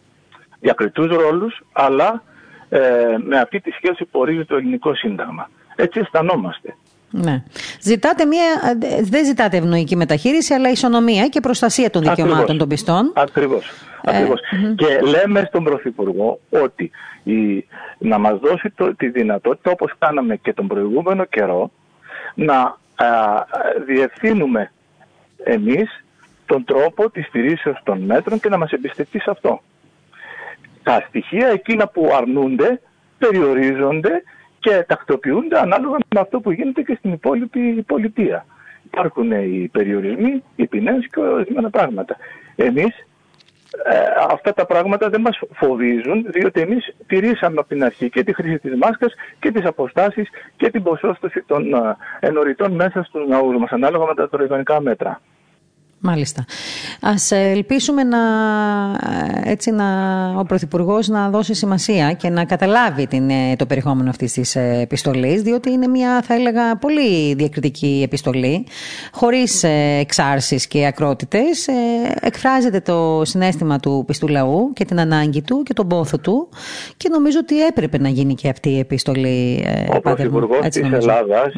Διακριτούς 0.60 1.06
ρόλους, 1.06 1.62
αλλά 1.72 2.22
ε, 2.68 3.16
με 3.18 3.38
αυτή 3.38 3.60
τη 3.60 3.70
σχέση 3.70 4.04
που 4.04 4.20
ορίζει 4.20 4.44
το 4.44 4.56
ελληνικό 4.56 4.94
σύνταγμα. 4.94 5.50
Έτσι 5.76 6.00
αισθανόμαστε. 6.00 6.76
Ναι. 7.12 7.42
Ζητάτε 7.80 8.24
μια, 8.24 8.76
δεν 9.02 9.24
ζητάτε 9.24 9.56
ευνοϊκή 9.56 9.96
μεταχείριση, 9.96 10.54
αλλά 10.54 10.70
ισονομία 10.70 11.28
και 11.28 11.40
προστασία 11.40 11.90
των 11.90 12.02
δικαιωμάτων 12.02 12.58
των 12.58 12.68
πιστών. 12.68 13.12
Ακριβώς. 13.14 13.70
Ε, 14.04 14.28
και 14.74 15.00
λέμε 15.00 15.44
στον 15.48 15.64
Πρωθυπουργό 15.64 16.40
ότι 16.50 16.90
η, 17.22 17.66
να 17.98 18.18
μας 18.18 18.38
δώσει 18.38 18.70
το, 18.70 18.94
τη 18.94 19.08
δυνατότητα, 19.08 19.70
όπως 19.70 19.92
κάναμε 19.98 20.36
και 20.36 20.52
τον 20.52 20.66
προηγούμενο 20.66 21.24
καιρό, 21.24 21.70
να 22.34 22.78
α, 22.94 23.06
διευθύνουμε 23.86 24.72
εμείς 25.44 26.04
τον 26.46 26.64
τρόπο 26.64 27.10
της 27.10 27.26
στηρίσεως 27.26 27.80
των 27.84 28.00
μέτρων 28.00 28.40
και 28.40 28.48
να 28.48 28.58
μας 28.58 28.70
εμπιστευτεί 28.70 29.20
σε 29.20 29.30
αυτό. 29.30 29.62
Τα 30.82 31.04
στοιχεία 31.08 31.48
εκείνα 31.48 31.88
που 31.88 32.10
αρνούνται 32.16 32.80
περιορίζονται 33.18 34.22
και 34.62 34.84
τακτοποιούνται 34.86 35.58
ανάλογα 35.58 35.96
με 36.14 36.20
αυτό 36.20 36.40
που 36.40 36.50
γίνεται 36.50 36.82
και 36.82 36.94
στην 36.98 37.12
υπόλοιπη 37.12 37.82
πολιτεία. 37.86 38.46
Υπάρχουν 38.84 39.30
οι 39.30 39.68
περιορισμοί, 39.72 40.42
οι 40.56 40.66
ποινές 40.66 41.06
και 41.10 41.20
ορισμένα 41.20 41.70
πράγματα. 41.70 42.16
Εμείς 42.56 43.06
ε, 43.84 43.98
αυτά 44.30 44.52
τα 44.52 44.66
πράγματα 44.66 45.08
δεν 45.08 45.20
μας 45.20 45.40
φοβίζουν, 45.52 46.26
διότι 46.28 46.60
εμείς 46.60 46.94
τηρήσαμε 47.06 47.58
από 47.58 47.68
την 47.68 47.84
αρχή 47.84 48.10
και 48.10 48.24
τη 48.24 48.34
χρήση 48.34 48.58
της 48.58 48.74
μάσκας 48.76 49.12
και 49.40 49.50
τις 49.50 49.64
αποστάσεις 49.64 50.28
και 50.56 50.70
την 50.70 50.82
ποσόστοση 50.82 51.42
των 51.46 51.74
ε, 51.74 51.96
ενωριτών 52.20 52.72
μέσα 52.72 53.02
στους 53.02 53.28
ναούς 53.28 53.56
μας, 53.56 53.70
ανάλογα 53.70 54.06
με 54.06 54.14
τα 54.14 54.28
τωριδονικά 54.28 54.80
μέτρα. 54.80 55.20
Μάλιστα. 56.04 56.44
Ας 57.00 57.30
ελπίσουμε 57.30 58.02
να, 58.02 58.18
έτσι 59.44 59.70
να, 59.70 59.84
ο 60.38 60.44
Πρωθυπουργός 60.44 61.08
να 61.08 61.30
δώσει 61.30 61.54
σημασία 61.54 62.12
και 62.12 62.28
να 62.28 62.44
καταλάβει 62.44 63.06
την, 63.06 63.30
ε, 63.30 63.56
το 63.56 63.66
περιεχόμενο 63.66 64.10
αυτής 64.10 64.32
της 64.32 64.56
ε, 64.56 64.78
επιστολής, 64.82 65.42
διότι 65.42 65.70
είναι 65.70 65.86
μια, 65.86 66.22
θα 66.22 66.34
έλεγα, 66.34 66.76
πολύ 66.76 67.34
διακριτική 67.34 68.02
επιστολή, 68.04 68.66
χωρίς 69.12 69.62
ε, 69.62 69.98
εξάρσεις 70.00 70.66
και 70.66 70.86
ακρότητες. 70.86 71.68
Εκφράζεται 72.20 72.80
το 72.80 73.22
συνέστημα 73.24 73.78
του 73.78 74.04
πιστού 74.06 74.28
λαού 74.28 74.72
και 74.72 74.84
την 74.84 75.00
ανάγκη 75.00 75.42
του 75.42 75.62
και 75.62 75.72
τον 75.72 75.88
πόθο 75.88 76.18
του 76.18 76.48
και 76.96 77.08
νομίζω 77.08 77.38
ότι 77.42 77.64
έπρεπε 77.66 77.98
να 77.98 78.08
γίνει 78.08 78.34
και 78.34 78.48
αυτή 78.48 78.70
η 78.70 78.78
επιστολή. 78.78 79.64
Ο 79.94 80.00
Πρωθυπουργός 80.00 80.68
της 80.68 80.92
Ελλάδας 80.92 81.54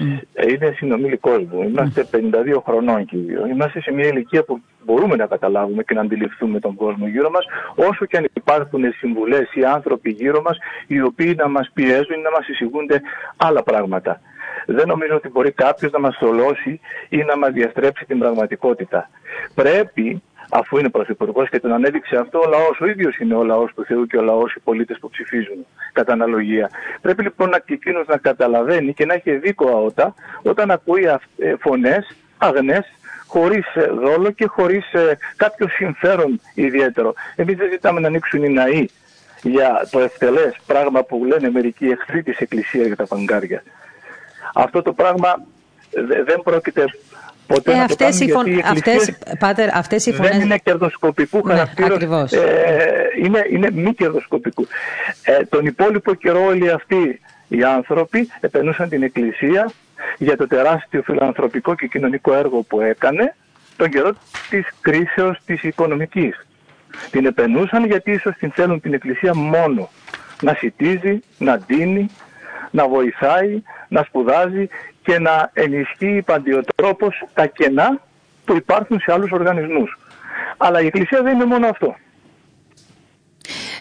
είναι 0.48 0.72
συνομιλικός 0.76 1.38
μου. 1.52 1.62
Είμαστε 1.62 2.06
52 2.10 2.16
χρονών, 2.64 3.04
κύριο. 3.04 3.46
Είμαστε 3.46 3.80
σε 3.80 3.92
μια 3.92 4.06
ηλικία 4.06 4.33
που 4.42 4.62
μπορούμε 4.84 5.16
να 5.16 5.26
καταλάβουμε 5.26 5.82
και 5.82 5.94
να 5.94 6.00
αντιληφθούμε 6.00 6.60
τον 6.60 6.74
κόσμο 6.74 7.06
γύρω 7.06 7.30
μας, 7.30 7.44
όσο 7.74 8.04
και 8.04 8.16
αν 8.16 8.26
υπάρχουν 8.32 8.92
συμβουλές 8.92 9.54
ή 9.54 9.64
άνθρωποι 9.64 10.10
γύρω 10.10 10.42
μας, 10.42 10.58
οι 10.86 11.00
οποίοι 11.00 11.34
να 11.36 11.48
μας 11.48 11.70
πιέζουν 11.74 12.18
ή 12.18 12.22
να 12.22 12.30
μας 12.30 12.48
εισηγούνται 12.48 13.00
άλλα 13.36 13.62
πράγματα. 13.62 14.20
Δεν 14.66 14.86
νομίζω 14.88 15.14
ότι 15.14 15.28
μπορεί 15.28 15.52
κάποιος 15.52 15.92
να 15.92 15.98
μας 15.98 16.16
θολώσει 16.16 16.80
ή 17.08 17.16
να 17.16 17.36
μας 17.36 17.52
διαστρέψει 17.52 18.04
την 18.04 18.18
πραγματικότητα. 18.18 19.10
Πρέπει 19.54 20.22
αφού 20.50 20.78
είναι 20.78 20.88
πρωθυπουργός 20.88 21.48
και 21.48 21.60
τον 21.60 21.72
ανέδειξε 21.72 22.16
αυτό 22.16 22.38
ο 22.38 22.48
λαός, 22.48 22.80
ο 22.80 22.86
ίδιος 22.86 23.16
είναι 23.18 23.34
ο 23.34 23.44
λαός 23.44 23.72
του 23.74 23.84
Θεού 23.84 24.06
και 24.06 24.16
ο 24.16 24.22
λαός 24.22 24.54
οι 24.54 24.60
πολίτες 24.60 24.98
που 24.98 25.10
ψηφίζουν 25.10 25.66
κατά 25.92 26.12
αναλογία. 26.12 26.70
Πρέπει 27.00 27.22
λοιπόν 27.22 27.48
να 27.48 27.62
εκείνος 27.66 28.06
να 28.06 28.16
καταλαβαίνει 28.16 28.94
και 28.94 29.06
να 29.06 29.14
έχει 29.14 29.36
δίκο 29.36 29.68
αότα 29.68 30.14
όταν 30.42 30.70
ακούει 30.70 31.02
ε, 31.38 31.54
φωνές 31.58 32.16
αγνέ 32.38 32.84
χωρίς 33.34 33.74
ε, 33.74 33.86
δόλο 33.86 34.30
και 34.30 34.46
χωρίς 34.46 34.92
ε, 34.92 35.18
κάποιο 35.36 35.68
συμφέρον 35.68 36.40
ιδιαίτερο. 36.54 37.14
Εμείς 37.36 37.56
δεν 37.56 37.68
ζητάμε 37.70 38.00
να 38.00 38.06
ανοίξουν 38.06 38.44
οι 38.44 38.48
ναοί 38.48 38.86
για 39.42 39.88
το 39.90 40.00
ευτελές 40.00 40.56
πράγμα 40.66 41.02
που 41.02 41.24
λένε 41.24 41.50
μερικοί 41.50 41.86
εχθροί 41.86 42.22
της 42.22 42.38
Εκκλησίας 42.38 42.86
για 42.86 42.96
τα 42.96 43.06
παγκάρια. 43.06 43.62
Αυτό 44.54 44.82
το 44.82 44.92
πράγμα 44.92 45.42
δεν 46.24 46.40
πρόκειται 46.44 46.84
ποτέ 47.46 47.72
ε, 47.72 47.76
να 47.76 47.82
αυτές 47.82 48.18
το 48.18 48.26
κάνουν, 48.26 48.52
οι 48.52 48.62
φων... 48.62 48.72
αυτές, 48.72 49.18
πάτερ, 49.38 49.76
αυτές 49.76 50.06
οι 50.06 50.12
φωνές... 50.12 50.30
δεν 50.30 50.40
είναι 50.40 50.58
κερδοσκοπικού 50.58 51.40
ναι, 51.44 51.52
χαρακτήρως, 51.52 52.32
ε, 52.32 53.04
είναι, 53.22 53.46
είναι 53.50 53.70
μη 53.70 53.94
κερδοσκοπικού. 53.94 54.66
Ε, 55.22 55.44
τον 55.44 55.66
υπόλοιπο 55.66 56.14
καιρό 56.14 56.44
όλοι 56.44 56.70
αυτοί 56.70 57.20
οι 57.48 57.62
άνθρωποι 57.64 58.28
επενούσαν 58.40 58.88
την 58.88 59.02
Εκκλησία 59.02 59.70
για 60.18 60.36
το 60.36 60.46
τεράστιο 60.46 61.02
φιλανθρωπικό 61.02 61.74
και 61.74 61.86
κοινωνικό 61.86 62.34
έργο 62.34 62.62
που 62.62 62.80
έκανε 62.80 63.34
τον 63.76 63.90
καιρό 63.90 64.12
της 64.50 64.66
κρίσεως 64.80 65.38
της 65.46 65.62
οικονομικής. 65.62 66.46
Την 67.10 67.26
επενούσαν 67.26 67.84
γιατί 67.84 68.10
ίσως 68.10 68.36
την 68.36 68.50
θέλουν 68.50 68.80
την 68.80 68.94
Εκκλησία 68.94 69.34
μόνο 69.34 69.88
να 70.40 70.54
σητίζει, 70.54 71.20
να 71.38 71.58
ντύνει, 71.58 72.10
να 72.70 72.88
βοηθάει, 72.88 73.62
να 73.88 74.02
σπουδάζει 74.02 74.68
και 75.02 75.18
να 75.18 75.50
ενισχύει 75.52 76.22
παντιοτρόπως 76.22 77.22
τα 77.34 77.46
κενά 77.46 78.00
που 78.44 78.56
υπάρχουν 78.56 79.00
σε 79.00 79.12
άλλους 79.12 79.30
οργανισμούς. 79.30 79.98
Αλλά 80.56 80.80
η 80.80 80.86
Εκκλησία 80.86 81.22
δεν 81.22 81.34
είναι 81.34 81.44
μόνο 81.44 81.66
αυτό. 81.66 81.96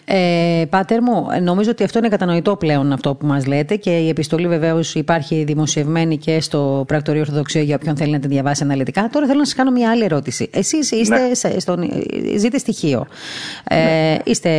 Ε, 0.04 0.64
πάτερ 0.70 1.02
μου, 1.02 1.26
νομίζω 1.42 1.70
ότι 1.70 1.84
αυτό 1.84 1.98
είναι 1.98 2.08
κατανοητό 2.08 2.56
πλέον 2.56 2.92
αυτό 2.92 3.14
που 3.14 3.26
μας 3.26 3.46
λέτε 3.46 3.76
και 3.76 3.90
η 3.90 4.08
επιστολή 4.08 4.48
βεβαίως 4.48 4.94
υπάρχει 4.94 5.44
δημοσιευμένη 5.44 6.18
και 6.18 6.40
στο 6.40 6.84
Πρακτορείο 6.86 7.20
Ορθοδοξία 7.20 7.62
για 7.62 7.76
όποιον 7.76 7.96
θέλει 7.96 8.12
να 8.12 8.18
τη 8.18 8.28
διαβάσει 8.28 8.62
αναλυτικά. 8.62 9.08
Τώρα 9.12 9.26
θέλω 9.26 9.38
να 9.38 9.44
σας 9.44 9.54
κάνω 9.54 9.70
μια 9.70 9.90
άλλη 9.90 10.04
ερώτηση. 10.04 10.50
Εσείς 10.52 10.90
είστε 10.90 11.18
ναι. 11.18 11.58
στον, 11.58 11.90
ζείτε 12.36 12.58
στοιχείο. 12.58 13.06
Ε, 13.68 13.76
ναι. 13.76 14.16
είστε, 14.24 14.50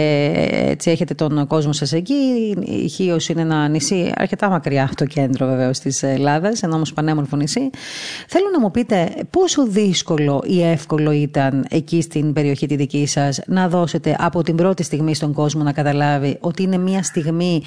έτσι, 0.70 0.92
έχετε 0.92 1.14
τον 1.14 1.48
κόσμο 1.48 1.74
σας 1.74 1.94
εκεί. 1.94 2.14
Η 2.66 2.88
Χίος 2.88 3.30
είναι 3.30 3.42
ένα 3.42 3.68
νησί 3.68 4.12
αρκετά 4.16 4.50
μακριά 4.50 4.84
από 4.84 4.96
το 4.96 5.06
κέντρο 5.06 5.48
βεβαίως 5.48 5.80
της 5.80 6.04
Ελλάδας, 6.04 6.64
ένα 6.64 6.76
όμως 6.76 6.94
πανέμορφο 6.94 7.36
νησί. 7.36 7.70
Θέλω 8.28 8.46
να 8.52 8.60
μου 8.60 8.72
πείτε 8.72 9.10
πόσο 9.30 9.68
δύσκολο 9.68 10.44
ή 10.46 10.64
εύκολο 10.64 11.12
ήταν 11.12 11.66
εκεί 11.70 12.02
στην 12.02 12.34
περιοχή 12.34 12.68
τη 12.68 12.76
δική 12.76 13.06
σας 13.06 13.40
να 13.46 13.70
δώσετε 13.70 14.16
από 14.20 14.44
την 14.44 14.56
πρώτη 14.56 14.84
στιγμή 14.84 15.16
στον 15.16 15.34
κόσμο 15.36 15.64
να 15.64 15.72
καταλάβει 15.72 16.38
ότι 16.40 16.64
είναι 16.64 16.78
μια 16.78 17.04
στιγμή, 17.04 17.64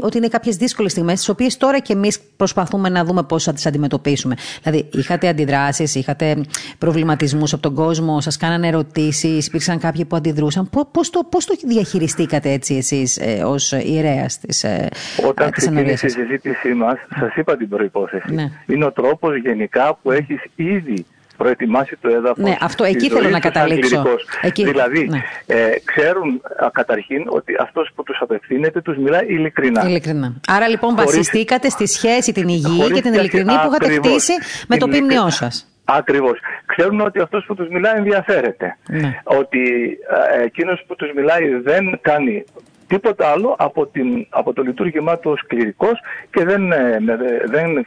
ότι 0.00 0.16
είναι 0.16 0.28
κάποιες 0.28 0.56
δύσκολες 0.56 0.92
στιγμές, 0.92 1.18
τις 1.18 1.28
οποίες 1.28 1.56
τώρα 1.56 1.78
και 1.78 1.92
εμείς 1.92 2.20
προσπαθούμε 2.36 2.88
να 2.88 3.04
δούμε 3.04 3.22
πώς 3.22 3.44
θα 3.44 3.52
τις 3.52 3.66
αντιμετωπίσουμε. 3.66 4.34
Δηλαδή, 4.62 4.88
είχατε 4.92 5.28
αντιδράσεις, 5.28 5.94
είχατε 5.94 6.40
προβληματισμούς 6.78 7.52
από 7.52 7.62
τον 7.62 7.74
κόσμο, 7.74 8.20
σας 8.20 8.36
κάνανε 8.36 8.66
ερωτήσεις, 8.66 9.46
υπήρξαν 9.46 9.78
κάποιοι 9.78 10.04
που 10.04 10.16
αντιδρούσαν. 10.16 10.70
Πώς 10.92 11.10
το, 11.10 11.20
πώς 11.30 11.44
το 11.44 11.54
διαχειριστήκατε 11.66 12.50
έτσι 12.50 12.74
εσείς 12.74 13.16
ε, 13.16 13.42
ως 13.44 13.72
ιερέας 13.72 14.38
της 14.38 14.64
ε, 14.64 14.88
Όταν 15.28 15.50
ξεκίνησε 15.50 16.06
η 16.06 16.08
συζήτησή 16.08 16.68
μας, 16.68 16.98
σας 17.18 17.36
είπα 17.36 17.56
την 17.56 17.68
προπόθεση. 17.68 18.34
Ναι. 18.34 18.50
Είναι 18.66 18.84
ο 18.84 18.92
τρόπος 18.92 19.36
γενικά 19.36 19.98
που 20.02 20.10
έχεις 20.10 20.42
ήδη 20.56 21.06
προετοιμάσει 21.36 21.96
το 22.00 22.08
έδαφος. 22.08 22.44
Ναι, 22.44 22.56
αυτό 22.60 22.84
εκεί 22.84 23.10
θέλω 23.10 23.28
να 23.28 23.40
καταλήξω. 23.40 24.04
Εκεί, 24.40 24.64
δηλαδή, 24.64 25.08
ναι. 25.08 25.22
ε, 25.46 25.68
ξέρουν 25.84 26.42
α, 26.64 26.70
καταρχήν 26.72 27.24
ότι 27.28 27.56
αυτός 27.60 27.90
που 27.94 28.02
τους 28.02 28.18
απευθύνεται 28.20 28.80
τους 28.80 28.96
μιλάει 28.96 29.26
ειλικρινά. 29.26 29.86
ειλικρινά. 29.86 30.34
Άρα 30.48 30.68
λοιπόν 30.68 30.90
χωρίς, 30.90 31.04
βασιστήκατε 31.04 31.68
στη 31.68 31.86
σχέση 31.86 32.32
την 32.32 32.48
υγιή 32.48 32.90
και 32.92 33.00
την 33.00 33.14
ειλικρινή 33.14 33.52
που 33.52 33.68
είχατε 33.68 33.94
χτίσει 33.94 34.32
με 34.68 34.76
το 34.76 34.88
ποιμνιό 34.88 35.30
σας. 35.30 35.70
Ακριβώς. 35.84 36.38
Ξέρουν 36.66 37.00
ότι 37.00 37.20
αυτός 37.20 37.44
που 37.46 37.54
τους 37.54 37.68
μιλάει 37.68 37.96
ενδιαφέρεται. 37.96 38.76
Ναι. 38.88 39.20
Ότι 39.24 39.98
ε, 40.38 40.42
εκείνος 40.44 40.84
που 40.86 40.96
τους 40.96 41.10
μιλάει 41.16 41.54
δεν 41.62 41.98
κάνει 42.02 42.44
τίποτα 42.86 43.30
άλλο 43.30 43.54
από, 43.58 43.86
την, 43.86 44.26
από 44.30 44.52
το 44.52 44.62
λειτουργήμά 44.62 45.18
του 45.18 45.30
ως 45.30 45.46
κληρικός 45.46 46.00
και 46.30 46.44
δεν, 46.44 46.72
ε, 46.72 46.98
δεν 47.44 47.86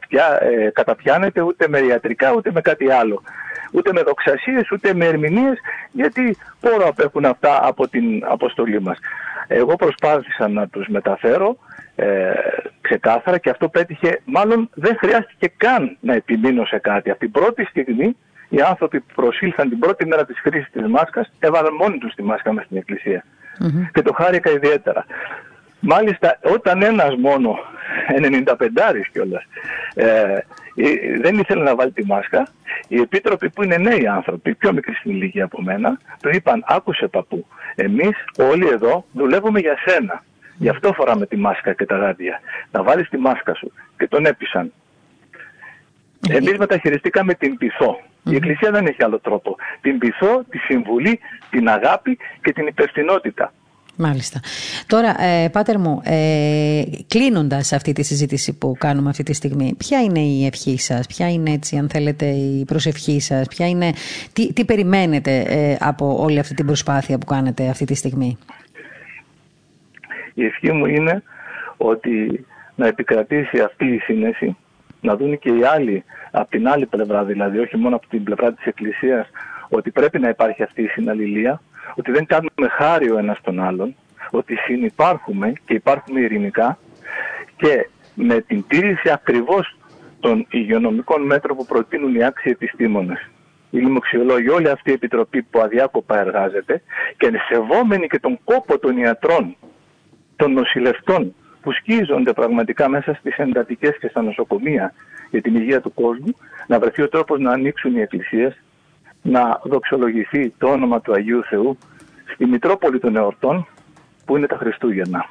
φτιά, 0.00 0.38
ε, 0.42 0.70
καταπιάνεται 0.70 1.40
ούτε 1.40 1.68
με 1.68 1.78
ιατρικά 1.78 2.32
ούτε 2.32 2.50
με 2.52 2.60
κάτι 2.60 2.90
άλλο. 2.90 3.22
Ούτε 3.72 3.92
με 3.92 4.02
δοξασίες 4.02 4.70
ούτε 4.70 4.94
με 4.94 5.04
ερμηνείες 5.04 5.58
γιατί 5.92 6.36
πόρο 6.60 6.88
απέχουν 6.88 7.24
αυτά 7.24 7.66
από 7.66 7.88
την 7.88 8.24
αποστολή 8.24 8.80
μας. 8.80 8.98
Εγώ 9.48 9.76
προσπάθησα 9.76 10.48
να 10.48 10.68
τους 10.68 10.86
μεταφέρω 10.88 11.56
ε, 11.96 12.32
ξεκάθαρα 12.80 13.38
και 13.38 13.50
αυτό 13.50 13.68
πέτυχε, 13.68 14.20
μάλλον 14.24 14.70
δεν 14.74 14.96
χρειάστηκε 14.98 15.52
καν 15.56 15.96
να 16.00 16.14
επιμείνω 16.14 16.64
σε 16.64 16.78
κάτι. 16.78 17.10
Από 17.10 17.18
την 17.18 17.30
πρώτη 17.30 17.64
στιγμή 17.64 18.16
οι 18.48 18.60
άνθρωποι 18.60 19.00
που 19.00 19.14
προσήλθαν 19.14 19.68
την 19.68 19.78
πρώτη 19.78 20.06
μέρα 20.06 20.24
της 20.24 20.40
χρήσης 20.40 20.70
της 20.72 20.86
μάσκας 20.86 21.32
έβαλαν 21.38 21.74
μόνοι 21.74 21.98
τους 21.98 22.14
τη 22.14 22.22
μάσκα 22.22 22.52
μέσα 22.52 22.66
στην 22.66 22.76
εκκλησία 22.76 23.24
mm-hmm. 23.60 23.88
και 23.92 24.02
το 24.02 24.12
χάρηκα 24.12 24.50
ιδιαίτερα. 24.50 25.04
Μάλιστα 25.80 26.38
όταν 26.42 26.82
ένας 26.82 27.14
μόνο, 27.16 27.58
95 28.44 28.54
κιόλας, 29.12 29.42
ε, 29.94 30.38
δεν 31.20 31.38
ήθελε 31.38 31.62
να 31.62 31.74
βάλει 31.74 31.92
τη 31.92 32.04
μάσκα, 32.06 32.48
οι 32.88 33.00
επίτροποι 33.00 33.50
που 33.50 33.62
είναι 33.62 33.76
νέοι 33.76 34.06
άνθρωποι, 34.06 34.54
πιο 34.54 34.72
μικροί 34.72 34.94
στην 34.94 35.10
ηλικία 35.10 35.44
από 35.44 35.62
μένα, 35.62 35.98
του 36.20 36.28
είπαν 36.32 36.64
άκουσε 36.66 37.08
παππού, 37.08 37.46
εμείς 37.74 38.16
όλοι 38.38 38.68
εδώ 38.68 39.04
δουλεύουμε 39.12 39.60
για 39.60 39.76
σένα. 39.84 40.22
Γι' 40.58 40.68
αυτό 40.68 40.92
φοράμε 40.92 41.26
τη 41.26 41.36
μάσκα 41.36 41.72
και 41.72 41.86
τα 41.86 41.96
γάντια. 41.96 42.40
Να 42.70 42.82
βάλεις 42.82 43.08
τη 43.08 43.16
μάσκα 43.16 43.54
σου. 43.54 43.72
Και 43.98 44.08
τον 44.08 44.26
έπεισαν. 44.26 44.72
Εμείς 46.28 46.58
μεταχειριστήκαμε 46.58 47.34
την 47.34 47.56
πειθό. 47.56 48.00
Η 48.24 48.34
Εκκλησία 48.34 48.70
δεν 48.70 48.86
έχει 48.86 49.04
άλλο 49.04 49.18
τρόπο. 49.18 49.56
Την 49.80 49.98
πειθό, 49.98 50.44
τη 50.50 50.58
συμβουλή, 50.58 51.18
την 51.50 51.68
αγάπη 51.68 52.18
και 52.42 52.52
την 52.52 52.66
υπευθυνότητα. 52.66 53.52
Μάλιστα. 54.00 54.40
Τώρα, 54.86 55.22
ε, 55.22 55.48
Πάτερ 55.48 55.78
μου, 55.78 56.00
ε, 56.04 56.82
κλείνοντας 57.08 57.72
αυτή 57.72 57.92
τη 57.92 58.02
συζήτηση 58.02 58.58
που 58.58 58.74
κάνουμε 58.78 59.08
αυτή 59.10 59.22
τη 59.22 59.32
στιγμή, 59.32 59.74
ποια 59.78 60.02
είναι 60.02 60.18
η 60.20 60.46
ευχή 60.46 60.78
σας, 60.78 61.06
ποια 61.06 61.30
είναι 61.30 61.50
έτσι 61.50 61.76
αν 61.76 61.88
θέλετε 61.88 62.26
η 62.26 62.64
προσευχή 62.64 63.20
σας, 63.20 63.48
ποια 63.48 63.68
είναι, 63.68 63.92
τι, 64.32 64.52
τι 64.52 64.64
περιμένετε 64.64 65.44
ε, 65.46 65.76
από 65.80 66.22
όλη 66.22 66.38
αυτή 66.38 66.54
την 66.54 66.66
προσπάθεια 66.66 67.18
που 67.18 67.26
κάνετε 67.26 67.68
αυτή 67.68 67.84
τη 67.84 67.94
στιγμή; 67.94 68.38
Η 70.34 70.44
ευχή 70.44 70.72
μου 70.72 70.86
είναι 70.86 71.22
ότι 71.76 72.46
να 72.74 72.86
επικρατήσει 72.86 73.60
αυτή 73.60 73.86
η 73.86 73.98
σύνεση, 73.98 74.56
να 75.00 75.16
δουν 75.16 75.38
και 75.38 75.48
οι 75.48 75.64
άλλοι 75.64 76.04
από 76.30 76.50
την 76.50 76.68
άλλη 76.68 76.86
πλευρά 76.86 77.24
δηλαδή, 77.24 77.58
όχι 77.58 77.76
μόνο 77.76 77.96
από 77.96 78.06
την 78.08 78.22
πλευρά 78.24 78.52
της 78.52 78.64
Εκκλησίας, 78.64 79.30
ότι 79.68 79.90
πρέπει 79.90 80.18
να 80.18 80.28
υπάρχει 80.28 80.62
αυτή 80.62 80.82
η 80.82 80.86
συναλληλία, 80.86 81.60
ότι 81.94 82.10
δεν 82.10 82.26
κάνουμε 82.26 82.68
χάρη 82.70 83.10
ο 83.10 83.18
ένας 83.18 83.38
τον 83.42 83.60
άλλον, 83.60 83.94
ότι 84.30 84.56
συνυπάρχουμε 84.56 85.52
και 85.64 85.74
υπάρχουμε 85.74 86.20
ειρηνικά 86.20 86.78
και 87.56 87.88
με 88.14 88.40
την 88.40 88.64
τήρηση 88.68 89.10
ακριβώς 89.10 89.76
των 90.20 90.46
υγειονομικών 90.50 91.22
μέτρων 91.22 91.56
που 91.56 91.66
προτείνουν 91.66 92.14
οι 92.14 92.24
άξιοι 92.24 92.50
επιστήμονες. 92.50 93.28
Οι 93.70 93.78
λοιμοξιολόγοι, 93.78 94.48
όλη 94.48 94.68
αυτή 94.68 94.90
η 94.90 94.92
επιτροπή 94.92 95.42
που 95.42 95.60
αδιάκοπα 95.60 96.18
εργάζεται 96.18 96.82
και 97.16 97.30
σεβόμενοι 97.48 98.06
και 98.06 98.18
τον 98.18 98.38
κόπο 98.44 98.78
των 98.78 98.96
ιατρών, 98.96 99.56
των 100.36 100.52
νοσηλευτών 100.52 101.34
που 101.68 101.74
σκίζονται 101.74 102.32
πραγματικά 102.32 102.88
μέσα 102.88 103.14
στις 103.14 103.36
εντατικές 103.36 103.98
και 103.98 104.08
στα 104.08 104.22
νοσοκομεία 104.22 104.92
για 105.30 105.40
την 105.40 105.56
υγεία 105.56 105.80
του 105.80 105.94
κόσμου, 105.94 106.34
να 106.66 106.78
βρεθεί 106.78 107.02
ο 107.02 107.08
τρόπος 107.08 107.40
να 107.40 107.50
ανοίξουν 107.50 107.96
οι 107.96 108.00
εκκλησίες, 108.00 108.62
να 109.22 109.60
δοξολογηθεί 109.64 110.54
το 110.58 110.68
όνομα 110.68 111.00
του 111.00 111.12
Αγίου 111.12 111.44
Θεού 111.44 111.78
στη 112.32 112.46
Μητρόπολη 112.46 112.98
των 112.98 113.16
Εορτών, 113.16 113.66
που 114.24 114.36
είναι 114.36 114.46
τα 114.46 114.56
Χριστούγεννα. 114.56 115.28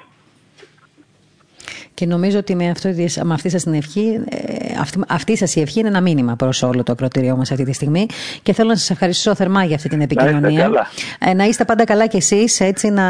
Και 1.98 2.06
νομίζω 2.06 2.38
ότι 2.38 2.56
με, 2.56 2.70
αυτό, 2.70 2.90
με 3.24 3.34
αυτή 3.34 3.50
σας 3.50 3.64
την 3.64 3.74
ευχή, 3.74 4.22
ε, 4.30 4.38
αυτή, 4.80 5.00
αυτή 5.08 5.38
σας 5.38 5.56
η 5.56 5.62
ευχή 5.62 5.80
είναι 5.80 5.88
ένα 5.88 6.02
μήνυμα 6.02 6.36
προς 6.36 6.64
όλο 6.64 6.84
το 6.84 6.92
ακροτήριό 6.92 7.36
μας 7.36 7.52
αυτή 7.52 7.64
τη 7.64 7.74
στιγμή 7.74 8.06
και 8.44 8.54
θέλω 8.54 8.70
να 8.70 8.76
σας 8.76 8.90
ευχαριστήσω 8.90 9.36
θερμά 9.36 9.64
για 9.64 9.76
αυτή 9.76 9.90
την 9.90 10.02
επικοινωνία. 10.02 10.40
Να 10.40 10.50
είστε, 10.50 11.30
ε, 11.30 11.34
να 11.34 11.44
είστε 11.44 11.66
πάντα 11.66 11.84
καλά 11.84 12.08
κι 12.08 12.18
εσείς, 12.18 12.60
έτσι 12.60 12.90
να 12.90 13.04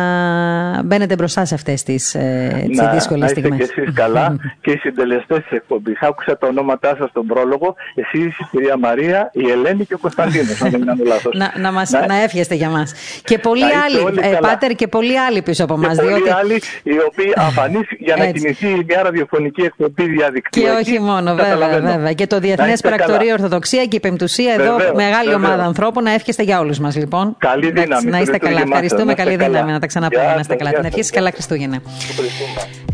μπαίνετε 0.84 1.16
μπροστά 1.16 1.46
σε 1.46 1.56
αυτές 1.56 1.84
τις 1.84 2.16
ε, 2.16 2.66
να, 2.70 2.92
δύσκολες 2.92 3.30
στιγμές. 3.30 3.58
Να 3.58 3.64
είστε 3.64 3.74
κι 3.74 3.82
εσείς 3.82 3.96
καλά 3.96 4.36
και 4.62 4.72
οι 4.72 4.78
συντελεστές 4.78 5.38
της 5.38 5.52
εκπομπής. 5.52 6.02
Άκουσα 6.02 6.38
τα 6.38 6.48
ονόματά 6.48 6.96
σας 7.00 7.10
στον 7.10 7.26
πρόλογο, 7.26 7.76
εσείς 7.96 8.40
η 8.40 8.48
κυρία 8.52 8.78
Μαρία, 8.78 9.30
η 9.34 9.50
Ελένη 9.50 9.86
και 9.86 9.94
ο 9.94 9.98
Κωνσταντίνος, 9.98 10.62
αν 10.62 10.70
δεν 10.70 10.82
είναι 10.82 10.96
λάθος. 11.06 11.36
Να, 11.36 11.54
να, 11.58 11.72
μας, 11.72 11.90
να, 11.90 12.06
να 12.06 12.16
εύχεστε 12.16 12.56
για 12.56 12.70
μας. 12.70 12.94
Και 13.24 13.38
πολλοί 13.38 13.64
άλλοι, 13.64 14.20
ε, 14.22 14.38
Πάτερ, 14.42 14.72
και 14.72 14.88
πολλοί 14.88 15.20
άλλοι 15.20 15.42
πίσω 15.42 15.64
από 15.64 15.74
εμάς. 15.74 15.98
Και 15.98 16.04
πολλοί 16.04 16.32
άλλοι 16.32 16.62
οι 16.84 17.00
οποίοι 17.08 17.34
αφανείς 17.48 17.88
για 18.00 18.16
να 18.16 18.26
κινηθεί 18.26 18.77
μια 18.88 19.04
ραδιοφωνική 19.04 19.62
εκπομπή 19.62 20.04
διαδικτυακή. 20.08 20.70
Και 20.70 20.90
όχι 20.90 21.00
μόνο, 21.00 21.36
βέβαια, 21.36 21.80
βέβαια. 21.80 22.14
Και 22.14 22.28
το 22.28 22.40
Διεθνές 22.40 22.82
Πρακτορείο 22.82 23.34
Ορθοδοξία 23.34 23.86
και 23.86 23.96
η 23.96 24.00
Πεμπτουσία 24.00 24.54
εδώ, 24.54 24.76
βεβαίως, 24.76 24.96
μεγάλη 24.96 25.30
βεβαίως. 25.30 25.50
ομάδα 25.50 25.64
ανθρώπων. 25.64 26.04
Να 26.04 26.14
εύχεστε 26.14 26.44
για 26.44 26.60
όλους 26.60 26.80
μας, 26.80 26.96
λοιπόν. 26.96 27.36
Καλή 27.38 27.72
δύναμη. 27.72 28.10
Να 28.10 28.20
είστε 28.20 28.38
καλά. 28.38 28.62
Ευχαριστούμε. 28.62 29.14
Καλή 29.14 29.36
δύναμη. 29.36 29.72
Να 29.72 29.80
τα 29.80 29.88
ξαναπούμε. 29.88 30.26
Να 30.34 30.40
είστε 30.40 30.56
καλά. 30.56 30.72
Την 30.72 30.86
ευχή 30.86 31.12
καλά 31.12 31.32
Χριστούγεννα. 31.34 31.82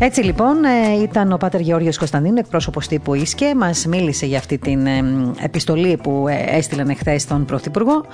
Έτσι 0.00 0.22
λοιπόν 0.22 0.64
ε, 0.64 1.02
ήταν 1.02 1.32
ο 1.32 1.36
Πάτερ 1.36 1.60
Γεώργιος 1.60 1.98
Κωνσταντίνου, 1.98 2.38
εκπρόσωπος 2.38 2.86
τύπου 2.88 3.14
Ίσκε. 3.14 3.52
Μας 3.56 3.86
μίλησε 3.86 4.26
για 4.26 4.38
αυτή 4.38 4.58
την 4.58 4.86
επιστολή 5.42 5.96
που 6.02 6.26
ε, 6.28 6.56
έστειλαν 6.56 6.88
εχθές 6.88 7.22
στον 7.22 7.44
Πρωθυπουργό, 7.44 8.04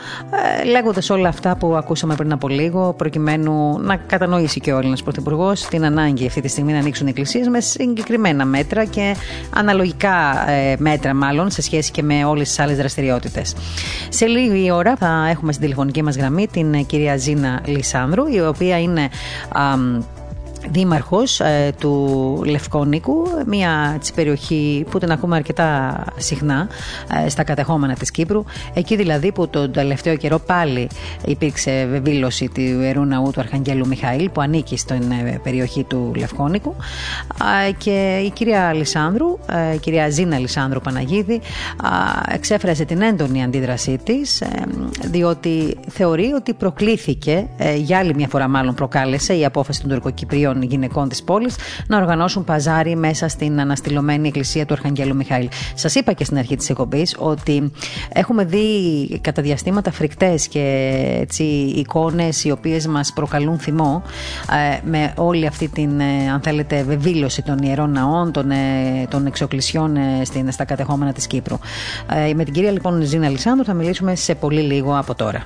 ε, 0.61 0.64
λέγοντας 0.64 1.11
όλα 1.11 1.29
αυτά 1.29 1.57
που 1.57 1.75
ακούσαμε 1.77 2.14
πριν 2.14 2.33
από 2.33 2.49
λίγο, 2.49 2.95
προκειμένου 2.99 3.79
να 3.81 3.97
κατανοήσει 3.97 4.61
και 4.61 4.73
ο 4.73 4.79
Έλληνας 4.79 5.03
Πρωθυπουργός 5.03 5.61
την 5.61 5.85
ανάγκη 5.85 6.27
αυτή 6.27 6.41
τη 6.41 6.49
στιγμή 6.49 6.73
να 6.73 6.79
ανοίξουν 6.79 7.07
εκκλησίες 7.07 7.49
με 7.61 7.67
συγκεκριμένα 7.67 8.45
μέτρα 8.45 8.85
και 8.85 9.17
αναλογικά 9.51 10.51
ε, 10.51 10.77
μέτρα 10.79 11.15
μάλλον 11.15 11.51
σε 11.51 11.63
σχέση 11.63 11.91
και 11.91 12.03
με 12.03 12.25
όλες 12.25 12.49
τις 12.49 12.59
άλλες 12.59 12.77
δραστηριότητες. 12.77 13.55
Σε 14.09 14.27
λίγη 14.27 14.71
ώρα 14.71 14.97
θα 14.97 15.27
έχουμε 15.31 15.53
στην 15.53 15.65
τηλεφωνική 15.65 16.03
μας 16.03 16.17
γραμμή 16.17 16.47
την 16.47 16.87
κυρία 16.87 17.17
Ζήνα 17.17 17.63
Λισάνδρου 17.65 18.27
η 18.27 18.41
οποία 18.41 18.81
είναι 18.81 19.09
δήμαρχος 20.69 21.41
ε, 21.41 21.73
του 21.81 22.43
Λευκόνικου, 22.47 23.23
μια 23.47 23.97
της 24.01 24.13
περιοχή 24.13 24.85
που 24.91 24.99
την 24.99 25.11
ακούμε 25.13 25.37
αρκετά 25.37 26.05
συχνά 26.17 26.69
ε, 27.25 27.29
στα 27.29 27.43
κατεχόμενα 27.45 27.95
της 27.95 28.11
Κύπρου, 28.11 28.45
εκεί 28.75 28.97
δηλαδή 28.97 29.33
που 29.33 29.49
τον 29.49 29.73
τελευταίο 29.73 30.17
καιρό 30.17 30.39
πάλι 30.39 30.89
υπήρξε 31.25 31.87
βεβήλωση 31.91 32.49
του 32.55 32.61
Ιερού 32.61 33.05
Ναού 33.05 33.31
του 33.33 33.41
Αρχαγγέλου 33.41 33.87
Μιχαήλ 33.87 34.29
που 34.31 34.41
ανήκει 34.41 34.77
στην 34.77 35.11
ε, 35.11 35.41
περιοχή 35.43 35.85
του 35.85 36.13
Λευκόνικου. 36.17 36.75
Και 37.79 38.21
η 38.25 38.31
κυρία 38.31 38.73
Λισάνδρου, 38.73 39.39
η 39.75 39.79
κυρία 39.79 40.09
Ζήνα 40.11 40.39
Λισάνδρου 40.39 40.81
Παναγίδη 40.81 41.41
εξέφρασε 42.29 42.85
την 42.85 43.03
έντονη 43.03 43.43
αντίδρασή 43.43 43.99
της 44.05 44.43
διότι 45.05 45.77
θεωρεί 45.89 46.33
ότι 46.33 46.55
προκλήθηκε 46.55 47.47
για 47.77 47.99
άλλη 47.99 48.15
μια 48.15 48.29
φορά 48.29 48.49
μάλλον 48.49 48.75
προκάλεσε 48.75 49.35
η 49.35 49.45
απόφαση 49.45 49.81
των 49.81 49.91
τουρκοκυπρίων 49.91 50.49
γυναικών 50.62 51.09
της 51.09 51.22
πόλης 51.22 51.57
να 51.86 51.96
οργανώσουν 51.96 52.44
παζάρι 52.44 52.96
μέσα 52.96 53.28
στην 53.28 53.61
αναστηλωμένη 53.61 54.28
εκκλησία 54.28 54.66
του 54.66 54.74
Αρχαγγέλου 54.74 55.16
Μιχαήλ. 55.16 55.48
Σας 55.74 55.94
είπα 55.94 56.12
και 56.12 56.24
στην 56.24 56.38
αρχή 56.38 56.57
της 56.57 56.70
εκπομπής 56.70 57.16
ότι 57.18 57.72
έχουμε 58.12 58.44
δει 58.44 58.59
κατά 59.20 59.42
διαστήματα 59.42 59.90
φρικτές 59.92 60.48
και 60.48 60.90
έτσι, 61.20 61.44
εικόνες 61.76 62.44
οι 62.44 62.51
οποίες 62.51 62.86
μας 62.86 63.12
προκαλούν 63.12 63.59
θυμό 63.59 64.03
ε, 64.53 64.88
με 64.90 65.12
όλη 65.16 65.46
αυτή 65.46 65.68
την, 65.68 66.01
ε, 66.01 66.30
αν 66.32 66.40
θέλετε, 66.40 66.82
βεβήλωση 66.82 67.42
των 67.42 67.59
ιερών 67.59 67.90
ναών, 67.90 68.32
των, 68.32 68.51
ε, 68.51 68.57
των 69.09 69.26
εξοκλησιών 69.26 69.96
στην, 70.22 70.53
στα 70.53 70.64
κατεχόμενα 70.64 71.12
της 71.12 71.26
Κύπρου. 71.26 71.59
Με 72.34 72.44
την 72.44 72.53
κυρία 72.53 72.70
λοιπόν 72.70 73.03
Ζήνα 73.03 73.28
Λισάνδρου 73.28 73.64
θα 73.64 73.74
μιλήσουμε 73.74 74.14
σε 74.14 74.34
πολύ 74.34 74.61
λίγο 74.61 74.98
από 74.98 75.14
τώρα. 75.14 75.42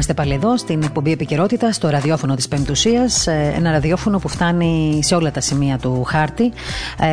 Είμαστε 0.00 0.22
πάλι 0.22 0.34
εδώ 0.34 0.56
στην 0.56 0.82
εκπομπή 0.82 1.12
επικαιρότητα 1.12 1.72
στο 1.72 1.88
ραδιόφωνο 1.88 2.34
της 2.34 2.48
Πεμπτουσίας. 2.48 3.26
Ε, 3.26 3.52
ένα 3.56 3.70
ραδιόφωνο 3.70 4.18
που 4.18 4.28
φτάνει 4.28 5.00
σε 5.02 5.14
όλα 5.14 5.30
τα 5.30 5.40
σημεία 5.40 5.78
του 5.78 6.04
χάρτη, 6.04 6.52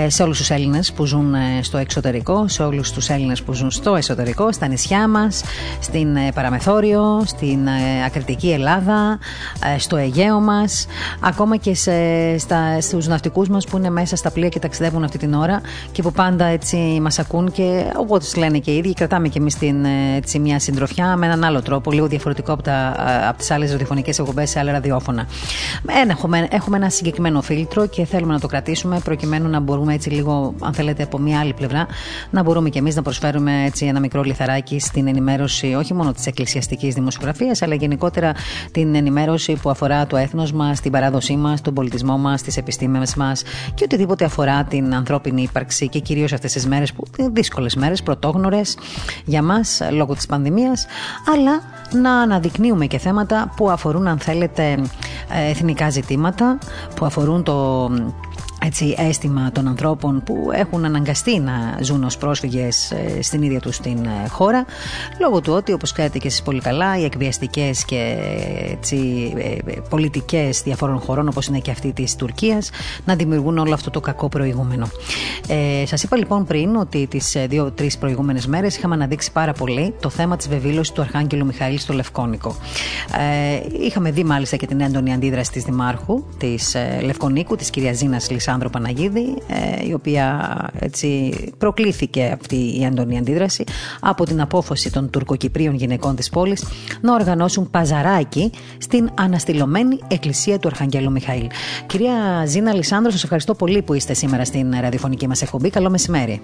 ε, 0.06 0.10
σε 0.10 0.24
όλους 0.24 0.38
τους 0.38 0.50
Έλληνες 0.50 0.92
που 0.92 1.06
ζουν 1.06 1.34
ε, 1.34 1.40
στο 1.62 1.78
εξωτερικό, 1.78 2.48
σε 2.48 2.64
όλους 2.64 2.92
τους 2.92 3.10
Έλληνες 3.10 3.44
που 3.44 3.54
ζουν 3.54 3.72
στο 3.72 3.96
εσωτερικό, 3.96 4.52
στα 4.52 4.68
νησιά 4.68 5.08
μας, 5.08 5.44
στην 5.80 6.18
Παραμεθόριο, 6.34 7.22
στην 7.26 7.68
Ακριτική 8.06 8.52
Ελλάδα, 8.52 9.20
στο 9.78 9.98
Αιγαίο 9.98 10.40
μας, 10.40 10.88
ακόμα 11.20 11.58
και 11.58 11.74
στους 12.80 13.08
ναυτικούς 13.08 13.50
μας 13.50 13.66
που 13.66 13.78
είναι 13.78 13.90
μέσα 13.90 14.16
στα 14.16 14.32
πλοία 14.32 14.50
και 14.50 14.60
ταξιδεύουν 14.60 15.04
αυτή 15.04 15.18
την 15.18 15.34
ώρα 15.34 15.62
και 15.92 16.02
που 16.02 16.12
πάντα 16.12 16.46
έτσι 16.46 16.78
μας 17.02 17.20
ακούν 17.20 17.52
και 17.52 17.84
όπω 17.98 18.18
λένε 18.38 18.58
και 18.58 18.72
οι 18.72 18.78
ίδιοι, 18.78 18.94
κρατάμε 18.94 19.28
και 19.28 19.40
εμείς 19.40 19.58
μια 20.40 20.60
συντροφιά 20.60 21.16
με 21.16 21.26
έναν 21.26 21.44
άλλο 21.44 21.62
τρόπο, 21.62 21.92
λίγο 21.92 22.08
διαφορετικό 22.08 22.54
από, 22.54 22.64
τα, 22.64 22.77
από 23.28 23.38
τις 23.38 23.52
άλλες 23.52 23.72
ραδιοφωνικές 23.72 24.20
εκπομπές 24.20 24.50
σε 24.50 24.60
άλλα 24.60 24.72
ραδιόφωνα. 24.72 25.28
Έχουμε, 26.10 26.48
έχουμε 26.52 26.78
ένα 26.78 26.90
συγκεκριμένο 26.90 27.42
φίλτρο 27.42 27.88
και 27.88 28.06
θέλουμε 28.06 28.34
να 28.34 28.40
το 28.40 28.48
κρατήσουμε 28.48 29.00
προκειμένου 29.00 29.50
να 29.50 29.60
μπορούμε 29.60 29.94
έτσι 29.94 30.10
λίγο, 30.10 30.54
αν 30.62 30.74
θέλετε, 30.74 31.04
από 31.04 31.18
μια 31.18 31.40
άλλη 31.40 31.54
πλευρά, 31.54 31.88
να 32.30 32.44
μπορούμε 32.44 32.70
και 32.70 32.80
εμείς 32.80 32.96
να 32.96 33.02
προσφέρουμε 33.02 33.64
έτσι 33.66 33.86
ένα 33.86 34.00
μικρό 34.00 34.22
λιθαράκι 34.22 34.80
στην 34.80 35.08
ενημέρωση 35.08 35.74
όχι 35.74 35.94
μόνο 35.94 36.12
της 36.12 36.26
εκκλησιαστικής 36.26 36.94
δημοσιογραφίας, 36.94 37.62
αλλά 37.62 37.76
γενικότερα 37.76 38.34
την 38.72 38.96
ενημέρωση 38.96 39.54
που 39.62 39.70
αφορά 39.70 40.08
το 40.08 40.18
έθνος 40.18 40.52
μας, 40.52 40.82
την 40.82 40.92
παράδοσή 40.92 41.36
μας, 41.36 41.62
τον 41.62 41.74
πολιτισμό 41.74 42.18
μας, 42.18 42.42
τις 42.42 42.58
επιστήμες 42.58 43.16
μας 43.16 43.44
και 43.74 43.84
οτιδήποτε 43.84 44.26
αφορά 44.26 44.64
την 44.64 44.96
ανθρώπινη 44.96 45.42
ύπαρξη 45.42 45.88
και 45.88 46.00
κυρίως 46.00 46.34
αυτές 46.34 46.54
τις 46.54 46.68
μέρες 46.68 46.94
που 46.94 47.04
είναι 47.18 47.30
δύσκολες 47.34 47.76
μέρες, 47.76 48.04
πρωτόγνωρες 48.04 48.78
για 49.26 49.42
μας 49.42 49.82
λόγω 49.92 50.14
της 50.14 50.26
πανδημίας, 50.26 50.86
αλλά 51.34 51.62
να 52.02 52.14
αναδείξουμε 52.14 52.66
αναδεικνύουμε 52.68 52.86
και 52.86 52.97
θέματα 52.97 53.53
που 53.55 53.70
αφορούν 53.70 54.07
αν 54.07 54.20
θέλετε 54.20 54.72
ε, 55.30 55.49
εθνικά 55.49 55.89
ζητήματα, 55.89 56.57
που 56.95 57.05
αφορούν 57.05 57.43
το 57.43 57.89
έτσι, 58.66 58.95
αίσθημα 58.97 59.51
των 59.51 59.68
ανθρώπων 59.68 60.24
που 60.24 60.49
έχουν 60.53 60.86
αναγκαστεί 60.86 61.39
να 61.39 61.78
ζουν 61.82 62.03
ως 62.03 62.18
πρόσφυγες 62.18 62.91
ε, 62.91 63.22
στην 63.22 63.41
ίδια 63.41 63.60
τους 63.60 63.80
την 63.80 64.05
ε, 64.05 64.28
χώρα 64.28 64.66
λόγω 65.20 65.41
του 65.41 65.53
ότι 65.53 65.72
όπως 65.72 65.91
ξέρετε 65.91 66.18
και 66.18 66.28
εσείς 66.28 66.41
πολύ 66.41 66.62
καλά 66.62 66.97
οι 66.97 67.03
εκβιαστικές 67.03 67.86
και 67.86 68.18
έτσι, 68.72 69.34
ε, 69.38 69.74
πολιτικές 69.89 70.62
διαφόρων 70.62 70.99
χωρών 70.99 71.28
όπως 71.28 71.47
είναι 71.47 71.60
και 71.60 71.72
αυτή 71.72 71.93
της 71.93 72.16
Τουρκίας 72.16 72.70
να 73.05 73.16
δημιουργούν 73.16 73.58
όλο 73.58 73.74
αυτό 73.74 73.89
το 73.89 73.99
κακό 73.99 74.30
προηγούμενο. 74.30 74.88
Ε, 75.47 75.86
σας 75.86 76.03
είπα 76.03 76.18
λοιπόν 76.18 76.45
πριν 76.45 76.76
ότι 76.76 77.08
τις 77.08 77.36
δύο-τρεις 77.47 77.97
προηγούμενες 77.97 78.47
μέρες 78.47 78.78
είχαμε 78.78 78.95
αναδείξει 78.95 79.32
πάρα 79.32 79.53
πολύ 79.53 79.93
το 80.01 80.10
θέμα 80.10 80.38
της 80.38 80.47
βεβήλωσης 80.47 80.93
του 80.93 81.01
Αρχάγγελου 81.01 81.45
Μιχαήλ 81.45 81.80
στο 81.80 81.93
Λευκόνικο. 81.93 82.55
Ε, 83.18 83.86
είχαμε 83.86 84.12
δει 84.12 84.24
μάλιστα 84.24 84.55
και 84.55 84.68
την 84.68 84.82
έντονη 84.82 85.14
αντίδραση 85.14 85.51
της 85.51 85.64
Δημάρχου 85.64 86.24
της 86.38 86.76
Λευκονίκου, 87.01 87.55
της 87.55 87.70
κυρίας 87.70 87.97
Ζήνας 87.97 88.28
Αλεξάνδρου 88.48 88.70
Παναγίδη, 88.70 89.41
ε, 89.48 89.88
η 89.88 89.93
οποία 89.93 90.56
έτσι 90.80 91.34
προκλήθηκε 91.58 92.32
αυτή 92.34 92.56
η 92.56 92.84
έντονη 92.84 93.18
αντίδραση 93.18 93.64
από 94.00 94.26
την 94.26 94.41
απόφαση 94.41 94.91
των 94.91 95.10
τουρκοκυπρίων 95.10 95.76
γυναικών 95.76 96.16
της 96.16 96.30
πόλης 96.30 96.66
να 97.02 97.14
οργανώσουν 97.14 97.70
παζαράκι 97.70 98.52
στην 98.78 99.10
αναστηλωμένη 99.16 100.00
εκκλησία 100.08 100.60
του 100.60 100.68
Αρχαγγέλου 100.68 101.12
Μιχαήλ. 101.12 101.48
Κυρία 101.86 102.45
Ζήνα 102.45 102.74
Λισάνδρο, 102.74 103.12
σας 103.12 103.24
ευχαριστώ 103.24 103.54
πολύ 103.56 103.82
που 103.82 103.93
είστε 103.93 104.14
σήμερα 104.14 104.45
στην 104.45 104.76
ραδιοφωνική 104.82 105.28
μας 105.28 105.41
εκπομπή. 105.41 105.70
Καλό 105.70 105.89
μεσημέρι. 105.89 106.41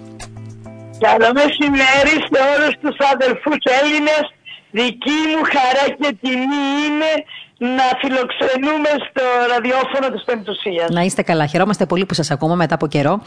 Καλό 0.98 1.32
μεσημέρι 1.34 2.14
σε 2.30 2.38
όλους 2.54 2.74
τους 2.80 2.96
αδελφούς 3.12 3.60
Έλληνες. 3.80 4.24
Δική 4.70 5.20
μου 5.30 5.44
χαρά 5.54 5.86
και 6.00 6.16
τιμή 6.20 6.64
είναι 6.86 7.12
να 7.58 7.98
φιλοξενούμε 8.00 8.88
στο 9.08 9.22
ραδιόφωνο 9.54 10.10
της 10.12 10.24
Πεμπτουσίας. 10.24 10.90
Να 10.90 11.00
είστε 11.00 11.22
καλά. 11.22 11.46
Χαιρόμαστε 11.46 11.86
πολύ 11.86 12.06
που 12.06 12.14
σας 12.14 12.30
ακούμε 12.30 12.56
μετά 12.56 12.74
από 12.74 12.86
καιρό. 12.86 13.22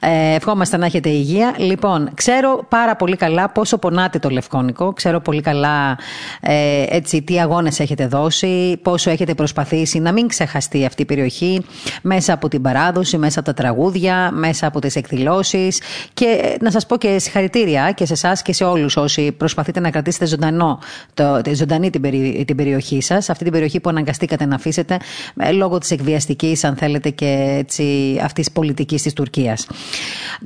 Ε, 0.00 0.34
ευχόμαστε 0.34 0.76
να 0.76 0.86
έχετε 0.86 1.08
υγεία. 1.08 1.54
Λοιπόν, 1.58 2.10
ξέρω 2.14 2.66
πάρα 2.68 2.96
πολύ 2.96 3.16
καλά 3.16 3.48
πόσο 3.48 3.78
πονάτε 3.78 4.18
το 4.18 4.28
Λευκόνικο. 4.28 4.92
Ξέρω 4.92 5.20
πολύ 5.20 5.40
καλά 5.40 5.98
ε, 6.40 6.84
έτσι, 6.88 7.22
τι 7.22 7.40
αγώνες 7.40 7.80
έχετε 7.80 8.06
δώσει, 8.06 8.80
πόσο 8.82 9.10
έχετε 9.10 9.34
προσπαθήσει 9.34 9.98
να 9.98 10.12
μην 10.12 10.28
ξεχαστεί 10.28 10.84
αυτή 10.84 11.02
η 11.02 11.04
περιοχή 11.04 11.64
μέσα 12.02 12.32
από 12.32 12.48
την 12.48 12.62
παράδοση, 12.62 13.18
μέσα 13.18 13.40
από 13.40 13.48
τα 13.48 13.62
τραγούδια, 13.62 14.30
μέσα 14.32 14.66
από 14.66 14.80
τις 14.80 14.96
εκδηλώσεις 14.96 15.80
και 16.14 16.56
να 16.60 16.70
σας 16.70 16.86
πω 16.86 16.96
και 16.96 17.18
συγχαρητήρια 17.18 17.92
και 17.92 18.06
σε 18.06 18.12
εσάς 18.12 18.42
και 18.42 18.52
σε 18.52 18.64
όλους 18.64 18.96
όσοι 18.96 19.32
προσπαθείτε 19.32 19.80
να 19.80 19.90
κρατήσετε 19.90 20.26
ζωντανό, 20.26 20.78
το, 21.14 21.40
ζωντανή 21.54 21.90
την, 21.90 22.02
την 22.44 22.56
περιοχή 22.56 23.02
σας, 23.02 23.30
αυτή 23.30 23.44
την 23.44 23.52
περιοχή 23.52 23.71
που 23.80 23.88
αναγκαστήκατε 23.88 24.44
να 24.44 24.54
αφήσετε 24.54 24.98
ε, 25.36 25.52
λόγω 25.52 25.78
της 25.78 25.90
εκβιαστικής 25.90 26.64
αν 26.64 26.76
θέλετε 26.76 27.10
και 27.10 27.56
έτσι, 27.58 28.18
αυτής 28.24 28.44
της 28.44 28.54
πολιτικής 28.54 29.02
της 29.02 29.12
Τουρκίας. 29.12 29.66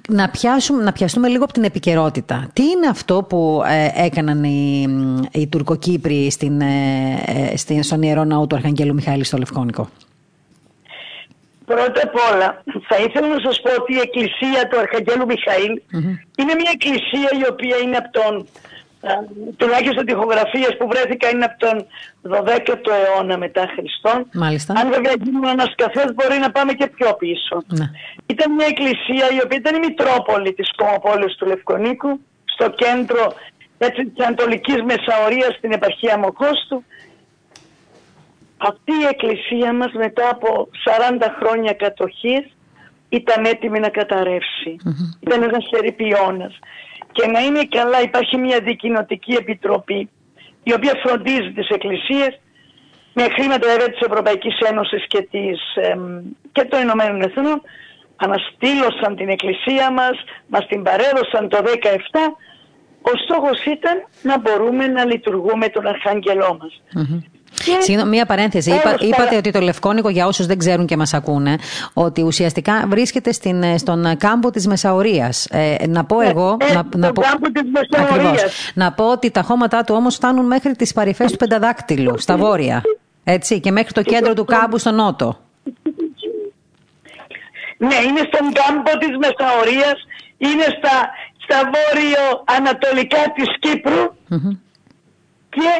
Να, 0.09 0.29
πιάσουμε, 0.29 0.83
να 0.83 0.93
πιαστούμε 0.93 1.29
λίγο 1.29 1.45
από 1.45 1.53
την 1.53 1.64
επικαιρότητα. 1.64 2.49
Τι 2.53 2.62
είναι 2.62 2.87
αυτό 2.91 3.22
που 3.29 3.62
ε, 3.66 4.05
έκαναν 4.05 4.45
οι, 4.45 4.87
οι 5.33 5.47
Τουρκοκύπροι 5.47 6.31
στην, 6.31 6.61
ε, 6.61 7.57
στην, 7.57 7.83
στον 7.83 8.03
Ιερό 8.03 8.24
Ναό 8.24 8.47
του 8.47 8.57
Αρχαγγέλου 8.57 8.95
Μιχαήλ 8.95 9.24
στο 9.24 9.39
Λευκόνικο; 9.39 9.89
Πρώτα 11.66 12.01
απ' 12.03 12.18
όλα 12.33 12.62
θα 12.89 12.97
ήθελα 13.07 13.29
να 13.29 13.41
σας 13.41 13.61
πω 13.61 13.70
ότι 13.81 13.93
η 13.95 13.99
εκκλησία 13.99 14.68
του 14.68 14.79
Αρχαγγέλου 14.79 15.27
είναι 16.39 16.55
μια 16.61 16.70
εκκλησία 16.72 17.31
η 17.41 17.45
οποία 17.51 17.77
είναι 17.77 17.97
από 17.97 18.11
τον 18.20 18.47
τουλάχιστον 19.57 20.04
τυχογραφίες 20.07 20.76
που 20.78 20.88
βρέθηκαν 20.88 21.30
είναι 21.34 21.44
από 21.44 21.59
τον 21.66 21.76
12ο 22.32 22.90
αιώνα 22.98 23.38
μετά 23.38 23.66
Χριστόν. 23.74 24.26
Μάλιστα. 24.32 24.72
Αν 24.80 24.90
βέβαια 24.90 25.14
γίνουμε 25.22 25.50
ένα 25.50 25.66
καφέ, 25.74 26.12
μπορεί 26.12 26.38
να 26.38 26.50
πάμε 26.50 26.72
και 26.72 26.86
πιο 26.86 27.14
πίσω. 27.14 27.57
Ναι. 27.66 27.86
Ήταν 28.26 28.52
μια 28.52 28.66
εκκλησία 28.66 29.26
η 29.36 29.40
οποία 29.44 29.59
ήταν 29.59 29.74
η 29.74 29.78
Μητρόπολη 29.86 30.52
της 30.52 30.68
κομμοπόλη 30.76 31.36
του 31.36 31.46
Λευκονίκου, 31.46 32.20
στο 32.44 32.70
κέντρο 32.70 33.32
της 33.78 34.24
Ανατολικής 34.26 34.82
Μεσαωρίας 34.82 35.54
στην 35.59 35.72
επαρχία 35.72 36.18
Μοχώστου. 36.18 36.84
Αυτή 38.57 38.92
η 38.92 39.07
εκκλησία 39.11 39.72
μας 39.72 39.92
μετά 39.92 40.28
από 40.28 40.68
40 41.18 41.26
χρόνια 41.40 41.72
κατοχής 41.72 42.44
ήταν 43.09 43.44
έτοιμη 43.44 43.78
να 43.80 43.88
καταρρευσει 43.88 44.76
Ήταν 45.20 45.42
ένας 45.42 45.64
ερηπιώνας 45.70 46.59
και 47.17 47.27
να 47.27 47.41
είναι 47.41 47.64
καλά 47.64 48.01
υπάρχει 48.03 48.37
μια 48.37 48.61
δικοινοτική 48.61 49.33
επιτροπή 49.33 50.09
η 50.62 50.73
οποία 50.73 50.93
φροντίζει 51.05 51.51
τις 51.53 51.69
εκκλησίες 51.69 52.41
με 53.19 53.25
χρήματα 53.35 53.69
βέβαια 53.69 53.91
της 53.91 54.01
Ευρωπαϊκής 54.09 54.59
Ένωσης 54.71 55.07
και, 55.07 55.23
της, 55.31 55.59
και 56.53 56.64
των 56.64 56.81
Ηνωμένων 56.81 57.21
Εθνών. 57.21 57.62
Αναστήλωσαν 58.17 59.17
την 59.17 59.29
εκκλησία 59.29 59.93
μας, 59.93 60.17
μας 60.47 60.67
την 60.67 60.83
παρέδωσαν 60.83 61.49
το 61.49 61.59
17, 61.62 62.37
ο 63.03 63.12
στόχος 63.25 63.64
ήταν 63.64 63.97
να 64.23 64.39
μπορούμε 64.39 64.87
να 64.87 65.05
λειτουργούμε 65.05 65.69
τον 65.69 65.87
Αρχάγγελό 65.87 66.59
μας. 66.61 66.83
Συγγνώμη, 67.78 68.11
μία 68.11 68.26
παρένθεση. 68.26 68.70
Είπα, 68.70 68.96
είπατε 69.00 69.36
ότι 69.36 69.50
το 69.50 69.61
Λευκόνικο, 69.61 70.09
για 70.09 70.26
όσους 70.26 70.46
δεν 70.46 70.59
ξέρουν 70.59 70.86
και 70.86 70.96
μας 70.96 71.14
ακούνε, 71.14 71.59
ότι 71.92 72.22
ουσιαστικά 72.22 72.84
βρίσκεται 72.88 73.32
στην, 73.32 73.78
στον 73.78 74.16
κάμπο 74.16 74.50
της 74.50 74.66
Μεσαωρίας. 74.66 75.46
Ε, 75.50 75.76
να 75.88 76.04
πω 76.04 76.20
ε, 76.20 76.28
εγώ. 76.28 76.57
Ε, 76.61 76.72
να, 76.72 76.88
να, 76.96 77.12
πω, 77.12 77.22
κάμπο 77.22 77.50
της 77.52 77.62
Μεσαωρίας. 77.70 78.72
Να 78.74 78.92
πω 78.92 79.11
ότι 79.11 79.30
τα 79.30 79.42
χώματά 79.42 79.84
του 79.84 79.94
όμως 79.96 80.14
φτάνουν 80.14 80.46
μέχρι 80.46 80.76
τις 80.76 80.92
παρυφές 80.92 81.30
του 81.30 81.36
Πενταδάκτυλου, 81.36 82.18
στα 82.18 82.36
βόρεια. 82.36 82.82
Έτσι, 83.24 83.61
και 83.61 83.70
μέχρι 83.70 83.92
το 83.92 84.02
κέντρο 84.02 84.34
του 84.34 84.44
κάμπου 84.44 84.78
στο 84.78 84.90
νότο. 84.90 85.38
Ναι, 87.78 87.96
είναι 88.09 88.22
στον 88.32 88.52
κάμπο 88.52 88.98
της 88.98 89.16
Μεσαωρίας, 89.16 90.07
είναι 90.36 90.66
στα, 90.78 90.96
στα 91.44 91.70
βόρειο-ανατολικά 91.72 93.22
της 93.34 93.48
κυπρου 93.59 94.14
και 95.48 95.70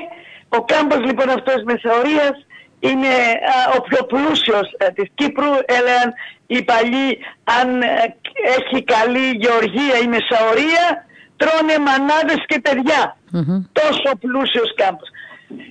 ο 0.49 0.65
κάμπος 0.65 1.01
λοιπόν 1.05 1.29
αυτός 1.31 1.63
Μεσαωρίας 1.65 2.37
είναι 2.81 3.15
ο 3.77 3.81
πιο 3.81 4.05
πλούσιος 4.05 4.67
α, 4.85 4.93
της 4.93 5.09
Κύπρου. 5.15 5.53
Έλεγαν 5.67 6.13
οι 6.47 6.63
παλιοί 6.63 7.19
αν 7.61 7.83
ε, 7.83 8.17
έχει 8.57 8.85
καλή 8.85 9.27
γεωργία 9.43 9.97
η 10.05 10.07
Μεσαωρία 10.15 11.07
τρώνε 11.37 11.77
μανάδες 11.79 12.41
και 12.47 12.61
παιδιά. 12.61 13.17
Τόσο 13.73 14.17
πλούσιος 14.21 14.75
κάμπος. 14.75 15.09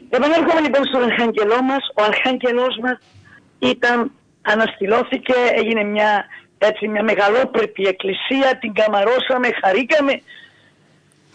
Επανέρχομαι 0.09 0.61
λοιπόν 0.61 0.83
στον 0.85 1.03
Αρχάγγελό 1.03 1.61
μας. 1.61 1.83
Ο 1.99 2.03
Αρχάγγελός 2.03 2.77
μας 2.83 2.97
ήταν, 3.59 4.11
αναστηλώθηκε, 4.41 5.33
έγινε 5.59 5.83
μια, 5.83 6.25
έτσι, 6.57 6.87
μια 6.87 7.03
μεγαλόπρεπη 7.03 7.83
εκκλησία, 7.87 8.57
την 8.59 8.73
καμαρώσαμε, 8.73 9.47
χαρήκαμε. 9.61 10.13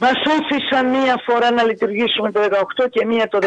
Μας 0.02 0.18
άφησαν 0.36 0.86
μία 0.86 1.22
φορά 1.26 1.50
να 1.50 1.62
λειτουργήσουμε 1.64 2.32
το 2.32 2.40
18 2.40 2.88
και 2.90 3.06
μία 3.06 3.28
το 3.28 3.38
19. 3.42 3.46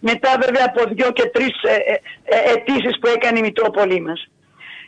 Μετά 0.00 0.30
βέβαια 0.44 0.64
από 0.66 0.94
δύο 0.94 1.10
και 1.12 1.26
τρεις 1.28 1.52
ε, 1.62 1.74
ε, 1.92 2.00
ε, 2.24 2.52
αιτήσεις 2.52 2.98
που 3.00 3.08
έκανε 3.16 3.38
η 3.38 3.42
Μητρόπολη 3.42 4.00
μας. 4.00 4.28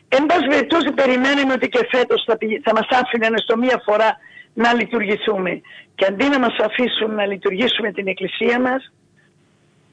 Εν 0.08 0.26
πάση 0.26 0.46
περιπτώσει 0.46 0.90
περιμένουμε 0.92 1.52
ότι 1.52 1.68
και 1.68 1.88
φέτος 1.90 2.24
θα, 2.26 2.36
θα 2.64 2.72
μας 2.72 2.86
άφηναν 3.00 3.38
στο 3.38 3.56
μία 3.56 3.82
φορά 3.84 4.16
να 4.54 4.74
λειτουργηθούμε. 4.74 5.60
Και 5.94 6.04
αντί 6.08 6.28
να 6.28 6.38
μας 6.38 6.56
αφήσουν 6.66 7.14
να 7.14 7.26
λειτουργήσουμε 7.26 7.92
την 7.92 8.06
εκκλησία 8.06 8.60
μας, 8.60 8.92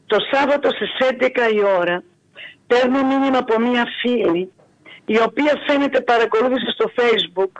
το 0.05 0.17
Σάββατο 0.31 0.69
στις 0.69 0.91
11 1.19 1.53
η 1.53 1.63
ώρα 1.79 2.03
παίρνω 2.67 3.03
μήνυμα 3.03 3.37
από 3.37 3.59
μία 3.59 3.85
φίλη 4.01 4.51
η 5.05 5.17
οποία 5.27 5.53
φαίνεται 5.67 6.01
παρακολούθησε 6.01 6.71
στο 6.71 6.91
facebook 6.97 7.51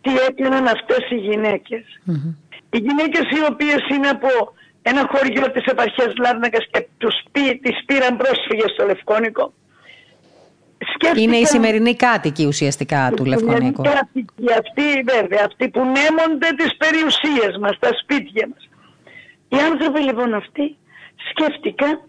τι 0.00 0.10
έκαναν 0.28 0.66
αυτές 0.66 1.10
οι 1.10 1.14
γυναικες 1.14 1.84
Οι 2.70 2.78
γυναίκες 2.78 3.24
οι 3.30 3.52
οποίες 3.52 3.80
είναι 3.94 4.08
από 4.08 4.28
ένα 4.82 5.08
χωριό 5.12 5.50
της 5.50 5.64
επαρχίας 5.64 6.12
Λάρνακας 6.16 6.66
και 6.70 6.86
τους 6.98 7.14
πει, 7.32 7.58
τις 7.62 7.84
πήραν 7.86 8.16
πρόσφυγες 8.16 8.70
στο 8.70 8.86
Λευκόνικο. 8.86 9.52
Είναι 11.16 11.36
οι 11.36 11.44
σημερινοί 11.44 11.96
κάτοικοι 11.96 12.46
ουσιαστικά 12.46 13.12
του 13.16 13.24
Λευκόνικου. 13.24 13.82
Οι 13.82 13.88
κάτοικοι 13.88 14.52
αυτοί 14.62 14.86
βέβαια, 15.12 15.44
αυτοί 15.46 15.68
που 15.68 15.80
νέμονται 15.80 16.48
τις 16.56 16.76
περιουσίες 16.76 17.56
μας, 17.60 17.78
τα 17.78 17.90
σπίτια 18.02 18.48
μας. 18.52 18.68
Οι 19.48 19.56
άνθρωποι 19.70 20.00
λοιπόν 20.00 20.34
αυτοί 20.34 20.76
σκέφτηκαν 21.30 22.00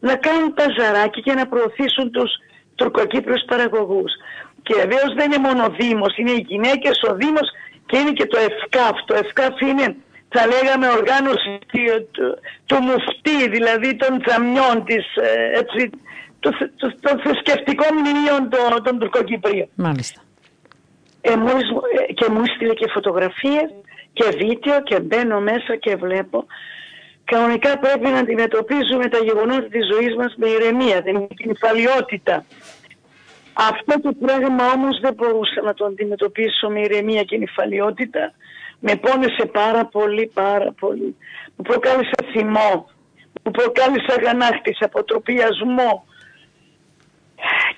να 0.00 0.16
κάνουν 0.16 0.54
παζαράκι 0.54 1.20
και 1.22 1.32
να 1.32 1.46
προωθήσουν 1.46 2.10
τους 2.10 2.30
τουρκοκύπριους 2.74 3.42
παραγωγούς. 3.46 4.12
Και 4.66 4.74
βεβαίως 4.82 5.10
δεν 5.18 5.26
είναι 5.26 5.46
μόνο 5.48 5.60
ο 5.64 5.74
Δήμος, 5.78 6.16
είναι 6.16 6.30
οι 6.30 6.44
γυναίκες, 6.50 6.96
ο 7.10 7.14
Δήμος 7.14 7.48
και 7.86 7.96
είναι 7.98 8.12
και 8.18 8.26
το 8.26 8.38
ΕΦΚΑΦ. 8.48 8.96
Το 9.04 9.14
ΕΦΚΑΦ 9.14 9.54
είναι, 9.60 9.86
θα 10.34 10.42
λέγαμε, 10.52 10.86
οργάνωση 10.98 11.52
του, 12.14 12.28
του 12.68 12.76
μουφτή, 12.86 13.38
δηλαδή 13.56 13.96
των 13.96 14.12
τζαμιών 14.22 14.84
της, 14.84 15.04
ε, 15.16 15.58
έτσι, 15.60 15.90
των 17.04 17.14
θρησκευτικών 17.22 17.90
μνημείων 17.98 18.42
των, 18.52 18.82
των 18.84 18.98
Τουρκοκυπρίων. 18.98 19.68
Μάλιστα. 19.74 20.20
Ε, 21.20 21.32
και 22.18 22.26
μου 22.30 22.40
έστειλε 22.46 22.74
και 22.74 22.90
φωτογραφίες 22.94 23.68
και 24.12 24.24
βίντεο 24.40 24.82
και 24.82 25.00
μπαίνω 25.00 25.40
μέσα 25.40 25.76
και 25.76 25.96
βλέπω 25.96 26.46
κανονικά 27.24 27.78
πρέπει 27.78 28.08
να 28.08 28.18
αντιμετωπίζουμε 28.18 29.08
τα 29.08 29.18
γεγονότα 29.18 29.68
της 29.74 29.86
ζωής 29.92 30.14
μας 30.16 30.34
με 30.36 30.48
ηρεμία, 30.48 31.02
την 31.02 31.50
υφαλιότητα. 31.50 32.44
Αυτό 33.54 34.00
το 34.00 34.12
πράγμα 34.20 34.72
όμως 34.72 35.00
δεν 35.00 35.14
μπορούσα 35.14 35.62
να 35.62 35.74
το 35.74 35.84
αντιμετωπίσω 35.84 36.68
με 36.68 36.80
ηρεμία 36.80 37.22
και 37.22 37.36
νυφαλιότητα. 37.36 38.32
Με 38.80 38.96
πόνεσε 38.96 39.46
πάρα 39.52 39.86
πολύ, 39.86 40.30
πάρα 40.34 40.72
πολύ. 40.80 41.16
Μου 41.56 41.64
προκάλεσε 41.64 42.10
θυμό, 42.32 42.90
μου 43.42 43.50
προκάλεσε 43.50 44.14
αγανάκτηση, 44.18 44.84
αποτροπιασμό. 44.84 46.06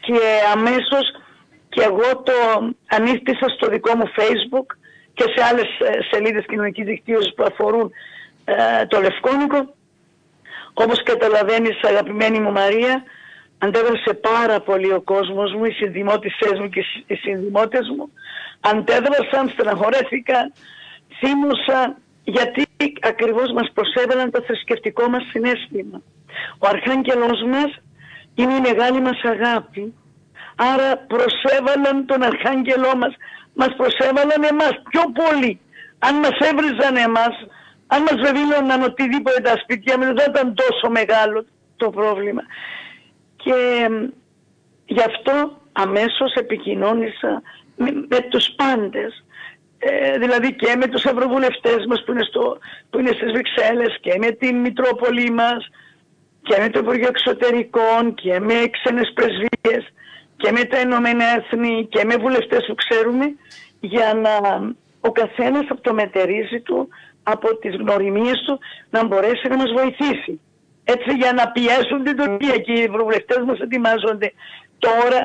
Και 0.00 0.18
αμέσως 0.52 1.04
και 1.68 1.82
εγώ 1.82 2.22
το 2.22 2.32
ανήχτησα 2.86 3.48
στο 3.48 3.68
δικό 3.68 3.96
μου 3.96 4.10
facebook 4.16 4.66
και 5.14 5.24
σε 5.34 5.44
άλλες 5.44 5.68
ε, 5.78 5.98
σελίδες 6.10 6.44
κοινωνικής 6.46 6.84
δικτύωσης 6.84 7.34
που 7.34 7.44
αφορούν 7.44 7.90
ε, 8.44 8.86
το 8.86 9.00
Λευκόνικο. 9.00 9.74
Όπως 10.74 11.02
καταλαβαίνεις 11.02 11.82
αγαπημένη 11.82 12.40
μου 12.40 12.52
Μαρία, 12.52 13.02
αντέδρασε 13.58 14.14
πάρα 14.14 14.60
πολύ 14.60 14.92
ο 14.92 15.00
κόσμος 15.00 15.52
μου, 15.52 15.64
οι 15.64 15.70
συνδημότησές 15.70 16.58
μου 16.60 16.68
και 16.68 16.82
οι 17.06 17.14
συνδημότες 17.14 17.88
μου. 17.96 18.12
Αντέδρασαν, 18.60 19.48
στεναχωρέθηκαν, 19.48 20.52
θύμωσα 21.18 21.96
γιατί 22.24 22.62
ακριβώς 23.00 23.52
μας 23.52 23.70
προσέβαλαν 23.74 24.30
το 24.30 24.42
θρησκευτικό 24.46 25.08
μας 25.08 25.22
συνέστημα. 25.30 26.02
Ο 26.58 26.66
Αρχάγγελος 26.66 27.42
μας 27.52 27.70
είναι 28.34 28.54
η 28.54 28.60
μεγάλη 28.60 29.00
μας 29.00 29.20
αγάπη. 29.22 29.94
Άρα 30.56 30.96
προσέβαλαν 30.96 32.06
τον 32.06 32.22
Αρχάγγελό 32.22 32.96
μας, 32.96 33.14
μας 33.54 33.72
προσέβαλαν 33.76 34.42
εμάς 34.52 34.74
πιο 34.90 35.02
πολύ. 35.20 35.60
Αν 35.98 36.14
μας 36.14 36.36
έβριζαν 36.48 36.96
εμάς, 36.96 37.34
αν 37.86 38.02
μας 38.02 38.18
βεβήλωναν 38.24 38.82
οτιδήποτε 38.82 39.40
τα 39.40 39.56
σπίτια 39.62 39.98
μας 39.98 40.12
δεν 40.18 40.30
ήταν 40.30 40.54
τόσο 40.54 40.90
μεγάλο 40.90 41.44
το 41.76 41.90
πρόβλημα. 41.90 42.42
Και 43.46 43.88
γι' 44.86 45.02
αυτό 45.06 45.60
αμέσως 45.72 46.32
επικοινώνησα 46.34 47.42
με, 47.76 47.90
με 48.08 48.20
τους 48.30 48.46
πάντες. 48.56 49.24
Ε, 49.78 50.18
δηλαδή 50.18 50.54
και 50.54 50.76
με 50.76 50.86
τους 50.86 51.04
ευρωβουλευτές 51.04 51.86
μας 51.88 52.04
που 52.04 52.12
είναι, 52.12 52.24
στο, 52.24 52.58
που 52.90 52.98
είναι 52.98 53.12
στις 53.12 53.32
Βρυξέλλες 53.32 53.98
και 54.00 54.14
με 54.18 54.30
την 54.30 54.56
Μητρόπολη 54.56 55.30
μας 55.30 55.68
και 56.42 56.56
με 56.60 56.68
το 56.70 56.78
Υπουργείο 56.78 57.08
Εξωτερικών 57.08 58.14
και 58.14 58.40
με 58.40 58.54
ξένες 58.70 59.12
πρεσβείες 59.14 59.92
και 60.36 60.52
με 60.52 60.64
τα 60.64 60.80
Ηνωμένα 60.80 61.24
Έθνη 61.24 61.86
και 61.90 62.04
με 62.04 62.16
βουλευτές 62.16 62.64
που 62.66 62.74
ξέρουμε 62.74 63.26
για 63.80 64.14
να 64.14 64.34
ο 65.00 65.12
καθένας 65.12 65.66
από 65.68 65.80
το 65.80 65.94
μετερίζει 65.94 66.60
του, 66.60 66.88
από 67.22 67.56
τις 67.56 67.76
γνωριμίες 67.76 68.42
του 68.46 68.58
να 68.90 69.06
μπορέσει 69.06 69.48
να 69.48 69.56
μας 69.56 69.72
βοηθήσει 69.72 70.40
έτσι 70.92 71.10
για 71.20 71.32
να 71.38 71.44
πιέσουν 71.54 72.00
την 72.06 72.16
Τουρκία. 72.16 72.56
Και 72.64 72.72
οι 72.72 72.82
ευρωβουλευτές 72.90 73.40
μας 73.48 73.58
ετοιμάζονται 73.58 74.28
τώρα 74.78 75.20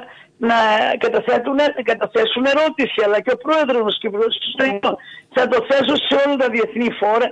να 0.47 0.59
καταθέτουν, 1.03 1.57
καταθέσουν 1.91 2.43
ερώτηση. 2.53 2.97
Αλλά 3.05 3.19
και 3.21 3.33
ο 3.37 3.37
πρόεδρος 3.45 3.81
μας 3.83 3.97
και 3.99 4.07
ο 4.07 4.11
πρόεδρος 4.11 4.37
θα 5.35 5.47
το 5.47 5.57
θέσω 5.69 5.95
σε 6.07 6.15
όλα 6.23 6.35
τα 6.35 6.47
διεθνή 6.55 6.89
φόρα. 6.99 7.29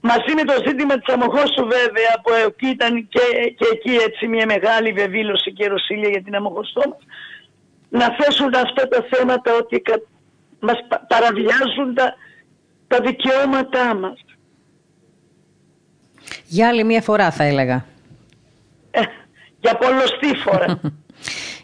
Μαζί 0.00 0.32
με 0.38 0.44
το 0.50 0.54
ζήτημα 0.66 0.94
της 0.98 1.14
Αμοχώστου 1.14 1.64
βέβαια 1.76 2.12
που 2.22 2.30
ήταν 2.74 2.92
και, 3.08 3.26
και 3.58 3.66
εκεί 3.74 3.94
έτσι 4.06 4.26
μια 4.26 4.46
μεγάλη 4.46 4.92
βεβήλωση 4.92 5.52
και 5.52 5.68
ρωσίλια 5.68 6.08
για 6.08 6.22
την 6.22 6.34
Αμοχώστο 6.34 6.82
μας. 6.90 7.02
Να 7.88 8.16
θέσουν 8.18 8.54
αυτά 8.54 8.88
τα 8.88 9.06
θέματα 9.10 9.50
ότι 9.62 9.82
μας 10.60 10.78
παραβιάζουν 11.08 11.94
τα, 11.94 12.14
τα 12.88 12.98
δικαιώματά 13.00 13.94
μας. 13.94 14.18
Για 16.46 16.68
άλλη 16.68 16.84
μία 16.84 17.02
φορά 17.02 17.30
θα 17.30 17.44
έλεγα. 17.44 17.84
Ε, 18.90 19.00
για 19.62 19.76
πολλωστή 19.76 20.34
φορά. 20.34 20.80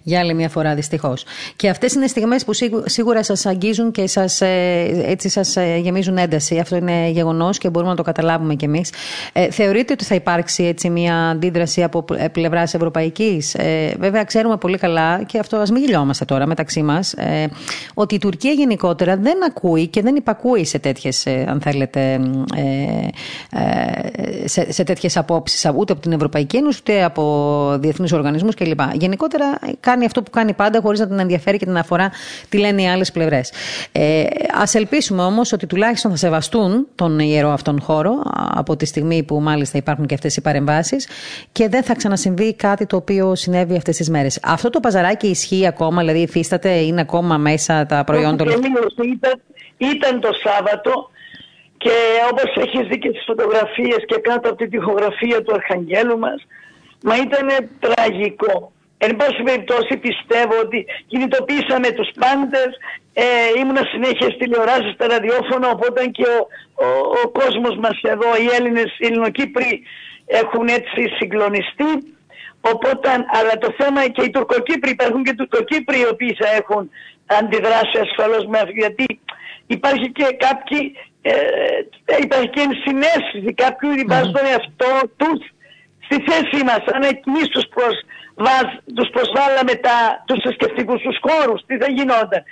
για 0.06 0.20
άλλη 0.20 0.34
μια 0.34 0.48
φορά 0.48 0.74
δυστυχώς. 0.74 1.24
Και 1.56 1.68
αυτές 1.68 1.94
είναι 1.94 2.06
στιγμές 2.06 2.44
που 2.44 2.52
σίγουρα 2.84 3.22
σας 3.22 3.46
αγγίζουν 3.46 3.90
και 3.90 4.06
σας, 4.06 4.40
ε, 4.40 5.04
έτσι 5.06 5.28
σας 5.28 5.56
ε, 5.56 5.76
γεμίζουν 5.82 6.16
ένταση. 6.18 6.58
Αυτό 6.58 6.76
είναι 6.76 7.08
γεγονός 7.08 7.58
και 7.58 7.70
μπορούμε 7.70 7.90
να 7.90 7.96
το 7.96 8.02
καταλάβουμε 8.02 8.54
κι 8.54 8.64
εμείς. 8.64 8.92
Ε, 9.32 9.50
θεωρείτε 9.50 9.92
ότι 9.92 10.04
θα 10.04 10.14
υπάρξει 10.14 10.64
έτσι 10.64 10.90
μια 10.90 11.28
αντίδραση 11.28 11.82
από 11.82 12.04
πλευράς 12.32 12.74
ευρωπαϊκής; 12.74 13.54
Ε, 13.54 13.94
βέβαια, 13.98 14.24
ξέρουμε 14.24 14.56
πολύ 14.56 14.78
καλά 14.78 15.22
και 15.22 15.38
αυτό 15.38 15.56
ας 15.56 15.70
μην 15.70 15.82
γελιόμαστε 15.82 16.24
τώρα 16.24 16.46
μεταξύ 16.46 16.82
μας, 16.82 17.12
ε, 17.12 17.48
ότι 17.94 18.14
η 18.14 18.18
Τουρκία 18.18 18.52
γενικότερα 18.52 19.16
δεν 19.16 19.44
ακούει 19.44 19.86
και 19.86 20.02
δεν 20.02 20.16
υπακούει 20.16 20.64
σε 20.64 20.78
τέτοιες, 20.78 21.26
αν 21.26 21.60
θέλετε, 21.60 22.20
ε, 22.56 24.48
σε, 24.48 24.72
σε 24.72 24.82
τέτοιες 24.84 25.16
απόψεις 25.16 25.70
ούτε 25.76 25.92
από 25.92 26.02
την 26.02 26.12
Ευρωπαϊκή 26.12 26.56
Ένωση 26.56 26.78
ούτε 26.80 27.04
από 27.04 27.76
διεθνείς 27.80 28.12
οργανισμούς 28.12 28.54
κλπ. 28.54 28.80
Γενικότερα 28.92 29.58
κάνει 29.96 30.08
αυτό 30.08 30.22
που 30.22 30.30
κάνει 30.30 30.52
πάντα, 30.52 30.80
χωρίς 30.80 31.00
να 31.00 31.06
την 31.06 31.18
ενδιαφέρει 31.18 31.58
και 31.58 31.64
την 31.64 31.76
αφορά 31.76 32.10
τι 32.48 32.58
λένε 32.58 32.82
οι 32.82 32.88
άλλες 32.88 33.12
πλευρές. 33.12 33.52
Ε, 33.92 34.22
Α 34.52 34.64
ελπίσουμε 34.72 35.22
όμως 35.22 35.52
ότι 35.52 35.66
τουλάχιστον 35.66 36.10
θα 36.10 36.16
σεβαστούν 36.16 36.86
τον 36.94 37.18
ιερό 37.18 37.50
αυτόν 37.50 37.80
χώρο 37.80 38.22
από 38.54 38.76
τη 38.76 38.86
στιγμή 38.86 39.22
που 39.22 39.40
μάλιστα 39.40 39.78
υπάρχουν 39.78 40.06
και 40.06 40.14
αυτές 40.14 40.36
οι 40.36 40.40
παρεμβάσεις 40.40 41.08
και 41.52 41.68
δεν 41.68 41.82
θα 41.82 41.94
ξανασυμβεί 41.94 42.54
κάτι 42.54 42.86
το 42.86 42.96
οποίο 42.96 43.34
συνέβη 43.34 43.76
αυτές 43.76 43.96
τις 43.96 44.10
μέρες. 44.10 44.38
Αυτό 44.42 44.70
το 44.70 44.80
παζαράκι 44.80 45.26
ισχύει 45.26 45.66
ακόμα, 45.66 46.00
δηλαδή 46.00 46.18
υφίσταται, 46.18 46.70
είναι 46.70 47.00
ακόμα 47.00 47.36
μέσα 47.36 47.86
τα 47.86 48.04
προϊόντα. 48.04 48.44
Ήταν, 48.44 49.40
ήταν 49.76 50.20
το 50.20 50.30
Σάββατο 50.44 51.10
και 51.76 51.92
όπως 52.30 52.64
έχεις 52.64 52.88
δει 52.88 52.98
και 52.98 53.08
στις 53.08 53.24
φωτογραφίες 53.26 54.00
και 54.06 54.18
κάτω 54.20 54.48
από 54.48 54.56
τη 54.56 54.68
τυχογραφία 54.68 55.42
του 55.42 55.54
Αρχαγγέλου 55.54 56.18
μας, 56.18 56.46
μα 57.02 57.14
ήταν 57.16 57.48
τραγικό. 57.78 58.72
Εν 58.98 59.16
πάση 59.16 59.42
περιπτώσει 59.42 59.96
πιστεύω 59.96 60.58
ότι 60.64 60.86
κινητοποίησαμε 61.06 61.90
τους 61.90 62.10
πάντες, 62.20 62.70
ε, 63.12 63.24
ήμουνα 63.60 63.82
συνέχεια 63.92 64.28
στη 64.30 64.36
τηλεοράσεις, 64.36 64.92
στα 64.94 65.06
ραδιόφωνα, 65.06 65.68
οπότε 65.68 66.06
και 66.06 66.26
ο, 66.36 66.38
ο, 66.84 66.88
ο 67.22 67.28
κόσμος 67.28 67.76
μας 67.76 67.98
εδώ, 68.02 68.36
οι 68.42 68.46
Έλληνες, 68.58 68.90
οι 68.98 69.06
Ελληνοκύπροι 69.06 69.82
έχουν 70.26 70.66
έτσι 70.68 71.00
συγκλονιστεί. 71.18 71.92
Οπότε, 72.60 73.08
αλλά 73.38 73.58
το 73.58 73.74
θέμα 73.78 74.08
και 74.08 74.22
οι 74.22 74.30
Τουρκοκύπροι, 74.30 74.90
υπάρχουν 74.90 75.22
και 75.24 75.34
Τουρκοκύπροι 75.34 75.98
οι 76.00 76.08
οποίοι 76.12 76.36
θα 76.40 76.48
έχουν 76.60 76.90
αντιδράσει 77.26 77.98
ασφαλώς 78.06 78.46
με 78.46 78.58
αυτό, 78.58 78.72
γιατί 78.74 79.20
υπάρχει 79.66 80.10
και 80.12 80.26
κάποιοι 80.46 80.80
ε, 81.22 82.18
υπάρχει 82.22 82.48
και 82.48 82.66
ενσυναίσθηση 82.68 83.54
κάποιου 83.54 83.88
ότι 83.92 84.04
βάζουν 84.08 84.32
τον 84.32 84.46
εαυτό 84.52 84.92
τους 85.16 85.40
στη 86.06 86.16
θέση 86.28 86.64
μας. 86.64 86.82
Αν 86.94 87.02
εμείς 87.02 87.48
τους, 87.52 87.66
προσβάζ, 88.36 88.66
τους 88.96 89.08
προσβάλαμε 89.16 89.74
τα, 89.86 89.96
τους 90.26 90.38
θρησκευτικούς 90.42 91.00
τους 91.06 91.18
χώρους, 91.26 91.60
τι 91.66 91.74
θα 91.82 91.88
γινόταν. 91.96 92.42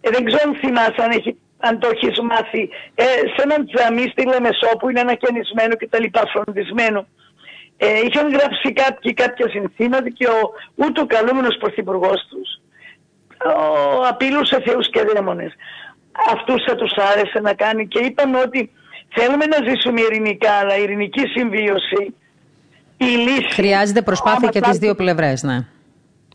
Ε, 0.00 0.08
δεν 0.14 0.22
ξέρω 0.24 0.42
αν 0.48 0.54
θυμάσαι 0.62 1.02
αν, 1.06 1.10
έχει, 1.18 1.32
αν 1.66 1.78
το 1.80 1.86
έχεις 1.94 2.20
μάθει. 2.30 2.62
Ε, 2.94 3.04
σε 3.32 3.40
έναν 3.46 3.60
τζαμί 3.66 4.04
στη 4.12 4.22
Λεμεσό 4.32 4.70
που 4.78 4.88
είναι 4.88 5.04
ανακαινισμένο 5.06 5.74
και 5.80 5.88
τα 5.92 5.98
λοιπά 6.00 6.22
φροντισμένο. 6.32 7.00
Ε, 7.76 8.00
είχαν 8.06 8.26
γράψει 8.36 8.68
κάποιοι 8.82 9.10
κάποια 9.22 9.46
συνθήματα 9.48 10.08
και 10.18 10.26
ο 10.26 10.40
ούτω 10.74 11.06
καλούμενος 11.06 11.56
πρωθυπουργός 11.60 12.20
τους 12.30 12.48
ο, 13.44 14.06
απειλούσε 14.10 14.60
θεούς 14.64 14.90
και 14.90 15.02
δαίμονες 15.02 15.52
αυτούς 16.34 16.64
θα 16.66 16.74
τους 16.74 16.92
άρεσε 17.10 17.40
να 17.40 17.54
κάνει 17.54 17.88
και 17.88 17.98
είπαμε 17.98 18.38
ότι 18.38 18.70
θέλουμε 19.08 19.46
να 19.46 19.58
ζήσουμε 19.68 20.00
ειρηνικά, 20.00 20.52
αλλά 20.52 20.76
η 20.76 20.82
ειρηνική 20.82 21.26
συμβίωση, 21.26 22.14
η 23.04 23.16
λύση... 23.26 23.52
Χρειάζεται 23.52 24.02
προσπάθεια 24.02 24.48
και 24.48 24.60
τις 24.60 24.78
δύο 24.78 24.94
πλευρές, 24.94 25.42
ναι. 25.42 25.58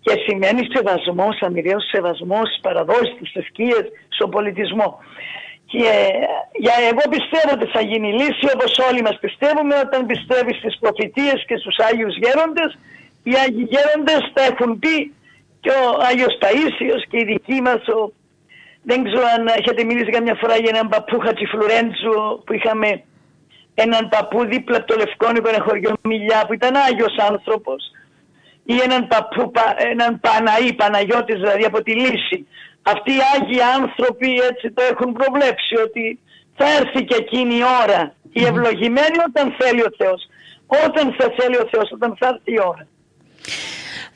Και 0.02 0.14
σημαίνει 0.28 0.62
σεβασμός, 0.74 1.42
αμοιβαίος 1.42 1.88
σεβασμός 1.92 2.48
στις 2.50 2.60
παραδόσεις, 2.62 3.16
στις 3.18 3.32
θρησκείες, 3.34 3.86
στον 4.08 4.30
πολιτισμό. 4.30 5.00
Και 5.72 5.92
για 6.64 6.76
εγώ 6.92 7.04
πιστεύω 7.16 7.52
ότι 7.58 7.68
θα 7.76 7.82
γίνει 7.82 8.10
λύση 8.20 8.46
όπως 8.56 8.72
όλοι 8.90 9.02
μας 9.02 9.18
πιστεύουμε 9.20 9.76
όταν 9.86 10.06
πιστεύεις 10.06 10.58
στις 10.58 10.78
προφητείες 10.80 11.38
και 11.48 11.58
στους 11.62 11.76
Άγιους 11.88 12.16
Γέροντες. 12.22 12.72
Οι 13.24 13.34
Άγιοι 13.44 13.68
Γέροντες 13.72 14.24
τα 14.34 14.44
έχουν 14.52 14.80
πει 14.80 15.14
και 15.64 15.70
ο 15.70 15.84
Άγιος 16.10 16.38
Παΐσιος 16.42 17.02
και 17.10 17.18
οι 17.20 17.26
δικοί 17.34 17.62
μας 17.62 17.82
ο 17.88 18.12
δεν 18.90 19.04
ξέρω 19.04 19.26
αν 19.38 19.48
έχετε 19.48 19.84
μιλήσει 19.84 20.12
καμιά 20.12 20.36
φορά 20.42 20.56
για 20.56 20.72
έναν 20.74 20.88
παππού 20.88 21.20
Χατσιφλουρέντζου 21.20 22.18
που 22.46 22.54
είχαμε 22.54 23.04
έναν 23.84 24.10
παππού 24.10 24.46
δίπλα 24.46 24.78
από 24.78 24.88
το 24.88 24.96
Λευκόνικο, 24.98 25.50
ένα 25.50 25.64
χωριό 25.68 25.94
Μιλιά 26.02 26.40
που 26.48 26.54
ήταν 26.54 26.76
Άγιος 26.76 27.16
άνθρωπος 27.30 27.82
ή 28.64 28.76
έναν 28.88 29.08
παππού, 29.08 29.52
έναν 29.92 30.20
Παναή, 30.20 30.74
Παναγιώτης 30.74 31.40
δηλαδή 31.40 31.64
από 31.66 31.84
τη 31.84 31.92
Λύση. 31.92 32.48
Αυτοί 32.82 33.12
οι 33.12 33.24
Άγιοι 33.34 33.62
άνθρωποι 33.80 34.30
έτσι 34.50 34.72
το 34.72 34.82
έχουν 34.92 35.10
προβλέψει 35.14 35.76
ότι 35.86 36.20
θα 36.58 36.66
έρθει 36.80 37.04
και 37.06 37.16
εκείνη 37.16 37.56
η 37.56 37.64
ώρα. 37.84 38.02
Η 38.32 38.46
ευλογημένη 38.46 39.18
όταν 39.28 39.56
θέλει 39.60 39.82
ο 39.82 39.92
Θεός. 39.98 40.22
Όταν 40.86 41.16
θα 41.18 41.34
θέλει 41.38 41.58
ο 41.58 41.68
Θεός, 41.72 41.92
όταν 41.92 42.16
θα 42.20 42.28
έρθει 42.28 42.52
η 42.52 42.60
ώρα. 42.72 42.88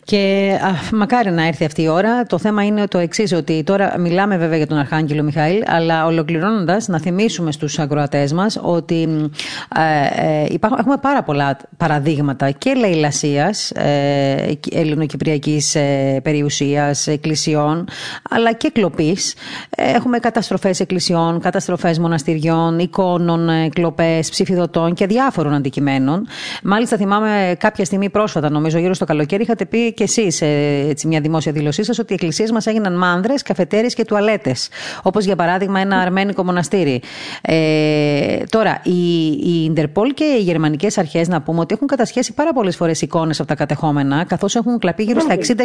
Και 0.04 0.52
α, 0.64 0.96
μακάρι 0.96 1.32
να 1.32 1.48
έρθει 1.48 1.66
αυτή 1.66 1.82
η 1.82 1.88
ώρα. 1.88 2.24
Το 2.24 2.38
θέμα 2.38 2.66
είναι 2.66 2.88
το 2.88 2.98
εξής, 2.98 3.34
ότι 3.34 3.64
τώρα 3.64 3.96
μιλάμε 4.00 4.38
βέβαια 4.38 4.58
για 4.58 4.68
τον 4.68 4.78
Αρχάγγελο 4.78 5.24
Μιχαήλ, 5.24 5.64
αλλά 5.66 6.06
ολοκληρώνοντας, 6.06 6.88
να 6.88 7.00
θυμίσουμε 7.00 7.52
στους 7.52 7.80
ακροατές 7.80 8.34
μας 8.34 8.60
ότι 8.62 9.30
ε, 9.76 10.42
ε, 10.42 10.46
υπάρχουν, 10.50 10.80
έχουμε 10.80 10.98
πάρα 10.98 11.24
πολλά 11.24 11.58
παραδείγματα 11.78 12.52
και 12.52 12.74
λαιλασία 12.74 13.54
ε, 13.74 14.52
ελληνοκυπριακής 14.72 15.76
ε, 15.76 16.20
περιουσίας, 16.24 17.08
εκκλησιών, 17.08 17.88
αλλά 18.30 18.54
και 18.54 18.70
κλοπής. 18.74 19.36
Έχουμε 19.70 20.20
καταστροφές 20.20 20.80
εκκλησιών, 20.80 21.40
καταστροφές 21.40 22.00
μοναστηριών, 22.00 22.80
εικόνων, 22.80 23.50
ε, 23.50 23.70
κλοπές, 23.70 24.30
ψηφιδωτών 24.30 24.94
και 24.94 25.06
διάφορων 25.06 25.54
αντικειμένων. 25.54 26.28
Μάλιστα, 26.64 26.98
θυμάμαι 26.98 27.56
κάποια 27.60 27.86
στιγμή 27.86 28.10
πρόσφατα, 28.10 28.50
νομίζω, 28.50 28.78
γύρω 28.78 28.94
στο 28.94 29.06
καλοκαίρι, 29.06 29.44
είχατε 29.44 29.66
πει 29.66 29.91
και 29.94 30.04
εσείς 30.04 30.36
σε 30.96 31.08
μια 31.08 31.22
δημόσια 31.22 31.52
δήλωσή 31.52 31.84
σας 31.84 32.00
ότι 32.00 32.12
οι 32.12 32.16
εκκλησίες 32.16 32.52
μας 32.52 32.66
έγιναν 32.66 32.98
μάνδρες, 32.98 33.42
καφετέρειε 33.42 33.90
και 33.90 34.06
τουαλέτες. 34.06 34.70
Όπως 35.04 35.26
για 35.26 35.36
παράδειγμα 35.36 35.80
ένα 35.80 36.00
αρμένικο 36.00 36.44
μοναστήρι. 36.44 37.02
Ε, 37.42 38.38
τώρα, 38.50 38.82
η, 38.84 39.28
η 39.32 39.64
Ιντερπολ 39.64 40.14
και 40.14 40.24
οι 40.24 40.42
γερμανικές 40.42 40.98
αρχές 40.98 41.28
να 41.28 41.42
πούμε 41.42 41.60
ότι 41.60 41.74
έχουν 41.74 41.88
κατασχέσει 41.88 42.34
πάρα 42.34 42.54
πολλές 42.54 42.76
φορές 42.76 43.02
εικόνες 43.02 43.40
από 43.40 43.48
τα 43.48 43.56
κατεχόμενα, 43.56 44.24
καθώς 44.24 44.56
έχουν 44.56 44.80
κλαπεί 44.80 45.04
γύρω 45.04 45.20
στα 45.20 45.36
60.000 45.36 45.58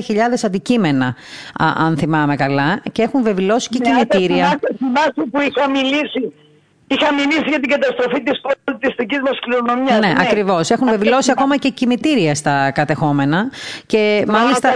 αντικείμενα, 0.43 1.15
αν 1.59 1.97
θυμάμαι 1.97 2.37
καλά, 2.37 2.83
και 2.93 3.03
έχουν 3.03 3.23
βεβαιώσει 3.23 3.69
και 3.69 3.79
ναι, 3.79 3.91
κινητήρια. 3.91 4.61
Θυμάσαι 4.79 5.23
που 5.31 5.41
είχα 5.41 5.71
μιλήσει 5.71 6.33
Είχα 6.89 7.15
μιλήσει 7.15 7.45
για 7.47 7.61
την 7.61 7.71
καταστροφή 7.71 8.23
της 8.23 8.41
πολιτιστικής 8.65 9.21
μας 9.21 9.39
κληρονομιάς. 9.41 10.01
Ναι, 10.01 10.07
ναι. 10.07 10.15
ακριβώς. 10.19 10.71
Έχουν 10.71 10.89
βεβαιώσει 10.89 11.31
ακόμα 11.31 11.57
και 11.57 11.69
κημητήρια 11.69 12.35
στα 12.35 12.71
κατεχόμενα. 12.71 13.51
Και 13.87 14.25
μάλιστα, 14.29 14.75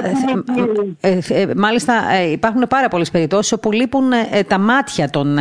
ε, 1.00 1.18
ε, 1.28 1.46
μάλιστα 1.56 2.04
ε, 2.12 2.30
υπάρχουν 2.30 2.66
πάρα 2.68 2.88
πολλές 2.88 3.10
περιπτώσεις 3.10 3.52
όπου 3.52 3.72
λείπουν 3.72 4.10
τα 4.46 4.58
μάτια 4.58 5.10
των, 5.10 5.38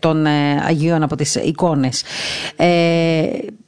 των 0.00 0.26
Αγίων 0.66 1.02
από 1.02 1.16
τις 1.16 1.34
εικόνες. 1.34 2.04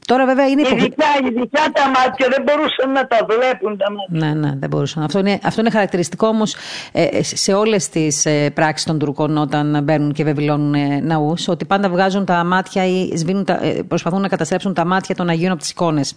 Τώρα 0.09 0.27
βέβαια 0.27 0.47
είναι 0.47 0.63
ειδικά, 0.63 1.07
ειδικά 1.29 1.63
τα 1.73 1.87
μάτια 1.89 2.27
δεν 2.31 2.43
μπορούσαν 2.43 2.93
να 2.93 3.07
τα 3.07 3.27
βλέπουν 3.29 3.77
τα 3.77 3.87
μάτια. 3.91 4.27
Ναι, 4.27 4.41
ναι, 4.41 4.55
δεν 4.59 4.69
μπορούσαν. 4.69 5.03
Αυτό 5.03 5.19
είναι, 5.19 5.39
αυτό 5.43 5.61
είναι 5.61 5.71
χαρακτηριστικό 5.71 6.27
όμως 6.27 6.57
ε, 6.93 7.23
σε 7.23 7.53
όλες 7.53 7.89
τις 7.89 8.27
ε, 8.27 8.51
πράξεις 8.51 8.87
των 8.87 8.99
Τουρκών 8.99 9.37
όταν 9.37 9.81
μπαίνουν 9.83 10.13
και 10.13 10.25
βεβαιώνουν 10.25 10.75
ε, 10.75 11.01
ναούς, 11.01 11.49
ότι 11.49 11.65
πάντα 11.65 11.89
βγάζουν 11.89 12.25
τα 12.25 12.45
μάτια 12.45 12.87
ή 12.87 13.17
σβήνουν 13.17 13.45
τα, 13.45 13.59
ε, 13.63 13.83
προσπαθούν 13.89 14.21
να 14.21 14.29
καταστρέψουν 14.29 14.75
τα 14.75 14.85
μάτια 14.85 15.15
των 15.15 15.29
Αγίων 15.29 15.51
από 15.51 15.61
τις 15.61 15.71
εικόνες. 15.71 16.15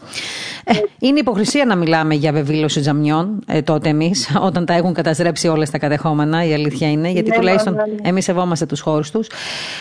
Ε, 0.63 0.73
είναι 0.99 1.19
υποκρισία 1.19 1.65
να 1.65 1.75
μιλάμε 1.75 2.15
για 2.15 2.31
βεβήλωση 2.31 2.79
τζαμιών 2.79 3.43
ε, 3.47 3.61
τότε 3.61 3.89
εμείς, 3.89 4.29
όταν 4.47 4.65
τα 4.65 4.73
έχουν 4.73 4.93
καταστρέψει 4.93 5.47
όλα 5.47 5.65
τα 5.71 5.77
κατεχόμενα, 5.77 6.45
η 6.45 6.53
αλήθεια 6.53 6.91
είναι, 6.91 7.09
γιατί 7.09 7.29
ναι, 7.29 7.35
τουλάχιστον 7.35 7.73
ναι, 7.73 7.81
ναι. 7.81 8.09
εμείς 8.09 8.23
σεβόμαστε 8.23 8.65
τους 8.65 8.79
χώρους 8.79 9.11
τους. 9.11 9.27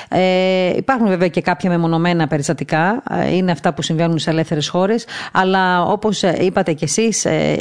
Ε, 0.09 0.77
υπάρχουν 0.77 1.09
βέβαια 1.09 1.29
και 1.29 1.41
κάποια 1.41 1.71
μεμονωμένα 1.71 2.27
περιστατικά. 2.27 3.03
είναι 3.33 3.51
αυτά 3.51 3.75
που 3.75 3.83
συμβαίνουν 3.83 3.99
συμβαίνουν 4.01 4.19
σε 4.19 4.31
ελεύθερες 4.31 4.69
χώρες. 4.69 5.05
Αλλά 5.33 5.83
όπως 5.83 6.23
ε, 6.23 6.37
είπατε 6.41 6.73
κι 6.73 6.85
εσείς, 6.85 7.25
ε, 7.25 7.57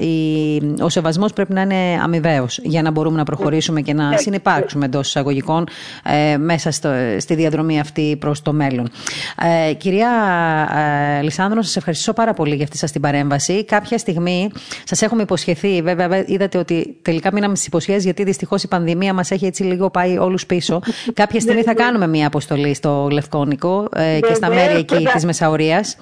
ο 0.81 0.89
σεβασμός 0.89 1.33
πρέπει 1.33 1.53
να 1.53 1.61
είναι 1.61 1.99
αμοιβαίος 2.03 2.59
για 2.63 2.81
να 2.81 2.91
μπορούμε 2.91 3.17
να 3.17 3.23
προχωρήσουμε 3.23 3.81
και 3.81 3.93
να 3.93 4.17
συνεπάρξουμε 4.17 4.85
εντός 4.85 5.07
εισαγωγικών 5.07 5.67
ε, 6.03 6.37
μέσα 6.37 6.71
στη 7.17 7.35
διαδρομή 7.35 7.79
αυτή 7.79 8.17
προς 8.19 8.41
το 8.41 8.53
μέλλον. 8.53 8.89
Κυρία 9.77 10.09
Λισάνδρο, 11.23 11.61
σας 11.61 11.75
ευχαριστώ 11.75 12.13
πάρα 12.13 12.33
πολύ 12.33 12.55
για 12.55 12.63
αυτή 12.63 12.77
σας 12.77 12.91
την 12.91 13.01
παρέμβαση. 13.01 13.65
Κάποια 13.65 13.97
στιγμή 13.97 14.51
σας 14.83 15.01
έχουμε 15.01 15.21
υποσχεθεί, 15.21 15.81
βέβαια, 15.81 16.23
είδατε 16.25 16.57
ότι 16.57 16.97
τελικά 17.01 17.33
μείναμε 17.33 17.55
στις 17.55 17.67
υποσχέσεις, 17.67 18.03
γιατί 18.03 18.23
δυστυχώς 18.23 18.63
η 18.63 18.67
πανδημία 18.67 19.13
μας 19.13 19.31
έχει 19.31 19.45
έτσι 19.45 19.63
λίγο 19.63 19.89
πάει 19.89 20.17
όλους 20.17 20.45
πίσω. 20.45 20.81
Κάποια 21.13 21.39
στιγμή 21.39 21.61
θα 21.63 21.73
κάνουμε 21.73 22.07
μια 22.07 22.27
αποστολή 22.27 22.73
στο 22.73 23.07
Λευκόνικο 23.11 23.89
και 24.27 24.33
στα 24.33 24.49
μέρη 24.49 24.75
εκεί 24.75 25.07
της 25.13 25.25
Μεσαωρίας. 25.25 25.97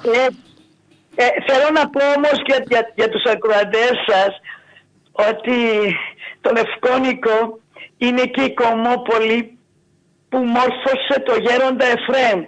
Ε, 1.16 1.26
θέλω 1.48 1.68
να 1.74 1.90
πω 1.90 2.02
όμως 2.18 2.38
για, 2.46 2.60
για, 2.70 2.92
για 2.96 3.10
τους 3.10 3.24
ακροατές 3.34 3.94
σας 4.08 4.32
ότι 5.12 5.58
το 6.42 6.50
Λευκόνικο 6.58 7.60
είναι 7.98 8.24
και 8.34 8.42
η 8.42 8.54
κομμόπολη 8.54 9.58
που 10.30 10.38
μόρφωσε 10.38 11.16
το 11.26 11.34
γέροντα 11.46 11.86
Εφραίμ. 11.96 12.40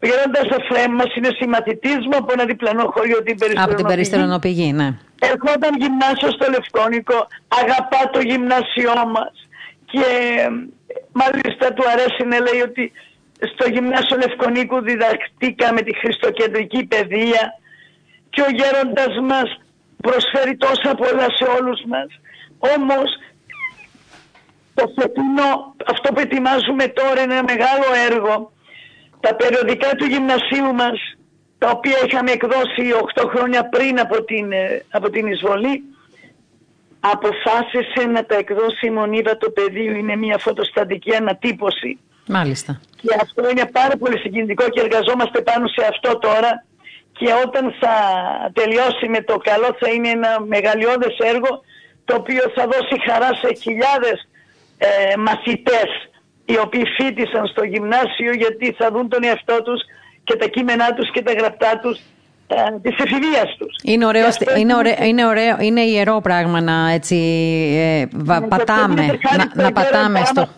Ο 0.00 0.06
γέροντας 0.08 0.48
Εφραίμ 0.58 0.92
μας 0.94 1.10
είναι 1.16 1.30
συμμαθητής 1.40 2.00
μου 2.06 2.16
από 2.20 2.32
ένα 2.32 2.44
διπλανό 2.44 2.84
χωριό 2.94 3.22
την 3.22 3.36
Περιστερονοπηγή. 3.36 3.64
Από 3.64 3.74
την 3.74 3.86
Περιστερονοπηγή, 3.86 4.72
ναι. 4.72 4.88
Ερχόταν 5.30 5.72
γυμνάσιο 5.82 6.30
στο 6.36 6.46
Λευκόνικο, 6.54 7.18
αγαπά 7.60 8.02
το 8.12 8.20
γυμνάσιό 8.20 8.94
μας 9.14 9.34
και 9.90 10.06
μάλιστα 11.20 11.66
του 11.74 11.84
αρέσει 11.92 12.22
να 12.32 12.38
λέει 12.46 12.60
ότι 12.68 12.92
στο 13.40 13.68
γυμνάσιο 13.68 14.16
Λευκονίκου 14.16 14.80
διδακτήκαμε 14.80 15.80
τη 15.82 15.96
χριστοκεντρική 15.96 16.84
παιδεία 16.84 17.42
και 18.30 18.40
ο 18.42 18.50
γέροντας 18.58 19.12
μας 19.22 19.60
προσφέρει 20.02 20.56
τόσα 20.56 20.94
πολλά 20.94 21.26
σε 21.38 21.44
όλους 21.58 21.80
μας. 21.86 22.08
Όμως 22.76 23.08
το 24.74 24.92
φετινό, 24.96 25.74
αυτό 25.86 26.12
που 26.12 26.20
ετοιμάζουμε 26.20 26.88
τώρα 26.88 27.22
είναι 27.22 27.34
ένα 27.34 27.42
μεγάλο 27.52 27.88
έργο. 28.10 28.52
Τα 29.20 29.34
περιοδικά 29.34 29.90
του 29.96 30.04
γυμνασίου 30.04 30.74
μας, 30.74 30.98
τα 31.58 31.70
οποία 31.70 31.98
είχαμε 32.06 32.30
εκδώσει 32.30 32.82
8 33.14 33.28
χρόνια 33.32 33.68
πριν 33.68 34.00
από 34.00 34.24
την, 34.24 34.52
ε, 34.52 34.84
από 34.90 35.10
την 35.10 35.26
εισβολή, 35.26 35.82
αποφάσισε 37.00 38.06
να 38.12 38.24
τα 38.24 38.36
εκδώσει 38.36 38.86
η 38.86 38.90
Μονίδα 38.90 39.36
του 39.36 39.52
Πεδίου. 39.52 39.96
Είναι 39.96 40.16
μια 40.16 40.38
φωτοστατική 40.38 41.14
ανατύπωση. 41.14 41.98
Μάλιστα. 42.28 42.80
Και 43.02 43.14
αυτό 43.22 43.50
είναι 43.50 43.66
πάρα 43.72 43.96
πολύ 43.96 44.18
συγκινητικό 44.18 44.68
και 44.68 44.80
εργαζόμαστε 44.80 45.40
πάνω 45.40 45.66
σε 45.66 45.86
αυτό 45.88 46.18
τώρα. 46.18 46.64
Και 47.18 47.28
όταν 47.46 47.74
θα 47.80 47.94
τελειώσει 48.52 49.08
με 49.08 49.20
το 49.22 49.36
καλό 49.36 49.76
θα 49.80 49.88
είναι 49.94 50.08
ένα 50.08 50.40
μεγαλειώδες 50.40 51.16
έργο 51.18 51.62
το 52.04 52.14
οποίο 52.14 52.42
θα 52.54 52.64
δώσει 52.72 52.96
χαρά 53.08 53.30
σε 53.42 53.54
χιλιάδες 53.62 54.28
ε, 54.78 55.16
μαθητές 55.16 55.90
οι 56.44 56.58
οποίοι 56.58 56.84
φίτησαν 56.96 57.46
στο 57.46 57.64
γυμνάσιο 57.64 58.32
γιατί 58.32 58.74
θα 58.78 58.90
δουν 58.90 59.08
τον 59.08 59.24
εαυτό 59.24 59.62
τους 59.62 59.80
και 60.24 60.36
τα 60.36 60.46
κείμενά 60.46 60.94
τους 60.94 61.10
και 61.10 61.22
τα 61.22 61.32
γραπτά 61.32 61.78
τους 61.82 61.98
ε, 62.48 62.54
της 62.82 62.98
εφηβείας 62.98 63.56
τους. 63.58 63.74
Είναι, 63.82 64.06
ωραίο, 64.06 64.28
είναι, 64.58 64.74
ωραίο, 64.74 65.04
είναι, 65.04 65.26
ωραίο, 65.26 65.56
είναι 65.60 65.80
ιερό 65.80 66.20
πράγμα 66.22 66.60
να 66.60 66.90
έτσι 66.90 67.16
ε, 67.76 68.06
πατάμε, 68.48 69.18
να, 69.36 69.62
να 69.62 69.72
πατάμε 69.72 70.24
στο... 70.24 70.48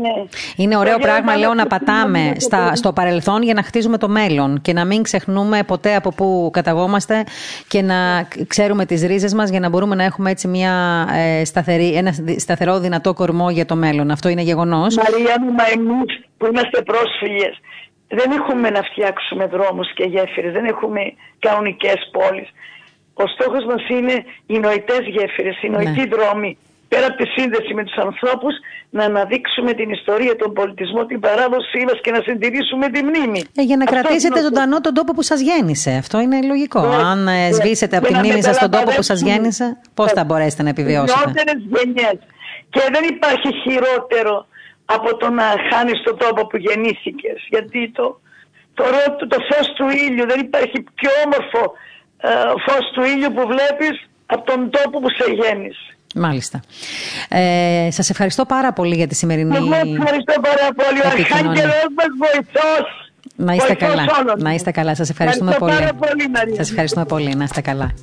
Ναι. 0.00 0.24
Είναι 0.56 0.76
ωραίο 0.76 0.98
πράγμα, 0.98 1.36
λέω, 1.36 1.54
να 1.54 1.66
πατάμε 1.66 2.32
στα, 2.36 2.74
στο 2.74 2.92
παρελθόν 2.92 3.42
για 3.42 3.54
να 3.54 3.62
χτίζουμε 3.62 3.98
το 3.98 4.08
μέλλον 4.08 4.60
και 4.60 4.72
να 4.72 4.84
μην 4.84 5.02
ξεχνούμε 5.02 5.62
ποτέ 5.62 5.94
από 5.94 6.10
πού 6.10 6.50
καταγόμαστε 6.52 7.24
και 7.68 7.82
να 7.82 8.28
ξέρουμε 8.46 8.86
τις 8.86 9.02
ρίζες 9.02 9.34
μας 9.34 9.50
για 9.50 9.60
να 9.60 9.68
μπορούμε 9.68 9.94
να 9.94 10.04
έχουμε 10.04 10.30
έτσι 10.30 10.48
μια 10.48 11.06
ε, 11.12 11.44
σταθερή, 11.44 11.94
ένα 11.94 12.14
σταθερό 12.36 12.78
δυνατό 12.78 13.12
κορμό 13.12 13.50
για 13.50 13.66
το 13.66 13.76
μέλλον. 13.76 14.10
Αυτό 14.10 14.28
είναι 14.28 14.42
γεγονός. 14.42 14.96
Μαρία 14.96 15.36
μου, 15.40 15.52
μα 15.52 15.64
εμείς 15.72 16.20
που 16.36 16.46
είμαστε 16.46 16.82
πρόσφυγες 16.82 17.60
δεν 18.08 18.30
έχουμε 18.30 18.70
να 18.70 18.82
φτιάξουμε 18.82 19.46
δρόμους 19.46 19.92
και 19.94 20.04
γέφυρες, 20.04 20.52
δεν 20.52 20.64
έχουμε 20.64 21.00
κανονικές 21.38 22.10
πόλεις. 22.12 22.48
Ο 23.14 23.26
στόχος 23.26 23.64
μας 23.64 23.88
είναι 23.88 24.24
οι 24.46 24.58
νοητές 24.58 25.00
γέφυρες, 25.06 25.62
οι 25.62 25.68
νοητοί 25.68 26.00
ναι. 26.00 26.16
δρόμοι 26.16 26.58
πέρα 26.92 27.06
από 27.10 27.16
τη 27.22 27.26
σύνδεση 27.36 27.70
με 27.78 27.82
τους 27.84 27.96
ανθρώπους, 28.06 28.54
να 28.90 29.04
αναδείξουμε 29.04 29.72
την 29.80 29.88
ιστορία, 29.98 30.36
τον 30.36 30.50
πολιτισμό, 30.58 31.06
την 31.06 31.20
παράδοσή 31.20 31.80
μας 31.88 31.98
και 32.02 32.10
να 32.16 32.20
συντηρήσουμε 32.26 32.86
τη 32.94 33.00
μνήμη. 33.08 33.40
Ε, 33.60 33.62
για 33.62 33.76
να 33.76 33.84
Αυτό 33.84 33.94
κρατήσετε 33.94 34.38
είναι... 34.38 34.48
ζωντανό 34.48 34.80
τον 34.86 34.94
τόπο 34.98 35.12
που 35.16 35.24
σας 35.30 35.40
γέννησε. 35.48 35.90
Αυτό 36.04 36.16
είναι 36.24 36.38
λογικό. 36.52 36.80
Ναι, 36.86 36.96
Αν 37.12 37.28
ε, 37.28 37.32
ναι. 37.32 37.52
σβήσετε 37.52 37.96
από 37.96 38.06
τη 38.06 38.14
μνήμη 38.14 38.42
σας 38.42 38.58
τον 38.58 38.70
τόπο 38.70 38.90
που 38.96 39.02
σας 39.10 39.20
γέννησε, 39.20 39.66
πώς 39.94 40.12
θα 40.12 40.24
μπορέσετε 40.24 40.62
να 40.62 40.68
επιβιώσετε; 40.68 41.42
γενιές. 41.76 42.18
Και 42.74 42.82
δεν 42.94 43.04
υπάρχει 43.14 43.48
χειρότερο 43.62 44.46
από 44.96 45.16
το 45.16 45.30
να 45.30 45.46
χάνεις 45.70 46.02
τον 46.02 46.16
τόπο 46.18 46.46
που 46.46 46.56
γεννήθηκες. 46.56 47.38
Γιατί 47.48 47.90
το, 47.98 48.20
το, 48.74 48.84
το, 49.18 49.26
το 49.26 49.38
φως 49.48 49.66
του 49.76 49.86
ήλιου, 50.06 50.26
δεν 50.26 50.40
υπάρχει 50.40 50.78
πιο 50.98 51.10
όμορφο 51.24 51.62
ε, 52.20 52.30
φως 52.66 52.84
του 52.94 53.02
ήλιου 53.12 53.32
που 53.36 53.44
βλέπεις 53.52 53.94
από 54.26 54.44
τον 54.50 54.70
τόπο 54.70 55.00
που 55.00 55.10
σε 55.18 55.26
γέννησε. 55.40 55.90
Μάλιστα. 56.14 56.60
Ε, 57.28 57.88
σας 57.90 58.10
ευχαριστώ 58.10 58.44
πάρα 58.44 58.72
πολύ 58.72 58.94
για 58.94 59.06
τη 59.06 59.14
σημερινή 59.14 59.56
Εγώ 59.56 59.74
ευχαριστώ 59.74 60.40
πάρα 60.40 60.68
πολύ. 60.76 61.00
Ο 61.04 61.08
Αρχάγγελος 61.08 61.86
μας 61.96 62.06
βοηθός. 62.18 63.10
Να 63.36 63.54
είστε 63.54 63.74
καλά. 63.74 64.04
Να 64.38 64.50
είστε 64.50 64.70
καλά. 64.70 64.94
Σας 64.94 65.10
ευχαριστούμε 65.10 65.56
πολύ. 65.58 65.74
πολύ 65.98 66.54
Σας 66.56 66.70
ευχαριστούμε 66.70 67.04
πολύ. 67.04 67.34
Να 67.34 67.44
είστε 67.44 67.60
καλά. 67.60 67.94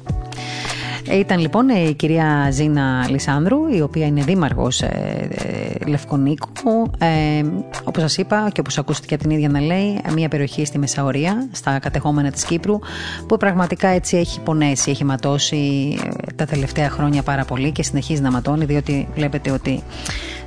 Ήταν 1.12 1.40
λοιπόν 1.40 1.70
η 1.70 1.94
κυρία 1.94 2.48
Ζήνα 2.52 3.08
Λισάνδρου, 3.10 3.68
η 3.68 3.82
οποία 3.82 4.06
είναι 4.06 4.24
δήμαρχος 4.24 4.82
ε, 4.82 5.28
ε, 5.32 5.90
Λευκονίκου. 5.90 6.50
Ε, 6.98 7.44
όπως 7.84 8.02
σας 8.02 8.18
είπα 8.18 8.50
και 8.54 8.60
όπως 8.60 8.78
ακούστηκε 8.78 9.18
την 9.18 9.30
ίδια 9.30 9.50
να 9.50 9.62
λέει, 9.62 10.02
μια 10.14 10.28
περιοχή 10.28 10.66
στη 10.66 10.78
Μεσαωρία, 10.78 11.48
στα 11.52 11.80
κατεχόμενα 11.80 12.32
της 12.32 12.44
Κύπρου, 12.44 12.80
που 13.28 13.38
πραγματικά 13.38 13.88
έτσι 13.88 14.18
έχει 14.18 14.40
πονέσει, 14.42 14.92
έχει 14.92 15.04
ματώσει 15.04 15.96
ε, 16.28 16.34
τα 16.36 16.46
τελευταία 16.46 16.90
χρόνια 16.90 17.24
πάρα 17.24 17.46
πολύ 17.46 17.72
και 17.72 17.84
συνεχίζει 17.84 18.22
να 18.22 18.32
ματώνει, 18.32 18.66
διότι 18.66 19.08
βλέπετε 19.16 19.52
ότι 19.52 19.84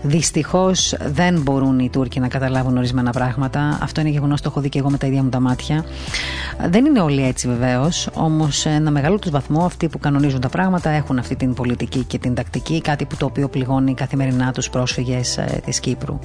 Δυστυχώς 0.02 0.94
δεν 1.04 1.40
μπορούν 1.40 1.78
οι 1.78 1.90
Τούρκοι 1.90 2.20
να 2.20 2.28
καταλάβουν 2.28 2.76
ορισμένα 2.76 3.10
πράγματα. 3.10 3.78
Αυτό 3.82 4.00
είναι 4.00 4.10
γεγονός, 4.10 4.40
το 4.40 4.48
έχω 4.50 4.60
δει 4.60 4.68
και 4.68 4.78
εγώ 4.78 4.90
με 4.90 4.98
τα 4.98 5.06
ίδια 5.06 5.22
μου 5.22 5.28
τα 5.28 5.40
μάτια. 5.40 5.84
Δεν 6.68 6.84
είναι 6.84 7.00
όλοι 7.00 7.26
έτσι 7.26 7.48
βεβαίως, 7.48 8.08
όμως 8.14 8.66
ένα 8.66 8.90
μεγάλο 8.90 9.18
του 9.18 9.30
βαθμό 9.30 9.64
αυτοί 9.64 9.88
που 9.88 9.98
κανονίζουν 9.98 10.40
τα 10.40 10.48
πράγματα 10.48 10.90
έχουν 10.90 11.18
αυτή 11.18 11.36
την 11.36 11.54
πολιτική 11.54 12.04
και 12.04 12.18
την 12.18 12.34
τακτική, 12.34 12.80
κάτι 12.80 13.04
που 13.04 13.16
το 13.16 13.26
οποίο 13.26 13.48
πληγώνει 13.48 13.94
καθημερινά 13.94 14.52
τους 14.52 14.70
πρόσφυγες 14.70 15.38
ε, 15.38 15.60
της 15.64 15.80
Κύπρου. 15.80 16.18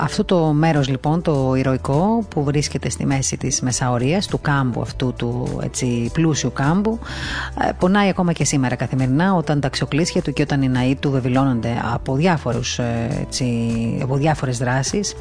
Αυτό 0.00 0.24
το 0.24 0.52
μέρος 0.52 0.88
λοιπόν, 0.88 1.22
το 1.22 1.54
ηρωικό 1.54 2.24
που 2.28 2.44
βρίσκεται 2.44 2.88
στη 2.88 3.06
μέση 3.06 3.36
της 3.36 3.60
Μεσαωρίας, 3.60 4.26
του 4.26 4.40
κάμπου 4.40 4.80
αυτού 4.80 5.14
του 5.16 5.60
έτσι, 5.62 6.10
πλούσιου 6.12 6.52
κάμπου, 6.52 6.98
ε, 7.68 7.70
πονάει 7.78 8.08
ακόμα 8.08 8.32
και 8.32 8.44
σήμερα 8.44 8.74
καθημερινά 8.74 9.34
όταν 9.34 9.60
τα 9.60 9.66
αξιοκλήσια 9.66 10.22
του 10.22 10.32
και 10.32 10.42
όταν 10.42 10.62
οι 10.62 10.68
ναοί 10.68 10.94
του 10.94 11.10
βεβηλώνονται 11.10 11.82
από, 11.92 12.14
διάφορους, 12.14 12.78
ε, 12.78 13.08
έτσι, 13.20 13.44
από 14.02 14.16
διάφορες 14.16 14.58
δράσεις 14.58 15.14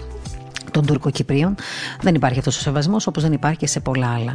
των 0.74 0.86
Τουρκοκυπρίων. 0.86 1.56
Δεν 2.02 2.16
υπάρχει 2.16 2.40
αυτός 2.40 2.58
ο 2.58 2.60
σεβασμός 2.60 3.08
όπως 3.08 3.24
δεν 3.24 3.34
υπάρχει 3.34 3.58
και 3.58 3.68
σε 3.68 3.80
πολλά 3.80 4.14
άλλα. 4.14 4.34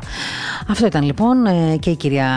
Αυτό 0.68 0.86
ήταν 0.86 1.05
λοιπόν 1.05 1.47
ε, 1.47 1.76
και 1.76 1.91
η 1.91 1.97
κυρία 1.97 2.28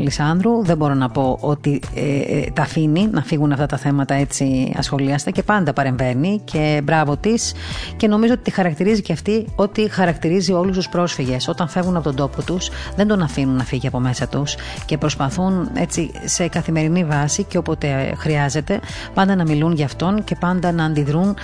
Λισάνδρου. 0.00 0.64
Δεν 0.64 0.76
μπορώ 0.76 0.94
να 0.94 1.08
πω 1.08 1.38
ότι 1.40 1.80
ε, 1.94 2.38
ε, 2.38 2.50
τα 2.50 2.62
αφήνει 2.62 3.08
να 3.12 3.22
φύγουν 3.22 3.52
αυτά 3.52 3.66
τα 3.66 3.76
θέματα 3.76 4.14
έτσι 4.14 4.72
ασχολίαστα 4.76 5.30
και 5.30 5.42
πάντα 5.42 5.72
παρεμβαίνει 5.72 6.40
και 6.44 6.80
μπράβο 6.84 7.16
της. 7.16 7.52
Και 7.96 8.08
νομίζω 8.08 8.32
ότι 8.32 8.42
τη 8.42 8.50
χαρακτηρίζει 8.50 9.02
και 9.02 9.12
αυτή 9.12 9.46
ότι 9.56 9.88
χαρακτηρίζει 9.90 10.52
όλους 10.52 10.76
τους 10.76 10.88
πρόσφυγες. 10.88 11.48
Όταν 11.48 11.68
φεύγουν 11.68 11.96
από 11.96 12.04
τον 12.04 12.16
τόπο 12.16 12.42
τους, 12.42 12.70
δεν 12.96 13.06
τον 13.06 13.22
αφήνουν 13.22 13.56
να 13.56 13.64
φύγει 13.64 13.86
από 13.86 13.98
μέσα 14.00 14.28
τους 14.28 14.56
και 14.84 14.98
προσπαθούν 14.98 15.70
έτσι 15.74 16.10
σε 16.24 16.48
καθημερινή 16.48 17.04
βάση 17.04 17.44
και 17.44 17.58
όποτε 17.58 18.14
χρειάζεται 18.16 18.80
πάντα 19.14 19.36
να 19.36 19.44
μιλούν 19.44 19.72
για 19.72 19.84
αυτόν 19.84 20.24
και 20.24 20.36
πάντα 20.40 20.72
να 20.72 20.84
αντιδρούν 20.84 21.36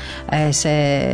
σε 0.51 0.69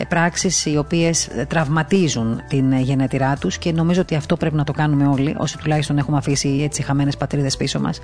πράξεις 0.08 0.66
οι 0.66 0.76
οποίες 0.80 1.28
τραυματίζουν 1.48 2.42
την 2.48 2.78
γενετηρά 2.78 3.36
τους 3.36 3.58
και 3.58 3.72
νομίζω 3.72 4.00
ότι 4.00 4.14
αυτό 4.14 4.36
πρέπει 4.36 4.56
να 4.56 4.64
το 4.64 4.72
κάνουμε 4.72 5.06
όλοι, 5.06 5.34
όσοι 5.38 5.58
τουλάχιστον 5.58 5.98
έχουμε 5.98 6.16
αφήσει 6.16 6.60
έτσι 6.62 6.82
χαμένες 6.82 7.16
πατρίδες 7.16 7.56
πίσω 7.56 7.80
μας. 7.80 7.98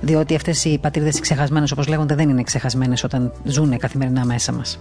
Διότι 0.00 0.34
αυτές 0.34 0.64
οι 0.64 0.78
πατρίδες 0.78 1.20
ξεχασμένες, 1.20 1.72
όπως 1.72 1.86
λέγονται, 1.86 2.14
δεν 2.14 2.28
είναι 2.28 2.42
ξεχασμένες 2.42 3.04
όταν 3.04 3.32
ζουν 3.44 3.78
καθημερινά 3.78 4.24
μέσα 4.24 4.52
μας. 4.52 4.78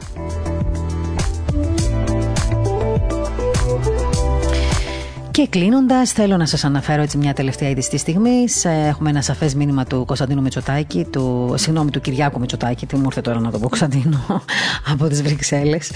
Και 5.36 5.48
κλείνοντας, 5.48 6.12
θέλω 6.12 6.38
να 6.38 6.46
σας 6.46 6.64
αναφέρω 6.64 7.02
έτσι 7.02 7.18
μια 7.18 7.34
τελευταία 7.34 7.70
είδηση 7.70 7.90
της 7.90 8.02
στιγμής. 8.02 8.66
Έχουμε 8.66 9.10
ένα 9.10 9.22
σαφές 9.22 9.56
μήνυμα 9.56 9.86
του 9.86 10.06
Κωνσταντίνου 10.06 10.42
Μητσοτάκη, 10.42 11.08
του, 11.12 11.54
συγγνώμη, 11.58 11.90
του 11.90 12.02
Κυριάκου 12.02 12.40
Μητσοτάκη. 12.40 12.86
Τι 12.86 12.96
μου 12.96 13.04
ήρθε 13.06 13.22
τώρα 13.22 13.40
να 13.40 13.52
το 13.52 13.60
πω, 13.60 13.68
Κωνσταντίνο, 13.68 14.44
από 14.92 15.08
τις 15.08 15.22
Βρυξέλλες. 15.22 15.92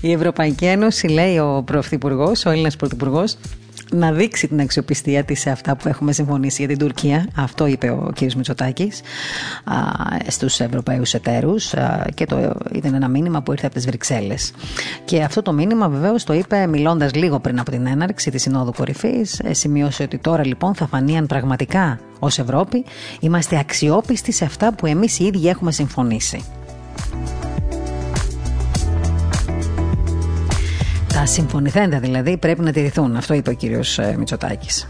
Η 0.00 0.12
Ευρωπαϊκή 0.12 0.64
Ένωση, 0.64 1.06
λέει 1.06 1.38
ο 1.38 1.62
Πρωθυπουργός, 1.66 2.44
ο 2.44 2.50
Έλληνας 2.50 2.76
Πρωθυπουργός, 2.76 3.36
να 3.92 4.12
δείξει 4.12 4.48
την 4.48 4.60
αξιοπιστία 4.60 5.24
της 5.24 5.40
σε 5.40 5.50
αυτά 5.50 5.76
που 5.76 5.88
έχουμε 5.88 6.12
συμφωνήσει 6.12 6.64
για 6.64 6.76
την 6.76 6.86
Τουρκία. 6.86 7.26
Αυτό 7.36 7.66
είπε 7.66 7.90
ο 7.90 8.12
κ. 8.14 8.20
Μητσοτάκης 8.20 9.00
στους 10.28 10.60
Ευρωπαίους 10.60 11.14
εταίρους 11.14 11.74
και 12.14 12.26
το, 12.26 12.52
ήταν 12.72 12.94
ένα 12.94 13.08
μήνυμα 13.08 13.42
που 13.42 13.52
ήρθε 13.52 13.66
από 13.66 13.74
τις 13.74 13.86
Βρυξέλλες. 13.86 14.52
Και 15.04 15.22
αυτό 15.22 15.42
το 15.42 15.52
μήνυμα 15.52 15.88
βεβαίως 15.88 16.24
το 16.24 16.32
είπε 16.32 16.66
μιλώντας 16.66 17.14
λίγο 17.14 17.40
πριν 17.40 17.60
από 17.60 17.70
την 17.70 17.86
έναρξη 17.86 18.30
της 18.30 18.42
Συνόδου 18.42 18.72
Κορυφής. 18.72 19.40
Ε, 19.44 19.52
σημείωσε 19.54 20.02
ότι 20.02 20.18
τώρα 20.18 20.46
λοιπόν 20.46 20.74
θα 20.74 20.86
φανεί 20.86 21.18
αν 21.18 21.26
πραγματικά 21.26 22.00
ως 22.18 22.38
Ευρώπη 22.38 22.84
είμαστε 23.20 23.58
αξιόπιστοι 23.58 24.32
σε 24.32 24.44
αυτά 24.44 24.74
που 24.74 24.86
εμείς 24.86 25.18
οι 25.18 25.24
ίδιοι 25.24 25.48
έχουμε 25.48 25.72
συμφωνήσει. 25.72 26.44
Τα 31.12 31.26
συμφωνηθέντα 31.26 31.98
δηλαδή 32.00 32.36
πρέπει 32.36 32.60
να 32.60 32.72
τηρηθούν. 32.72 33.16
Αυτό 33.16 33.34
είπε 33.34 33.50
ο 33.50 33.52
κύριος 33.52 33.98
ε, 33.98 34.14
Μητσοτάκης. 34.18 34.88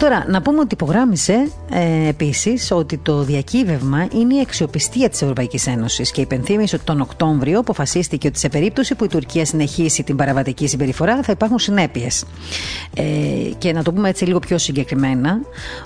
Τώρα, 0.00 0.24
να 0.28 0.42
πούμε 0.42 0.60
ότι 0.60 0.74
υπογράμμισε 0.74 1.50
ε, 1.70 2.08
επίσης 2.08 2.70
ότι 2.70 2.96
το 2.98 3.22
διακύβευμα 3.22 4.08
είναι 4.14 4.34
η 4.34 4.40
αξιοπιστία 4.40 5.08
της 5.08 5.22
Ευρωπαϊκής 5.22 5.66
Ένωσης 5.66 6.10
και 6.10 6.20
υπενθύμησε 6.20 6.76
ότι 6.76 6.84
τον 6.84 7.00
Οκτώβριο 7.00 7.58
αποφασίστηκε 7.58 8.26
ότι 8.26 8.38
σε 8.38 8.48
περίπτωση 8.48 8.94
που 8.94 9.04
η 9.04 9.08
Τουρκία 9.08 9.44
συνεχίσει 9.44 10.02
την 10.02 10.16
παραβατική 10.16 10.66
συμπεριφορά 10.66 11.22
θα 11.22 11.32
υπάρχουν 11.32 11.58
συνέπειες. 11.58 12.24
Ε, 12.94 13.02
και 13.58 13.72
να 13.72 13.82
το 13.82 13.92
πούμε 13.92 14.08
έτσι 14.08 14.24
λίγο 14.24 14.38
πιο 14.38 14.58
συγκεκριμένα, 14.58 15.40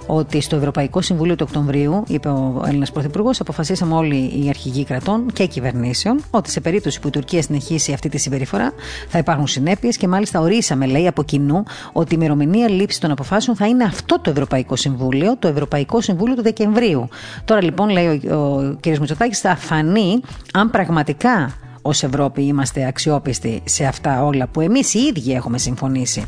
ότι 0.06 0.40
στο 0.40 0.56
Ευρωπαϊκό 0.56 1.00
Συμβούλιο 1.00 1.34
του 1.36 1.44
Οκτωβρίου, 1.48 2.02
είπε 2.06 2.28
ο 2.28 2.62
Έλληνας 2.66 2.92
Πρωθυπουργός, 2.92 3.40
αποφασίσαμε 3.40 3.94
όλοι 3.94 4.16
οι 4.16 4.48
αρχηγοί 4.48 4.84
κρατών 4.84 5.26
και 5.32 5.46
κυβερνήσεων 5.46 6.20
ότι 6.30 6.50
σε 6.50 6.60
περίπτωση 6.60 7.00
που 7.00 7.08
η 7.08 7.10
Τουρκία 7.10 7.42
συνεχίσει 7.42 7.92
αυτή 7.92 8.08
τη 8.08 8.18
συμπεριφορά 8.18 8.72
θα 9.08 9.18
υπάρχουν 9.18 9.46
συνέπειες 9.46 9.96
και 9.96 10.08
μάλιστα 10.08 10.40
ορίσαμε, 10.40 10.86
λέει, 10.86 11.06
από 11.06 11.22
κοινού 11.22 11.62
ότι 11.92 12.14
η 12.14 12.16
ημερομηνία 12.20 12.68
λήψης 12.70 13.00
των 13.00 13.10
αποφάσεων 13.10 13.56
θα 13.56 13.66
είναι 13.66 13.84
αυτή 13.84 14.02
αυτό 14.04 14.20
το 14.20 14.30
Ευρωπαϊκό 14.30 14.76
Συμβούλιο, 14.76 15.36
το 15.36 15.48
Ευρωπαϊκό 15.48 16.00
Συμβούλιο 16.00 16.34
του 16.34 16.42
Δεκεμβρίου. 16.42 17.08
Τώρα 17.44 17.62
λοιπόν 17.62 17.88
λέει 17.88 18.06
ο, 18.06 18.34
ο 18.34 18.76
κ. 18.80 18.86
Μητσοτάκης 18.86 19.40
θα 19.40 19.56
φανεί 19.56 20.20
αν 20.52 20.70
πραγματικά 20.70 21.52
ως 21.82 22.02
Ευρώπη 22.02 22.42
είμαστε 22.42 22.86
αξιόπιστοι 22.86 23.62
σε 23.64 23.84
αυτά 23.84 24.24
όλα 24.24 24.46
που 24.46 24.60
εμείς 24.60 24.94
οι 24.94 24.98
ίδιοι 24.98 25.32
έχουμε 25.32 25.58
συμφωνήσει. 25.58 26.26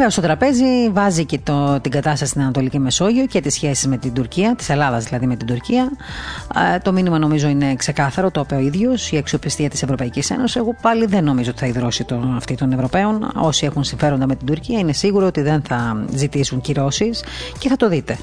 Βέβαια, 0.00 0.14
στο 0.14 0.22
τραπέζι 0.22 0.90
βάζει 0.92 1.24
και 1.24 1.38
το, 1.42 1.80
την 1.80 1.90
κατάσταση 1.90 2.30
στην 2.30 2.42
Ανατολική 2.42 2.78
Μεσόγειο 2.78 3.26
και 3.26 3.40
τις 3.40 3.54
σχέσεις 3.54 3.86
με 3.86 3.96
την 3.96 4.12
Τουρκία, 4.12 4.54
της 4.56 4.68
Ελλάδας 4.68 5.04
δηλαδή 5.04 5.26
με 5.26 5.36
την 5.36 5.46
Τουρκία. 5.46 5.90
το 6.82 6.92
μήνυμα 6.92 7.18
νομίζω 7.18 7.48
είναι 7.48 7.74
ξεκάθαρο, 7.74 8.30
το 8.30 8.40
είπε 8.40 8.54
ο 8.54 8.58
ίδιος, 8.58 9.12
η 9.12 9.16
αξιοπιστία 9.16 9.70
της 9.70 9.82
Ευρωπαϊκής 9.82 10.30
Ένωσης. 10.30 10.56
Εγώ 10.56 10.76
πάλι 10.82 11.06
δεν 11.06 11.24
νομίζω 11.24 11.50
ότι 11.50 11.58
θα 11.58 11.66
ιδρώσει 11.66 12.04
το, 12.04 12.32
αυτή 12.36 12.54
των 12.54 12.72
Ευρωπαίων. 12.72 13.30
Όσοι 13.34 13.66
έχουν 13.66 13.84
συμφέροντα 13.84 14.26
με 14.26 14.36
την 14.36 14.46
Τουρκία 14.46 14.78
είναι 14.78 14.92
σίγουρο 14.92 15.26
ότι 15.26 15.40
δεν 15.40 15.62
θα 15.68 16.04
ζητήσουν 16.14 16.60
κυρώσεις 16.60 17.24
και 17.58 17.68
θα 17.68 17.76
το 17.76 17.88
δείτε. 17.88 18.18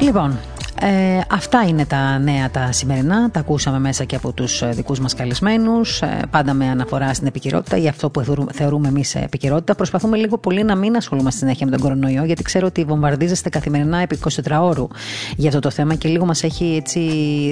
Λοιπόν, 0.00 0.38
ε, 0.84 1.20
αυτά 1.30 1.64
είναι 1.68 1.86
τα 1.86 2.18
νέα 2.18 2.50
τα 2.50 2.72
σημερινά. 2.72 3.30
Τα 3.30 3.40
ακούσαμε 3.40 3.78
μέσα 3.78 4.04
και 4.04 4.16
από 4.16 4.32
τους 4.32 4.62
ε, 4.62 4.68
δικούς 4.68 5.00
μας 5.00 5.14
καλεσμένους. 5.14 6.02
Ε, 6.02 6.20
πάντα 6.30 6.54
με 6.54 6.66
αναφορά 6.66 7.14
στην 7.14 7.26
επικαιρότητα 7.26 7.76
ή 7.76 7.88
αυτό 7.88 8.10
που 8.10 8.24
θεωρούμε 8.52 8.88
εμείς 8.88 9.14
επικαιρότητα. 9.14 9.74
Προσπαθούμε 9.74 10.16
λίγο 10.16 10.38
πολύ 10.38 10.64
να 10.64 10.76
μην 10.76 10.96
ασχολούμαστε 10.96 11.38
συνέχεια 11.38 11.66
με 11.66 11.72
τον 11.72 11.80
κορονοϊό, 11.80 12.24
γιατί 12.24 12.42
ξέρω 12.42 12.66
ότι 12.66 12.84
βομβαρδίζεστε 12.84 13.48
καθημερινά 13.48 13.98
επί 13.98 14.18
24 14.44 14.58
ώρου 14.60 14.88
για 15.36 15.48
αυτό 15.48 15.60
το 15.60 15.70
θέμα 15.70 15.94
και 15.94 16.08
λίγο 16.08 16.24
μας 16.24 16.42
έχει 16.42 16.74
έτσι 16.76 17.00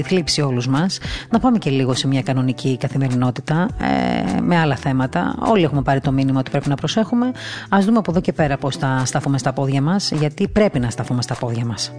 θλίψει 0.07 0.41
όλους 0.41 0.69
μας. 0.69 0.99
Να 1.31 1.39
πάμε 1.39 1.59
και 1.59 1.71
λίγο 1.71 1.95
σε 1.95 2.07
μια 2.07 2.23
κανονική 2.23 2.77
καθημερινότητα 2.77 3.69
ε, 3.79 4.41
με 4.41 4.59
άλλα 4.59 4.77
θέματα. 4.77 5.35
Όλοι 5.39 5.63
έχουμε 5.63 5.83
πάρει 5.83 6.01
το 6.01 6.13
μήνυμα 6.13 6.39
ότι 6.39 6.51
πρέπει 6.51 6.69
να 6.69 6.75
προσέχουμε. 6.75 7.27
Α 7.69 7.79
δούμε 7.81 7.99
από 7.99 8.11
εδώ 8.11 8.21
και 8.21 8.33
πέρα 8.33 8.57
πώς 8.57 8.77
θα 8.77 9.03
σταθούμε 9.05 9.39
στα 9.39 9.53
πόδια 9.53 9.83
μας, 9.83 10.11
γιατί 10.11 10.49
πρέπει 10.49 10.79
να 10.79 10.91
σταθούμε 10.91 11.23
στα 11.23 11.35
πόδια 11.35 11.65
μας. 11.65 11.93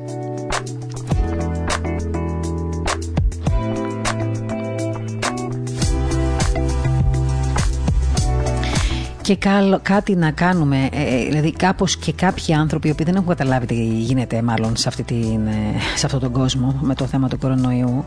Και 9.35 9.77
κάτι 9.81 10.15
να 10.15 10.31
κάνουμε. 10.31 10.89
Ε, 10.91 11.15
ε, 11.15 11.25
δηλαδή, 11.27 11.51
κάπως 11.51 11.97
και 11.97 12.13
κάποιοι 12.13 12.53
άνθρωποι 12.53 12.87
οι 12.87 12.95
δεν 13.03 13.15
έχουν 13.15 13.27
καταλάβει 13.27 13.65
τι 13.65 13.85
γίνεται, 13.85 14.41
μάλλον 14.41 14.75
σε, 14.75 14.87
αυτή 14.87 15.03
την, 15.03 15.47
ε, 15.47 15.79
σε 15.95 16.05
αυτόν 16.05 16.21
τον 16.21 16.31
κόσμο 16.31 16.79
με 16.81 16.95
το 16.95 17.05
θέμα 17.05 17.27
του 17.27 17.37
κορονοϊού, 17.37 18.05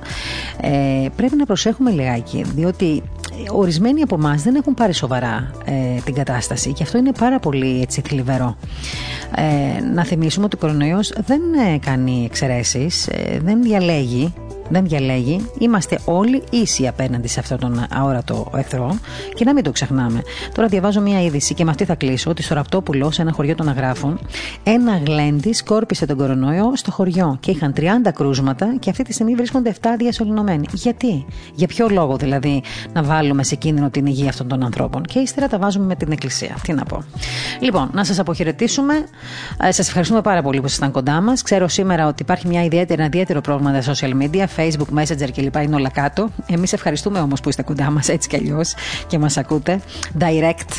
ε, 0.61 1.09
πρέπει 1.17 1.37
να 1.37 1.47
προσέχουμε 1.47 1.91
λιγάκι. 1.91 2.45
Διότι 2.55 3.03
ορισμένοι 3.51 4.03
από 4.03 4.15
εμάς 4.15 4.43
δεν 4.43 4.55
έχουν 4.55 4.75
πάρει 4.75 4.93
σοβαρά 4.93 5.51
ε, 5.65 6.01
την 6.05 6.15
κατάσταση 6.15 6.73
και 6.73 6.83
αυτό 6.83 6.99
είναι 6.99 7.13
πάρα 7.19 7.39
πολύ 7.39 7.81
έτσι 7.81 8.01
θλιβερό. 8.01 8.57
Ε, 9.37 9.83
να 9.95 10.05
θυμίσουμε 10.05 10.45
ότι 10.45 10.57
ο 10.57 10.59
κορονοϊός 10.59 11.13
δεν 11.27 11.41
κάνει 11.81 12.25
εξαιρέσεις, 12.25 13.09
δεν 13.43 13.63
διαλέγει 13.63 14.33
δεν 14.69 14.85
διαλέγει. 14.85 15.51
Είμαστε 15.59 15.99
όλοι 16.05 16.43
ίσοι 16.51 16.87
απέναντι 16.87 17.29
σε 17.29 17.41
αυτόν 17.41 17.59
τον 17.59 17.87
αόρατο 17.91 18.51
εχθρό 18.57 18.99
και 19.35 19.45
να 19.45 19.53
μην 19.53 19.65
το 19.65 19.73
ξεχνάμε. 19.73 20.23
Τώρα 20.55 20.69
διαβάζω 20.69 21.01
μια 21.01 21.23
είδηση 21.23 21.55
και 21.55 21.65
με 21.65 21.71
αυτή 21.71 21.85
θα 21.85 21.95
κλείσω 21.95 22.31
ότι 22.31 22.43
στο 22.43 22.55
Ραπτόπουλο, 22.55 23.11
σε 23.11 23.23
ένα 23.23 23.33
χωριό 23.33 23.55
των 23.55 23.69
Αγράφων, 23.69 24.19
ένα 24.63 25.01
γλέντι 25.07 25.53
σκόρπισε 25.53 26.07
τον 26.07 26.17
κορονοϊό 26.17 26.73
στο 26.77 26.91
χωριό 26.91 27.37
και 27.41 27.51
είχαν 27.51 27.73
30 27.77 27.83
κρούσματα 28.15 28.77
και 28.79 28.91
αυτή 28.91 29.03
τη 29.03 29.13
στιγμή 29.13 29.35
βρίσκονται 29.35 29.75
7 29.81 29.87
διασωληνωμένοι. 29.99 30.67
Γιατί, 30.73 31.27
για 31.55 31.67
ποιο 31.67 31.89
λόγο 31.91 32.17
δηλαδή 32.17 32.63
να 32.93 33.03
βάλουμε 33.03 33.43
σε 33.43 33.55
κίνδυνο 33.55 33.91
την 33.91 34.07
υγεία 34.07 34.29
αυτών 34.29 34.49
των 34.49 34.65
ανθρώπων; 34.65 35.03
Και 35.03 35.19
ύστερα 35.19 35.49
τα 35.49 35.59
βάζουμε 35.59 35.85
με 35.85 35.95
την 35.95 36.13
Εκκλησία. 36.13 36.57
Τι 36.63 36.73
να 36.73 36.85
πω. 36.85 37.05
Λοιπόν, 37.61 37.91
να 37.93 38.05
σας 38.05 38.19
αποχαιρετήσουμε. 38.19 38.95
Ε, 39.63 39.73
σας 39.73 39.87
ευχαριστούμε 39.87 40.21
πάρα 40.21 40.43
πολύ 40.43 40.61
που 40.61 40.67
ήσασταν 40.67 40.91
κοντά 40.91 41.21
μας. 41.21 41.43
Ξέρω 41.43 41.69
σήμερα 41.69 42.07
ότι 42.07 42.23
υπάρχει 42.23 42.49
μια 42.49 42.65
ιδιαίτερη, 42.65 43.01
ένα 43.01 43.05
ιδιαίτερο 43.05 43.41
πρόβλημα 43.41 43.81
στα 43.81 43.95
social 43.95 44.23
media. 44.23 44.45
Facebook, 44.57 44.99
Messenger 44.99 45.29
κλπ. 45.35 45.57
είναι 45.57 45.75
όλα 45.75 45.91
κάτω. 45.91 46.29
Εμείς 46.47 46.73
ευχαριστούμε 46.73 47.21
όμως 47.21 47.41
που 47.41 47.49
είστε 47.49 47.63
κοντά 47.63 47.91
μας 47.91 48.09
έτσι 48.09 48.29
κι 48.29 48.37
αλλιώς 48.37 48.75
και 49.07 49.19
μας 49.19 49.37
ακούτε. 49.37 49.81
Direct. 50.19 50.71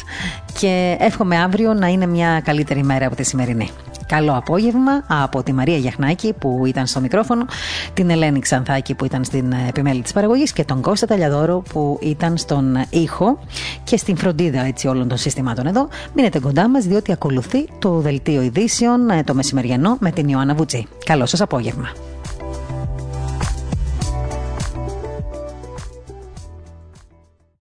Και 0.59 0.97
εύχομαι 0.99 1.38
αύριο 1.38 1.73
να 1.73 1.88
είναι 1.88 2.05
μια 2.05 2.41
καλύτερη 2.43 2.84
μέρα 2.84 3.07
από 3.07 3.15
τη 3.15 3.23
σημερινή. 3.23 3.69
Καλό 4.07 4.34
απόγευμα 4.38 5.03
από 5.07 5.43
τη 5.43 5.53
Μαρία 5.53 5.78
Γιαχνάκη 5.78 6.34
που 6.34 6.63
ήταν 6.65 6.86
στο 6.86 6.99
μικρόφωνο, 6.99 7.45
την 7.93 8.09
Ελένη 8.09 8.39
Ξανθάκη 8.39 8.93
που 8.93 9.05
ήταν 9.05 9.23
στην 9.23 9.53
επιμέλεια 9.67 10.03
της 10.03 10.13
παραγωγής 10.13 10.53
και 10.53 10.63
τον 10.63 10.82
Κώστα 10.82 11.05
Ταλιαδόρο 11.05 11.63
που 11.69 11.99
ήταν 12.01 12.38
στον 12.38 12.78
ήχο 12.89 13.39
και 13.84 13.97
στην 13.97 14.17
φροντίδα 14.17 14.61
έτσι 14.61 14.88
όλων 14.88 15.07
των 15.07 15.17
συστημάτων 15.17 15.65
εδώ. 15.67 15.88
Μείνετε 16.13 16.39
κοντά 16.39 16.69
μας 16.69 16.86
διότι 16.86 17.11
ακολουθεί 17.11 17.67
το 17.80 17.99
δελτίο 17.99 18.41
ειδήσεων 18.41 18.99
το 19.26 19.34
μεσημεριανό 19.34 19.97
με 19.99 20.11
την 20.11 20.28
Ιωάννα 20.28 20.53
Βουτζή. 20.53 20.88
Καλό 21.05 21.26
σας 21.26 21.41
απόγευμα. 21.41 22.14